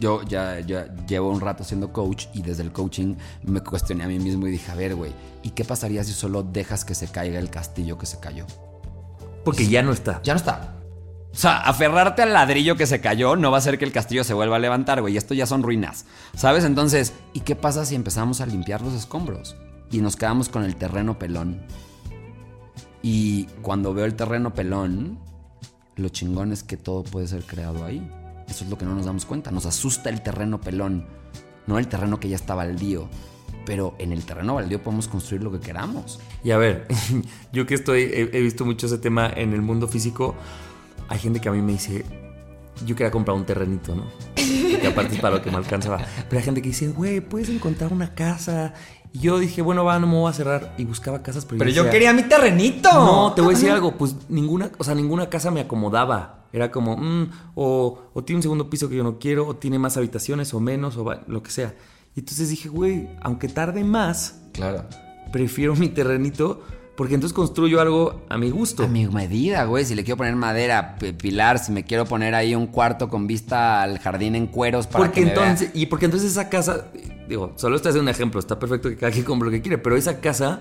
yo 0.00 0.22
ya, 0.22 0.60
ya 0.60 0.94
llevo 1.06 1.30
un 1.30 1.40
rato 1.40 1.64
siendo 1.64 1.92
coach 1.92 2.26
y 2.34 2.42
desde 2.42 2.62
el 2.62 2.72
coaching 2.72 3.16
me 3.44 3.60
cuestioné 3.60 4.04
a 4.04 4.08
mí 4.08 4.18
mismo 4.18 4.46
y 4.46 4.50
dije, 4.50 4.70
a 4.70 4.74
ver, 4.74 4.94
güey, 4.94 5.12
¿y 5.42 5.50
qué 5.50 5.64
pasaría 5.64 6.04
si 6.04 6.12
solo 6.12 6.42
dejas 6.42 6.84
que 6.84 6.94
se 6.94 7.08
caiga 7.08 7.38
el 7.38 7.50
castillo 7.50 7.98
que 7.98 8.06
se 8.06 8.18
cayó? 8.18 8.46
Porque 9.44 9.68
ya 9.68 9.82
no 9.82 9.92
está. 9.92 10.20
Ya 10.22 10.32
no 10.32 10.38
está. 10.38 10.74
O 11.32 11.36
sea, 11.36 11.58
aferrarte 11.58 12.22
al 12.22 12.32
ladrillo 12.32 12.76
que 12.76 12.86
se 12.86 13.00
cayó 13.00 13.36
no 13.36 13.50
va 13.50 13.56
a 13.56 13.58
hacer 13.58 13.76
que 13.78 13.84
el 13.84 13.92
castillo 13.92 14.24
se 14.24 14.34
vuelva 14.34 14.56
a 14.56 14.60
levantar, 14.60 15.00
güey. 15.00 15.16
Esto 15.16 15.34
ya 15.34 15.46
son 15.46 15.62
ruinas. 15.62 16.06
¿Sabes? 16.34 16.64
Entonces, 16.64 17.12
¿y 17.32 17.40
qué 17.40 17.56
pasa 17.56 17.84
si 17.84 17.96
empezamos 17.96 18.40
a 18.40 18.46
limpiar 18.46 18.80
los 18.82 18.94
escombros? 18.94 19.56
Y 19.90 20.00
nos 20.00 20.16
quedamos 20.16 20.48
con 20.48 20.64
el 20.64 20.76
terreno 20.76 21.18
pelón. 21.18 21.60
Y 23.02 23.44
cuando 23.62 23.92
veo 23.92 24.06
el 24.06 24.14
terreno 24.14 24.54
pelón, 24.54 25.18
lo 25.96 26.08
chingón 26.08 26.52
es 26.52 26.62
que 26.62 26.76
todo 26.76 27.02
puede 27.02 27.26
ser 27.26 27.42
creado 27.42 27.84
ahí. 27.84 28.08
Eso 28.54 28.62
es 28.62 28.70
lo 28.70 28.78
que 28.78 28.84
no 28.84 28.94
nos 28.94 29.06
damos 29.06 29.26
cuenta. 29.26 29.50
Nos 29.50 29.66
asusta 29.66 30.10
el 30.10 30.22
terreno 30.22 30.60
pelón, 30.60 31.06
no 31.66 31.80
el 31.80 31.88
terreno 31.88 32.20
que 32.20 32.28
ya 32.28 32.36
está 32.36 32.54
baldío. 32.54 33.08
Pero 33.66 33.96
en 33.98 34.12
el 34.12 34.24
terreno 34.24 34.54
baldío 34.54 34.80
podemos 34.80 35.08
construir 35.08 35.42
lo 35.42 35.50
que 35.50 35.58
queramos. 35.58 36.20
Y 36.44 36.52
a 36.52 36.56
ver, 36.56 36.86
yo 37.52 37.66
que 37.66 37.74
estoy, 37.74 38.02
he, 38.02 38.30
he 38.32 38.40
visto 38.42 38.64
mucho 38.64 38.86
ese 38.86 38.98
tema 38.98 39.28
en 39.34 39.54
el 39.54 39.60
mundo 39.60 39.88
físico, 39.88 40.36
hay 41.08 41.18
gente 41.18 41.40
que 41.40 41.48
a 41.48 41.52
mí 41.52 41.62
me 41.62 41.72
dice, 41.72 42.04
yo 42.86 42.94
quería 42.94 43.10
comprar 43.10 43.36
un 43.36 43.44
terrenito, 43.44 43.94
¿no? 43.96 44.04
Que 44.36 44.86
aparte 44.86 45.16
es 45.16 45.20
para 45.20 45.36
lo 45.36 45.42
que 45.42 45.50
me 45.50 45.56
alcanzaba. 45.56 45.98
Pero 46.28 46.38
hay 46.38 46.44
gente 46.44 46.62
que 46.62 46.68
dice, 46.68 46.88
güey, 46.88 47.20
puedes 47.20 47.48
encontrar 47.48 47.92
una 47.92 48.14
casa. 48.14 48.74
Y 49.12 49.20
yo 49.20 49.38
dije, 49.38 49.62
bueno, 49.62 49.84
va, 49.84 49.98
no 49.98 50.06
me 50.06 50.14
voy 50.14 50.30
a 50.30 50.32
cerrar. 50.32 50.74
Y 50.78 50.84
buscaba 50.84 51.22
casas, 51.22 51.44
pero, 51.44 51.58
Pero 51.58 51.70
yo 51.70 51.82
decía, 51.82 51.92
quería 51.92 52.12
mi 52.12 52.22
terrenito. 52.22 52.92
No, 52.92 53.32
te 53.32 53.40
voy 53.40 53.54
a 53.54 53.56
decir 53.56 53.72
algo, 53.72 53.96
pues 53.96 54.14
ninguna, 54.28 54.70
o 54.78 54.84
sea, 54.84 54.94
ninguna 54.94 55.28
casa 55.28 55.50
me 55.50 55.60
acomodaba. 55.60 56.33
Era 56.54 56.70
como, 56.70 56.96
mm, 56.96 57.30
o, 57.56 57.98
o 58.14 58.24
tiene 58.24 58.38
un 58.38 58.42
segundo 58.42 58.70
piso 58.70 58.88
que 58.88 58.94
yo 58.94 59.02
no 59.02 59.18
quiero, 59.18 59.44
o 59.46 59.56
tiene 59.56 59.78
más 59.80 59.96
habitaciones 59.96 60.54
o 60.54 60.60
menos, 60.60 60.96
o 60.96 61.04
lo 61.26 61.42
que 61.42 61.50
sea. 61.50 61.74
Y 62.14 62.20
entonces 62.20 62.48
dije, 62.48 62.68
güey, 62.68 63.08
aunque 63.22 63.48
tarde 63.48 63.82
más, 63.82 64.40
Claro. 64.52 64.84
prefiero 65.32 65.74
mi 65.74 65.88
terrenito, 65.88 66.62
porque 66.96 67.14
entonces 67.14 67.34
construyo 67.34 67.80
algo 67.80 68.22
a 68.28 68.38
mi 68.38 68.50
gusto. 68.50 68.84
A 68.84 68.86
mi 68.86 69.04
medida, 69.08 69.64
güey. 69.64 69.84
Si 69.84 69.96
le 69.96 70.04
quiero 70.04 70.16
poner 70.16 70.36
madera, 70.36 70.96
pilar, 71.18 71.58
si 71.58 71.72
me 71.72 71.82
quiero 71.82 72.04
poner 72.04 72.36
ahí 72.36 72.54
un 72.54 72.68
cuarto 72.68 73.08
con 73.08 73.26
vista 73.26 73.82
al 73.82 73.98
jardín 73.98 74.36
en 74.36 74.46
cueros 74.46 74.86
para 74.86 75.06
Porque 75.06 75.22
que 75.22 75.26
me 75.26 75.32
entonces, 75.32 75.70
y 75.74 75.86
porque 75.86 76.04
entonces 76.04 76.30
esa 76.30 76.48
casa, 76.48 76.86
digo, 77.28 77.52
solo 77.56 77.74
estoy 77.74 77.90
haciendo 77.90 78.08
un 78.08 78.14
ejemplo, 78.14 78.38
está 78.38 78.60
perfecto 78.60 78.88
que 78.90 78.96
cada 78.96 79.10
quien 79.10 79.24
compre 79.24 79.46
lo 79.46 79.50
que 79.50 79.60
quiere, 79.60 79.78
pero 79.78 79.96
esa 79.96 80.20
casa 80.20 80.60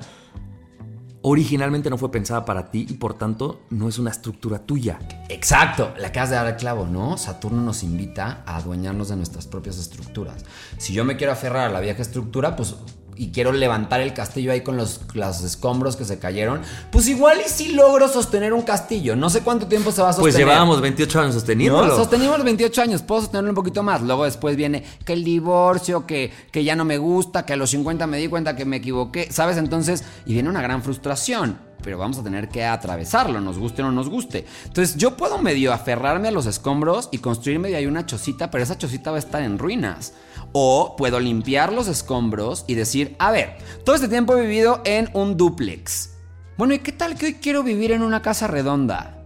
originalmente 1.23 1.89
no 1.89 1.97
fue 1.97 2.11
pensada 2.11 2.45
para 2.45 2.69
ti 2.69 2.85
y 2.87 2.93
por 2.95 3.15
tanto 3.15 3.61
no 3.69 3.89
es 3.89 3.97
una 3.97 4.11
estructura 4.11 4.59
tuya. 4.59 4.99
Exacto, 5.29 5.93
le 5.97 6.05
acabas 6.05 6.29
de 6.29 6.35
dar 6.35 6.47
el 6.47 6.55
clavo, 6.57 6.85
¿no? 6.85 7.17
Saturno 7.17 7.61
nos 7.61 7.81
invita 7.83 8.43
a 8.45 8.57
adueñarnos 8.57 9.09
de 9.09 9.15
nuestras 9.15 9.47
propias 9.47 9.79
estructuras. 9.79 10.43
Si 10.77 10.93
yo 10.93 11.05
me 11.05 11.15
quiero 11.15 11.33
aferrar 11.33 11.69
a 11.69 11.73
la 11.73 11.79
vieja 11.79 12.01
estructura, 12.01 12.55
pues 12.55 12.75
y 13.15 13.31
quiero 13.31 13.51
levantar 13.51 14.01
el 14.01 14.13
castillo 14.13 14.51
ahí 14.51 14.61
con 14.61 14.77
los, 14.77 15.01
los 15.13 15.43
escombros 15.43 15.95
que 15.95 16.05
se 16.05 16.19
cayeron, 16.19 16.61
pues 16.91 17.07
igual 17.07 17.39
y 17.45 17.49
sí 17.49 17.73
logro 17.73 18.07
sostener 18.07 18.53
un 18.53 18.61
castillo. 18.61 19.15
No 19.15 19.29
sé 19.29 19.41
cuánto 19.41 19.67
tiempo 19.67 19.91
se 19.91 20.01
va 20.01 20.09
a 20.09 20.13
sostener. 20.13 20.33
Pues 20.33 20.37
llevábamos 20.37 20.81
28 20.81 21.19
años 21.19 21.33
sosteniéndolo. 21.35 21.87
No, 21.87 21.95
sostenimos 21.95 22.43
28 22.43 22.81
años, 22.81 23.01
puedo 23.01 23.21
sostenerlo 23.21 23.51
un 23.51 23.55
poquito 23.55 23.83
más. 23.83 24.01
Luego 24.01 24.25
después 24.25 24.55
viene 24.55 24.83
que 25.05 25.13
el 25.13 25.23
divorcio, 25.23 26.05
que, 26.05 26.31
que 26.51 26.63
ya 26.63 26.75
no 26.75 26.85
me 26.85 26.97
gusta, 26.97 27.45
que 27.45 27.53
a 27.53 27.55
los 27.55 27.69
50 27.69 28.07
me 28.07 28.17
di 28.17 28.27
cuenta 28.27 28.55
que 28.55 28.65
me 28.65 28.77
equivoqué, 28.77 29.31
¿sabes? 29.31 29.57
Entonces, 29.57 30.03
y 30.25 30.33
viene 30.33 30.49
una 30.49 30.61
gran 30.61 30.83
frustración. 30.83 31.57
Pero 31.83 31.97
vamos 31.99 32.17
a 32.17 32.23
tener 32.23 32.49
que 32.49 32.65
atravesarlo, 32.65 33.39
nos 33.41 33.59
guste 33.59 33.83
o 33.83 33.85
no 33.85 33.91
nos 33.91 34.09
guste. 34.09 34.45
Entonces, 34.65 34.95
yo 34.95 35.15
puedo 35.15 35.37
medio 35.37 35.73
aferrarme 35.73 36.29
a 36.29 36.31
los 36.31 36.45
escombros 36.45 37.09
y 37.11 37.19
construirme 37.19 37.69
de 37.69 37.75
ahí 37.75 37.85
una 37.85 38.05
chocita, 38.05 38.49
pero 38.49 38.63
esa 38.63 38.77
chocita 38.77 39.11
va 39.11 39.17
a 39.17 39.19
estar 39.19 39.43
en 39.43 39.59
ruinas. 39.59 40.13
O 40.53 40.95
puedo 40.97 41.19
limpiar 41.19 41.73
los 41.73 41.87
escombros 41.87 42.65
y 42.67 42.75
decir, 42.75 43.15
a 43.19 43.31
ver, 43.31 43.57
todo 43.83 43.95
este 43.95 44.07
tiempo 44.07 44.35
he 44.35 44.41
vivido 44.41 44.81
en 44.85 45.09
un 45.13 45.37
duplex. 45.37 46.11
Bueno, 46.57 46.73
¿y 46.73 46.79
qué 46.79 46.91
tal 46.91 47.15
que 47.15 47.27
hoy 47.27 47.33
quiero 47.35 47.63
vivir 47.63 47.91
en 47.91 48.01
una 48.01 48.21
casa 48.21 48.47
redonda? 48.47 49.19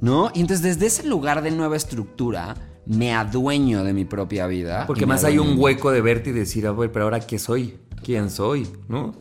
¿No? 0.00 0.30
Y 0.34 0.40
entonces 0.40 0.62
desde 0.62 0.86
ese 0.86 1.08
lugar 1.08 1.42
de 1.42 1.50
nueva 1.50 1.76
estructura 1.76 2.54
me 2.86 3.14
adueño 3.14 3.84
de 3.84 3.92
mi 3.92 4.04
propia 4.04 4.46
vida. 4.46 4.86
Porque 4.86 5.06
más 5.06 5.24
hay 5.24 5.38
un 5.38 5.58
hueco 5.58 5.90
de 5.90 6.00
verte 6.00 6.30
y 6.30 6.32
decir, 6.32 6.66
a 6.66 6.72
ver, 6.72 6.90
pero 6.90 7.04
ahora 7.04 7.20
qué 7.20 7.38
soy, 7.38 7.78
quién 8.02 8.30
soy, 8.30 8.66
¿no? 8.88 9.14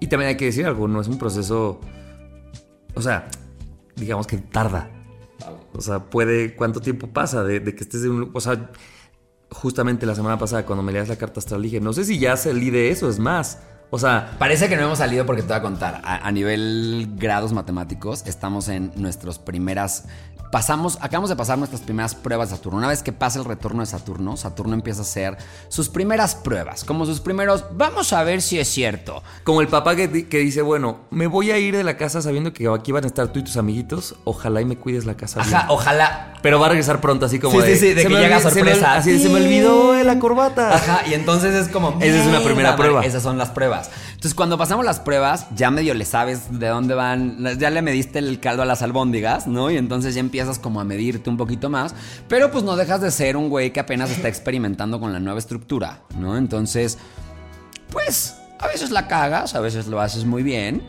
Y 0.00 0.06
también 0.06 0.30
hay 0.30 0.36
que 0.36 0.46
decir 0.46 0.66
algo, 0.66 0.88
no 0.88 1.00
es 1.00 1.08
un 1.08 1.18
proceso, 1.18 1.80
o 2.94 3.02
sea, 3.02 3.28
digamos 3.96 4.26
que 4.26 4.38
tarda. 4.38 4.90
O 5.72 5.80
sea, 5.80 6.10
puede, 6.10 6.56
¿cuánto 6.56 6.80
tiempo 6.80 7.06
pasa 7.08 7.44
de, 7.44 7.62
que 7.62 7.84
estés 7.84 8.04
en 8.04 8.10
un... 8.10 8.30
O 8.32 8.40
sea, 8.40 8.70
justamente 9.50 10.06
la 10.06 10.14
semana 10.14 10.38
pasada 10.38 10.64
cuando 10.64 10.82
me 10.82 10.92
leas 10.92 11.08
la 11.08 11.16
carta 11.16 11.40
astral 11.40 11.62
dije, 11.62 11.80
no 11.80 11.92
sé 11.92 12.04
si 12.04 12.18
ya 12.18 12.36
salí 12.36 12.70
de 12.70 12.90
eso, 12.90 13.08
es 13.08 13.18
más. 13.18 13.60
O 13.90 13.98
sea, 13.98 14.30
Parece 14.38 14.68
que 14.68 14.76
no 14.76 14.82
hemos 14.82 14.98
salido 14.98 15.26
porque 15.26 15.42
te 15.42 15.48
voy 15.48 15.56
a 15.56 15.62
contar. 15.62 16.00
A, 16.04 16.26
a 16.26 16.32
nivel 16.32 17.08
grados 17.16 17.52
matemáticos, 17.52 18.22
estamos 18.26 18.68
en 18.68 18.92
nuestras 18.96 19.38
primeras. 19.38 20.04
Pasamos, 20.52 20.98
acabamos 21.00 21.30
de 21.30 21.36
pasar 21.36 21.58
nuestras 21.58 21.80
primeras 21.80 22.16
pruebas 22.16 22.50
de 22.50 22.56
Saturno. 22.56 22.78
Una 22.78 22.88
vez 22.88 23.04
que 23.04 23.12
pasa 23.12 23.38
el 23.38 23.44
retorno 23.44 23.82
de 23.82 23.86
Saturno, 23.86 24.36
Saturno 24.36 24.74
empieza 24.74 24.98
a 24.98 25.02
hacer 25.02 25.38
sus 25.68 25.88
primeras 25.88 26.34
pruebas, 26.34 26.82
como 26.82 27.06
sus 27.06 27.20
primeros. 27.20 27.64
Vamos 27.76 28.12
a 28.12 28.24
ver 28.24 28.42
si 28.42 28.58
es 28.58 28.66
cierto. 28.66 29.22
como 29.44 29.60
el 29.60 29.68
papá 29.68 29.94
que, 29.94 30.26
que 30.26 30.38
dice, 30.38 30.62
bueno, 30.62 31.02
me 31.10 31.28
voy 31.28 31.52
a 31.52 31.58
ir 31.58 31.76
de 31.76 31.84
la 31.84 31.96
casa 31.96 32.20
sabiendo 32.20 32.52
que 32.52 32.66
aquí 32.66 32.90
van 32.90 33.04
a 33.04 33.06
estar 33.06 33.28
tú 33.28 33.38
y 33.38 33.44
tus 33.44 33.56
amiguitos, 33.58 34.16
ojalá 34.24 34.60
y 34.60 34.64
me 34.64 34.76
cuides 34.76 35.04
la 35.04 35.14
casa. 35.16 35.40
bien". 35.40 35.54
Ajá, 35.54 35.66
ojalá. 35.70 36.34
Pero 36.42 36.58
va 36.58 36.66
a 36.66 36.70
regresar 36.70 37.00
pronto, 37.00 37.26
así 37.26 37.38
como 37.38 37.60
Sí, 37.60 37.66
de. 37.68 37.74
sí, 37.76 37.80
sí, 37.88 37.94
de 37.94 38.02
"Se 38.02 38.08
que 38.08 38.14
llega 38.14 38.38
olvi- 38.38 38.40
se 38.40 38.48
me 38.64 38.70
sorpresa. 38.72 38.94
así 38.96 39.12
de, 39.12 39.18
se 39.20 39.28
me 39.28 39.36
olvidó 39.36 40.02
la 40.02 40.18
corbata. 40.18 40.74
Ajá, 40.74 41.02
y 41.08 41.14
entonces 41.14 41.54
es 41.54 41.68
como. 41.68 41.90
Esa 42.00 42.22
es 42.22 42.26
una 42.26 42.38
primera 42.38 42.54
"Mierda, 42.70 42.76
prueba". 42.76 42.94
madre". 42.96 43.08
Esas 43.08 43.22
son 43.22 43.38
las 43.38 43.50
pruebas. 43.50 43.79
Entonces, 43.88 44.34
cuando 44.34 44.58
pasamos 44.58 44.84
las 44.84 45.00
pruebas, 45.00 45.46
ya 45.54 45.70
medio 45.70 45.94
le 45.94 46.04
sabes 46.04 46.58
de 46.58 46.68
dónde 46.68 46.94
van. 46.94 47.58
Ya 47.58 47.70
le 47.70 47.82
mediste 47.82 48.18
el 48.18 48.40
caldo 48.40 48.62
a 48.62 48.66
las 48.66 48.82
albóndigas, 48.82 49.46
¿no? 49.46 49.70
Y 49.70 49.76
entonces 49.76 50.14
ya 50.14 50.20
empiezas 50.20 50.58
como 50.58 50.80
a 50.80 50.84
medirte 50.84 51.30
un 51.30 51.36
poquito 51.36 51.70
más. 51.70 51.94
Pero 52.28 52.50
pues 52.50 52.64
no 52.64 52.76
dejas 52.76 53.00
de 53.00 53.10
ser 53.10 53.36
un 53.36 53.48
güey 53.48 53.72
que 53.72 53.80
apenas 53.80 54.10
está 54.10 54.28
experimentando 54.28 55.00
con 55.00 55.12
la 55.12 55.20
nueva 55.20 55.38
estructura, 55.38 56.02
¿no? 56.18 56.36
Entonces, 56.36 56.98
pues 57.90 58.36
a 58.58 58.66
veces 58.66 58.90
la 58.90 59.08
cagas, 59.08 59.54
a 59.54 59.60
veces 59.60 59.86
lo 59.86 60.00
haces 60.00 60.24
muy 60.24 60.42
bien. 60.42 60.82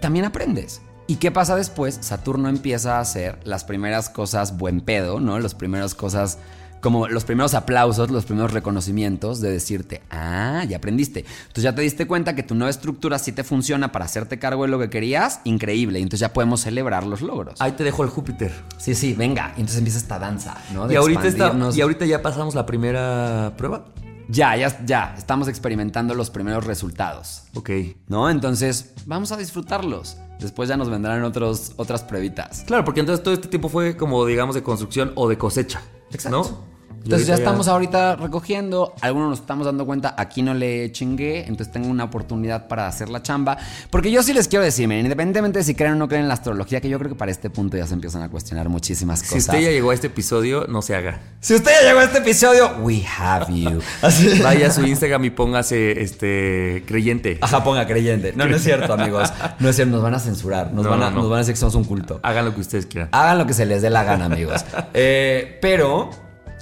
También 0.00 0.24
aprendes. 0.24 0.82
¿Y 1.06 1.16
qué 1.16 1.30
pasa 1.30 1.56
después? 1.56 1.98
Saturno 2.02 2.48
empieza 2.48 2.98
a 2.98 3.00
hacer 3.00 3.38
las 3.44 3.64
primeras 3.64 4.10
cosas 4.10 4.58
buen 4.58 4.82
pedo, 4.82 5.20
¿no? 5.20 5.38
Las 5.40 5.54
primeras 5.54 5.94
cosas 5.94 6.38
como 6.80 7.08
los 7.08 7.24
primeros 7.24 7.54
aplausos, 7.54 8.10
los 8.10 8.24
primeros 8.24 8.52
reconocimientos 8.52 9.40
de 9.40 9.50
decirte, 9.50 10.02
ah, 10.10 10.64
ya 10.68 10.76
aprendiste. 10.78 11.20
Entonces 11.20 11.64
ya 11.64 11.74
te 11.74 11.82
diste 11.82 12.06
cuenta 12.06 12.34
que 12.34 12.42
tu 12.42 12.54
nueva 12.54 12.70
estructura 12.70 13.18
sí 13.18 13.32
te 13.32 13.44
funciona 13.44 13.92
para 13.92 14.04
hacerte 14.04 14.38
cargo 14.38 14.62
de 14.62 14.68
lo 14.68 14.78
que 14.78 14.90
querías, 14.90 15.40
increíble. 15.44 15.98
Y 15.98 16.02
entonces 16.02 16.20
ya 16.20 16.32
podemos 16.32 16.60
celebrar 16.60 17.06
los 17.06 17.20
logros. 17.22 17.60
Ahí 17.60 17.72
te 17.72 17.84
dejo 17.84 18.04
el 18.04 18.10
Júpiter. 18.10 18.52
Sí, 18.78 18.94
sí, 18.94 19.14
venga. 19.14 19.52
Y 19.56 19.60
entonces 19.60 19.78
empieza 19.78 19.98
esta 19.98 20.18
danza, 20.18 20.56
¿no? 20.72 20.86
De 20.86 20.94
Y 20.94 20.96
ahorita, 20.96 21.20
está, 21.26 21.28
expandirnos. 21.44 21.76
y 21.76 21.80
ahorita 21.80 22.06
ya 22.06 22.22
pasamos 22.22 22.54
la 22.54 22.66
primera 22.66 23.52
prueba. 23.56 23.86
Ya, 24.28 24.54
ya, 24.56 24.84
ya. 24.84 25.14
Estamos 25.16 25.48
experimentando 25.48 26.14
los 26.14 26.28
primeros 26.30 26.66
resultados. 26.66 27.44
Ok. 27.54 27.70
¿No? 28.08 28.28
Entonces, 28.28 28.92
vamos 29.06 29.32
a 29.32 29.36
disfrutarlos. 29.38 30.18
Después 30.38 30.68
ya 30.68 30.76
nos 30.76 30.90
vendrán 30.90 31.24
otros, 31.24 31.72
otras 31.76 32.02
pruebitas. 32.02 32.62
Claro, 32.66 32.84
porque 32.84 33.00
entonces 33.00 33.24
todo 33.24 33.34
este 33.34 33.48
tiempo 33.48 33.68
fue 33.68 33.96
como, 33.96 34.24
digamos, 34.26 34.54
de 34.54 34.62
construcción 34.62 35.12
o 35.14 35.28
de 35.28 35.38
cosecha. 35.38 35.80
Exacto. 36.10 36.30
¿No? 36.38 36.67
Entonces 37.08 37.26
ya 37.28 37.34
estamos 37.34 37.68
ahorita 37.68 38.16
recogiendo, 38.16 38.94
algunos 39.00 39.30
nos 39.30 39.40
estamos 39.40 39.64
dando 39.66 39.86
cuenta, 39.86 40.14
aquí 40.18 40.42
no 40.42 40.52
le 40.54 40.92
chingué, 40.92 41.40
entonces 41.46 41.72
tengo 41.72 41.88
una 41.88 42.04
oportunidad 42.04 42.68
para 42.68 42.86
hacer 42.86 43.08
la 43.08 43.22
chamba. 43.22 43.56
Porque 43.90 44.10
yo 44.10 44.22
sí 44.22 44.32
les 44.32 44.46
quiero 44.48 44.64
decir, 44.64 44.86
miren, 44.88 45.06
independientemente 45.06 45.58
de 45.60 45.64
si 45.64 45.74
creen 45.74 45.92
o 45.92 45.96
no 45.96 46.08
creen 46.08 46.22
en 46.22 46.28
la 46.28 46.34
astrología, 46.34 46.80
que 46.80 46.88
yo 46.88 46.98
creo 46.98 47.10
que 47.10 47.16
para 47.16 47.30
este 47.30 47.50
punto 47.50 47.76
ya 47.76 47.86
se 47.86 47.94
empiezan 47.94 48.22
a 48.22 48.28
cuestionar 48.28 48.68
muchísimas 48.68 49.20
Si 49.20 49.26
cosas. 49.26 49.40
usted 49.48 49.60
ya 49.60 49.70
llegó 49.70 49.90
a 49.90 49.94
este 49.94 50.08
episodio, 50.08 50.66
no 50.68 50.82
se 50.82 50.94
haga. 50.94 51.20
Si 51.40 51.54
usted 51.54 51.70
ya 51.80 51.86
llegó 51.88 52.00
a 52.00 52.04
este 52.04 52.18
episodio, 52.18 52.76
we 52.80 53.02
have 53.18 53.46
you. 53.52 53.80
Así- 54.02 54.40
Vaya 54.42 54.68
a 54.68 54.70
su 54.70 54.86
Instagram 54.86 55.24
y 55.24 55.30
póngase 55.30 56.02
este 56.02 56.84
creyente. 56.86 57.38
Ajá, 57.40 57.64
ponga 57.64 57.86
creyente. 57.86 58.32
No, 58.36 58.46
no 58.46 58.56
es 58.56 58.62
cierto, 58.62 58.92
amigos. 58.92 59.32
No 59.60 59.68
es 59.68 59.76
cierto, 59.76 59.92
nos 59.94 60.02
van 60.02 60.14
a 60.14 60.18
censurar. 60.20 60.72
Nos, 60.72 60.84
No, 60.84 60.90
van, 60.90 61.02
a, 61.02 61.04
no, 61.10 61.16
no. 61.16 61.20
nos 61.22 61.30
van 61.30 61.36
a 61.36 61.40
decir 61.40 61.54
que 61.54 61.60
somos 61.60 61.74
un 61.74 61.84
culto. 61.84 62.20
Hagan 62.22 62.44
lo 62.44 62.54
que 62.54 62.60
ustedes 62.60 62.86
quieran. 62.86 63.08
Hagan 63.12 63.38
lo 63.38 63.46
que 63.46 63.54
se 63.54 63.66
les 63.66 63.82
dé 63.82 63.90
la 63.90 64.04
gana, 64.04 64.26
amigos. 64.26 64.64
Eh, 64.94 65.58
pero, 65.62 66.10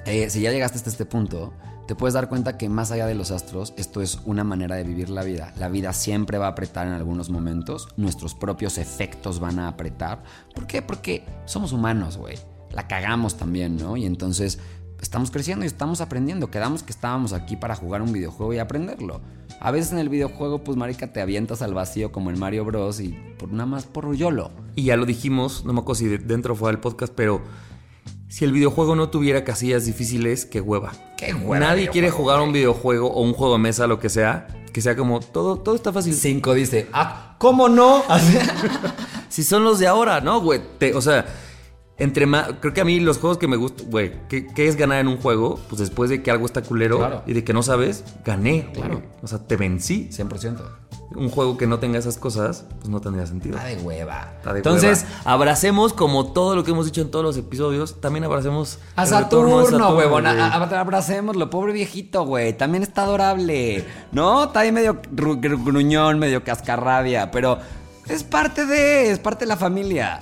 eh, 0.07 0.31
si 0.31 0.41
ya 0.41 0.53
llegaste 0.53 0.79
hasta 0.79 0.91
este 0.91 1.05
punto, 1.05 1.53
te 1.87 1.95
puedes 1.95 2.15
dar 2.15 2.29
cuenta 2.29 2.59
que 2.59 2.69
más 2.69 2.91
allá 2.91 3.07
de 3.07 3.15
los 3.15 3.31
astros, 3.31 3.73
esto 3.77 4.03
es 4.03 4.19
una 4.25 4.45
manera 4.45 4.77
de 4.77 4.85
vivir 4.85 5.09
la 5.11 5.23
vida. 5.23 5.53
La 5.59 5.69
vida 5.69 5.93
siempre 5.93 6.39
va 6.39 6.47
a 6.47 6.51
apretar 6.51 6.87
en 6.87 6.93
algunos 6.95 7.31
momentos. 7.31 7.89
Nuestros 7.97 8.35
propios 8.35 8.79
efectos 8.79 9.39
van 9.41 9.59
a 9.59 9.69
apretar. 9.69 10.23
¿Por 10.55 10.67
qué? 10.67 10.83
Porque 10.83 11.25
somos 11.45 11.73
humanos, 11.73 12.17
güey. 12.17 12.37
La 12.73 12.89
cagamos 12.89 13.37
también, 13.37 13.77
¿no? 13.77 13.97
Y 13.97 14.05
entonces 14.05 14.59
estamos 15.01 15.31
creciendo 15.31 15.65
y 15.65 15.69
estamos 15.69 16.01
aprendiendo. 16.01 16.51
Quedamos 16.51 16.83
que 16.83 16.91
estábamos 16.93 17.33
aquí 17.33 17.55
para 17.57 17.77
jugar 17.77 18.03
un 18.03 18.13
videojuego 18.13 18.53
y 18.53 18.59
aprenderlo. 18.59 19.21
A 19.61 19.71
veces 19.71 19.93
en 19.93 19.99
el 19.99 20.09
videojuego, 20.09 20.65
pues, 20.65 20.77
marica, 20.77 21.13
te 21.13 21.21
avientas 21.21 21.63
al 21.63 21.73
vacío 21.73 22.11
como 22.13 22.31
en 22.31 22.39
Mario 22.39 22.65
Bros. 22.65 23.01
y 23.01 23.17
por 23.39 23.51
nada 23.53 23.67
más 23.67 23.87
por 23.87 24.13
YOLO. 24.15 24.51
Y 24.75 24.85
ya 24.85 24.97
lo 24.97 25.07
dijimos, 25.07 25.65
no 25.65 25.73
me 25.73 25.81
acuerdo 25.81 26.01
si 26.01 26.07
de- 26.09 26.19
dentro 26.19 26.55
fue 26.57 26.71
del 26.73 26.81
podcast, 26.81 27.13
pero 27.15 27.43
si 28.29 28.45
el 28.45 28.53
videojuego 28.53 28.97
no 28.97 29.09
tuviera 29.09 29.45
casillas 29.45 29.85
difíciles, 29.87 30.45
qué 30.47 30.61
hueva. 30.61 30.93
Qué 31.17 31.33
hueva 31.35 31.67
Nadie 31.67 31.89
quiere 31.89 32.11
jugar 32.11 32.41
un 32.41 32.53
videojuego 32.53 33.09
o 33.11 33.23
un 33.23 33.33
juego 33.33 33.55
de 33.55 33.61
mesa, 33.61 33.87
lo 33.87 33.99
que 34.01 34.09
sea, 34.09 34.47
que 34.73 34.81
sea 34.81 34.97
como 34.97 35.21
todo, 35.21 35.59
todo 35.59 35.75
está 35.75 35.93
fácil. 35.93 36.15
Cinco 36.15 36.53
dice, 36.55 36.89
ah, 36.93 37.37
¿cómo 37.39 37.69
no? 37.69 38.03
Si 39.29 39.43
son 39.43 39.65
los 39.65 39.79
de 39.79 39.87
ahora, 39.87 40.21
¿no, 40.21 40.41
güey? 40.41 40.61
Te- 40.79 40.95
o 40.95 41.01
sea, 41.03 41.27
entre 41.99 42.27
más. 42.27 42.51
Creo 42.61 42.75
que 42.75 42.81
a 42.81 42.85
mí 42.85 43.01
los 43.01 43.19
juegos 43.19 43.39
que 43.39 43.49
me 43.49 43.57
gustan, 43.57 43.91
güey, 43.91 44.13
¿qué, 44.29 44.47
qué 44.47 44.69
es 44.69 44.77
ganar 44.77 44.99
en 45.01 45.09
un 45.09 45.17
juego? 45.19 45.59
Pues 45.69 45.79
después 45.81 46.11
de 46.11 46.23
que 46.23 46.31
algo 46.31 46.45
está 46.47 46.63
culero 46.63 46.99
Claro. 46.99 47.23
y 47.27 47.33
de 47.33 47.45
que 47.45 47.53
no 47.53 47.63
sabes, 47.63 48.05
gané. 48.25 48.71
Claro. 48.75 49.03
O 49.23 49.27
sea, 49.27 49.39
te 49.39 49.57
vencí. 49.57 50.09
100%. 50.13 50.59
Un 51.15 51.31
juego 51.31 51.57
que 51.57 51.67
no 51.69 51.79
tenga 51.79 51.99
esas 51.99 52.19
cosas, 52.19 52.67
pues 52.79 52.89
no 52.91 53.01
tendría 53.01 53.27
sentido. 53.27 53.57
Está 53.57 53.69
de 53.69 53.77
hueva. 53.77 54.33
Está 54.39 54.53
de 54.53 54.59
Entonces, 54.59 55.07
hueva. 55.09 55.33
abracemos 55.33 55.93
como 55.95 56.33
todo 56.33 56.55
lo 56.57 56.65
que 56.65 56.73
hemos 56.73 56.85
dicho 56.85 57.01
en 57.01 57.11
todos 57.11 57.25
los 57.25 57.37
episodios, 57.39 58.01
también 58.01 58.25
abracemos 58.25 58.81
a 58.97 59.07
Saturno, 59.07 59.65
Saturno, 59.65 59.97
huevón. 59.97 60.25
güey. 60.25 60.39
a- 60.41 60.47
a- 60.49 60.81
Abracémoslo, 60.81 61.49
pobre 61.49 61.73
viejito, 61.73 62.27
güey. 62.27 62.55
También 62.59 62.83
está 62.83 63.03
adorable. 63.05 63.85
¿No? 64.13 64.45
Está 64.45 64.61
ahí 64.61 64.73
medio 64.73 65.01
gru- 65.01 65.41
gru- 65.41 65.65
gruñón, 65.65 66.19
medio 66.19 66.43
cascarrabia. 66.45 67.31
Pero 67.31 67.59
es 68.09 68.23
parte 68.25 68.67
de. 68.67 69.11
Es 69.13 69.19
parte 69.21 69.45
de 69.45 69.49
la 69.49 69.57
familia. 69.57 70.21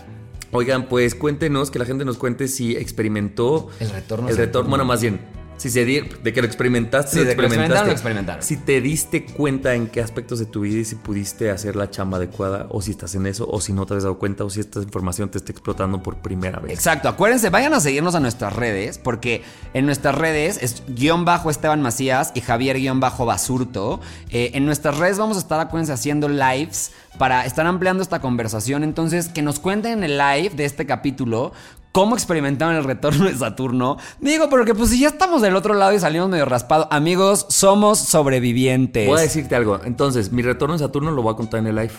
Oigan, 0.57 0.89
pues 0.89 1.17
cuéntenos, 1.17 1.73
que 1.73 1.81
la 1.81 1.85
gente 1.85 2.05
nos 2.05 2.17
cuente 2.17 2.47
si 2.47 2.77
experimentó 2.77 3.71
El 3.81 3.91
retorno 3.91 4.29
El 4.29 4.37
retorno, 4.37 4.69
bueno, 4.69 4.85
más 4.85 5.03
bien, 5.03 5.19
si 5.57 5.71
se 5.71 5.85
di, 5.85 6.01
de 6.01 6.33
que 6.33 6.41
lo 6.41 6.47
experimentaste, 6.47 7.13
Sí, 7.13 7.19
lo 7.19 7.25
de 7.25 7.37
que 7.37 7.43
lo 7.43 7.91
experimentaron. 7.91 8.43
Si 8.43 8.57
te 8.57 8.81
diste 8.81 9.25
cuenta 9.25 9.75
en 9.75 9.89
qué 9.89 10.01
aspectos 10.01 10.39
de 10.39 10.47
tu 10.47 10.61
vida 10.61 10.81
y 10.81 10.85
si 10.85 10.97
pudiste 10.97 11.51
hacer 11.51 11.77
la 11.77 11.91
chamba 11.91 12.19
adecuada, 12.19 12.67
o 12.71 12.83
si 12.83 12.91
estás 12.91 13.15
en 13.15 13.27
eso, 13.27 13.49
o 13.51 13.61
si 13.61 13.73
no 13.73 13.87
te 13.87 13.95
has 13.95 14.03
dado 14.03 14.19
cuenta, 14.19 14.45
o 14.45 14.51
si 14.51 14.61
esta 14.61 14.81
información 14.81 15.29
te 15.31 15.39
está 15.39 15.53
explotando 15.53 16.03
por 16.03 16.17
primera 16.17 16.59
vez. 16.59 16.73
Exacto, 16.73 17.09
acuérdense, 17.09 17.51
vayan 17.51 17.75
a 17.75 17.81
seguirnos 17.81 18.15
a 18.15 18.21
nuestras 18.21 18.55
redes, 18.55 18.99
porque 18.99 19.43
en 19.73 19.87
nuestras 19.87 20.15
redes 20.15 20.59
es 20.61 20.83
guion 20.89 21.25
bajo 21.25 21.51
Esteban 21.51 21.83
Macías 21.83 22.33
y 22.35 22.41
Javier 22.41 22.79
guion 22.79 23.01
bajo 23.01 23.27
Basurto. 23.27 24.01
Eh, 24.31 24.51
en 24.55 24.67
nuestras 24.67 24.99
redes 24.99 25.19
vamos 25.19 25.37
a 25.37 25.41
estar, 25.41 25.61
acuérdense, 25.61 25.93
haciendo 25.93 26.29
lives 26.29 26.93
para 27.19 27.45
estar 27.45 27.67
ampliando 27.67 28.03
esta 28.03 28.21
conversación. 28.21 28.83
Entonces, 28.83 29.29
que 29.29 29.43
nos 29.43 29.61
cuenten 29.61 29.93
en 29.99 30.05
el 30.05 30.19
live 30.19 30.51
de 30.51 30.65
este 30.65 30.87
capítulo 30.87 31.53
cómo 31.95 32.17
experimentaron 32.17 32.75
el 32.75 32.83
retorno 32.83 33.27
de 33.27 33.37
Saturno. 33.37 33.99
Digo, 34.19 34.51
porque 34.51 34.75
pues 34.75 34.91
si 34.91 34.99
ya 34.99 35.07
estamos 35.07 35.43
del 35.43 35.55
otro 35.55 35.75
lado 35.75 35.93
y 35.93 36.01
salimos 36.01 36.29
medio 36.29 36.45
raspado, 36.45 36.89
amigos, 36.91 37.47
somos 37.49 38.01
sobrevivientes. 38.01 39.07
Voy 39.07 39.21
a 39.21 39.23
decirte 39.23 39.55
algo. 39.55 39.81
Entonces, 39.85 40.33
mi 40.33 40.43
retorno 40.43 40.75
en 40.75 40.81
Saturno 40.81 41.13
lo 41.13 41.23
voy 41.23 41.33
a 41.33 41.37
contar 41.37 41.61
en 41.61 41.69
el 41.69 41.77
live. 41.77 41.93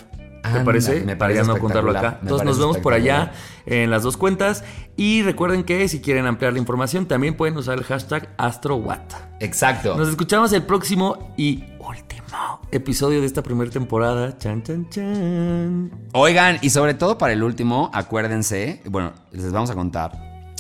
¿Te 0.53 0.59
parece? 0.59 1.01
me 1.05 1.15
parece 1.15 1.43
no 1.45 1.57
contarlo 1.57 1.91
acá. 1.97 2.19
Entonces 2.21 2.45
nos 2.45 2.59
vemos 2.59 2.77
por 2.77 2.93
allá 2.93 3.31
en 3.65 3.89
las 3.89 4.03
dos 4.03 4.17
cuentas. 4.17 4.65
Y 4.97 5.23
recuerden 5.23 5.63
que 5.63 5.87
si 5.87 6.01
quieren 6.01 6.25
ampliar 6.25 6.51
la 6.51 6.59
información, 6.59 7.05
también 7.05 7.37
pueden 7.37 7.55
usar 7.55 7.77
el 7.77 7.85
hashtag 7.85 8.29
AstroWatt. 8.37 9.13
Exacto. 9.39 9.95
Nos 9.95 10.09
escuchamos 10.09 10.51
el 10.51 10.63
próximo 10.63 11.33
y 11.37 11.63
episodio 12.71 13.21
de 13.21 13.28
esta 13.28 13.41
primera 13.43 13.69
temporada. 13.71 14.38
Chan, 14.38 14.63
chan, 14.63 14.89
chan. 14.89 15.91
Oigan, 16.13 16.57
y 16.61 16.69
sobre 16.69 16.93
todo 16.93 17.17
para 17.17 17.34
el 17.34 17.43
último, 17.43 17.89
acuérdense, 17.93 18.82
bueno, 18.86 19.13
les 19.32 19.51
vamos 19.51 19.69
a 19.69 19.76
contar 19.76 20.11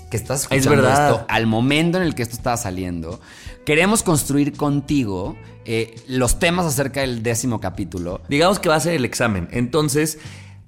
que 0.09 0.17
estás 0.17 0.43
escuchando 0.43 0.69
verdad. 0.83 1.09
esto 1.11 1.25
al 1.27 1.47
momento 1.47 1.97
en 1.97 2.03
el 2.03 2.15
que 2.15 2.23
esto 2.23 2.35
estaba 2.35 2.57
saliendo. 2.57 3.19
Queremos 3.65 4.03
construir 4.03 4.55
contigo 4.55 5.35
eh, 5.65 5.95
los 6.07 6.37
temas 6.39 6.65
acerca 6.67 7.01
del 7.01 7.23
décimo 7.23 7.59
capítulo. 7.59 8.21
Digamos 8.29 8.59
que 8.59 8.69
va 8.69 8.75
a 8.75 8.79
ser 8.79 8.93
el 8.93 9.03
examen. 9.05 9.47
Entonces, 9.51 10.19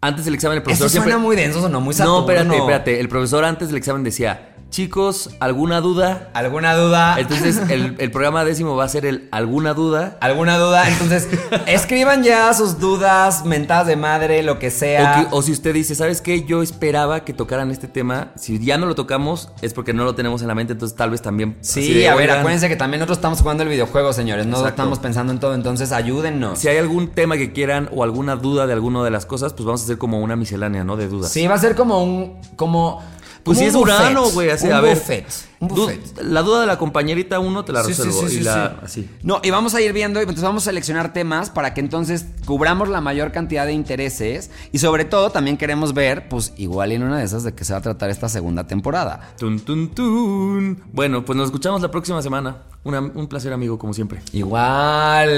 antes 0.01 0.25
del 0.25 0.33
examen, 0.33 0.57
el 0.57 0.63
profesor 0.63 0.87
Eso 0.87 0.91
siempre. 0.91 1.11
suena 1.13 1.23
muy 1.23 1.35
denso, 1.35 1.61
sonó 1.61 1.79
muy 1.81 1.93
No, 1.93 1.97
Saturno. 1.97 2.19
espérate, 2.21 2.57
espérate. 2.57 2.99
El 2.99 3.09
profesor 3.09 3.45
antes 3.45 3.67
del 3.67 3.77
examen 3.77 4.03
decía: 4.03 4.55
Chicos, 4.69 5.29
¿alguna 5.39 5.79
duda? 5.81 6.29
¿Alguna 6.33 6.75
duda? 6.75 7.15
Entonces, 7.19 7.57
el, 7.69 7.95
el 7.99 8.11
programa 8.11 8.43
décimo 8.43 8.75
va 8.75 8.83
a 8.83 8.89
ser 8.89 9.05
el 9.05 9.27
¿Alguna 9.31 9.73
duda? 9.73 10.17
¿Alguna 10.19 10.57
duda? 10.57 10.87
Entonces, 10.89 11.27
escriban 11.67 12.21
ya 12.21 12.53
sus 12.53 12.77
dudas, 12.77 13.45
mentadas 13.45 13.87
de 13.87 13.95
madre, 13.95 14.43
lo 14.43 14.59
que 14.59 14.67
O, 14.67 14.71
sea. 14.71 15.15
que- 15.21 15.27
o 15.35 15.41
si 15.41 15.53
usted 15.53 15.73
dice, 15.73 15.95
¿sabes 15.95 16.21
qué? 16.21 16.43
Yo 16.43 16.61
esperaba 16.61 17.21
que 17.23 17.33
tocaran 17.33 17.71
este 17.71 17.87
tema. 17.87 18.33
Si 18.35 18.59
ya 18.63 18.77
no 18.77 18.85
lo 18.85 18.93
tocamos, 18.93 19.49
es 19.61 19.73
porque 19.73 19.93
no 19.93 20.03
lo 20.03 20.15
tenemos 20.15 20.41
en 20.41 20.49
la 20.49 20.53
mente. 20.55 20.73
Entonces, 20.73 20.97
tal 20.97 21.09
vez 21.11 21.21
también. 21.21 21.57
Sí, 21.61 21.93
de, 21.93 22.09
a 22.09 22.15
ver, 22.15 22.23
"Oigan, 22.29 22.39
acuérdense 22.39 22.67
que 22.67 22.75
también 22.75 22.99
nosotros 22.99 23.19
estamos 23.19 23.41
jugando 23.41 23.63
el 23.63 23.69
videojuego, 23.69 24.11
señores. 24.11 24.45
No 24.45 24.57
Exacto. 24.57 24.69
estamos 24.69 24.99
pensando 24.99 25.31
en 25.31 25.39
todo, 25.39 25.55
entonces 25.55 25.91
ayúdennos. 25.93 26.59
Si 26.59 26.67
hay 26.67 26.77
algún 26.77 27.07
tema 27.09 27.37
que 27.37 27.53
quieran 27.53 27.89
o 27.95 28.03
alguna 28.03 28.35
duda 28.35 28.67
de 28.67 28.73
alguna 28.73 29.03
de 29.03 29.11
las 29.11 29.25
cosas, 29.25 29.53
pues 29.53 29.65
vamos 29.65 29.81
a 29.81 29.83
hacer 29.85 29.97
como 29.97 30.19
una 30.19 30.35
miscelánea, 30.35 30.83
¿no? 30.83 30.97
De 30.97 31.07
dudas. 31.07 31.31
Sí, 31.31 31.47
va 31.47 31.55
a 31.55 31.59
ser 31.59 31.73
como 31.75 32.03
un. 32.03 32.37
como. 32.57 33.01
Pues 33.47 33.57
un 33.59 33.63
es 33.65 33.75
Urano, 33.75 34.29
güey, 34.29 34.49
así, 34.51 34.67
un 34.67 34.73
a 34.73 34.81
ver. 34.81 34.95
buffet, 34.95 35.25
un 35.59 35.67
Du- 35.69 35.75
buffet. 35.75 36.21
La 36.21 36.41
duda 36.43 36.61
de 36.61 36.67
la 36.67 36.77
compañerita 36.77 37.39
uno 37.39 37.65
te 37.65 37.73
la 37.73 37.83
Sí, 37.83 37.93
sí, 37.93 38.03
resuelvo. 38.03 38.27
sí, 38.29 38.35
sí, 38.35 38.41
y 38.41 38.43
la, 38.43 38.69
sí. 38.81 38.85
así. 38.85 39.09
No, 39.23 39.39
y 39.43 39.49
vamos 39.49 39.73
a 39.73 39.81
ir 39.81 39.91
viendo 39.93 40.19
y 40.19 40.23
entonces 40.23 40.43
vamos 40.43 40.63
a 40.63 40.65
seleccionar 40.65 41.13
temas 41.13 41.49
para 41.49 41.73
que 41.73 41.81
entonces 41.81 42.25
cubramos 42.45 42.89
la 42.89 43.01
mayor 43.01 43.31
cantidad 43.31 43.65
de 43.65 43.73
intereses 43.73 44.51
y 44.71 44.79
sobre 44.79 45.05
todo 45.05 45.31
también 45.31 45.57
queremos 45.57 45.93
ver, 45.93 46.29
pues 46.29 46.53
igual 46.57 46.91
en 46.91 47.03
una 47.03 47.17
de 47.19 47.23
esas 47.25 47.43
de 47.43 47.53
que 47.53 47.63
se 47.65 47.73
va 47.73 47.79
a 47.79 47.81
tratar 47.81 48.09
esta 48.09 48.29
segunda 48.29 48.67
temporada. 48.67 49.33
Tun, 49.39 49.59
tun, 49.61 49.89
tun. 49.95 50.83
Bueno, 50.93 51.25
pues 51.25 51.35
nos 51.37 51.45
escuchamos 51.47 51.81
la 51.81 51.89
próxima 51.89 52.21
semana. 52.21 52.57
Una- 52.83 52.99
un 53.01 53.27
placer, 53.27 53.51
amigo, 53.53 53.77
como 53.79 53.93
siempre. 53.93 54.21
Igual. 54.33 55.29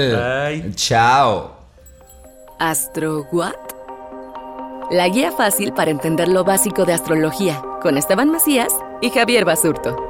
Bye. 0.62 0.74
Chao. 0.74 1.56
¿Astro 2.58 3.26
What? 3.32 3.54
La 4.90 5.08
guía 5.08 5.30
fácil 5.30 5.72
para 5.72 5.92
entender 5.92 6.26
lo 6.26 6.42
básico 6.42 6.84
de 6.84 6.92
astrología, 6.92 7.62
con 7.80 7.96
Esteban 7.96 8.28
Macías 8.28 8.76
y 9.00 9.10
Javier 9.10 9.44
Basurto. 9.44 10.09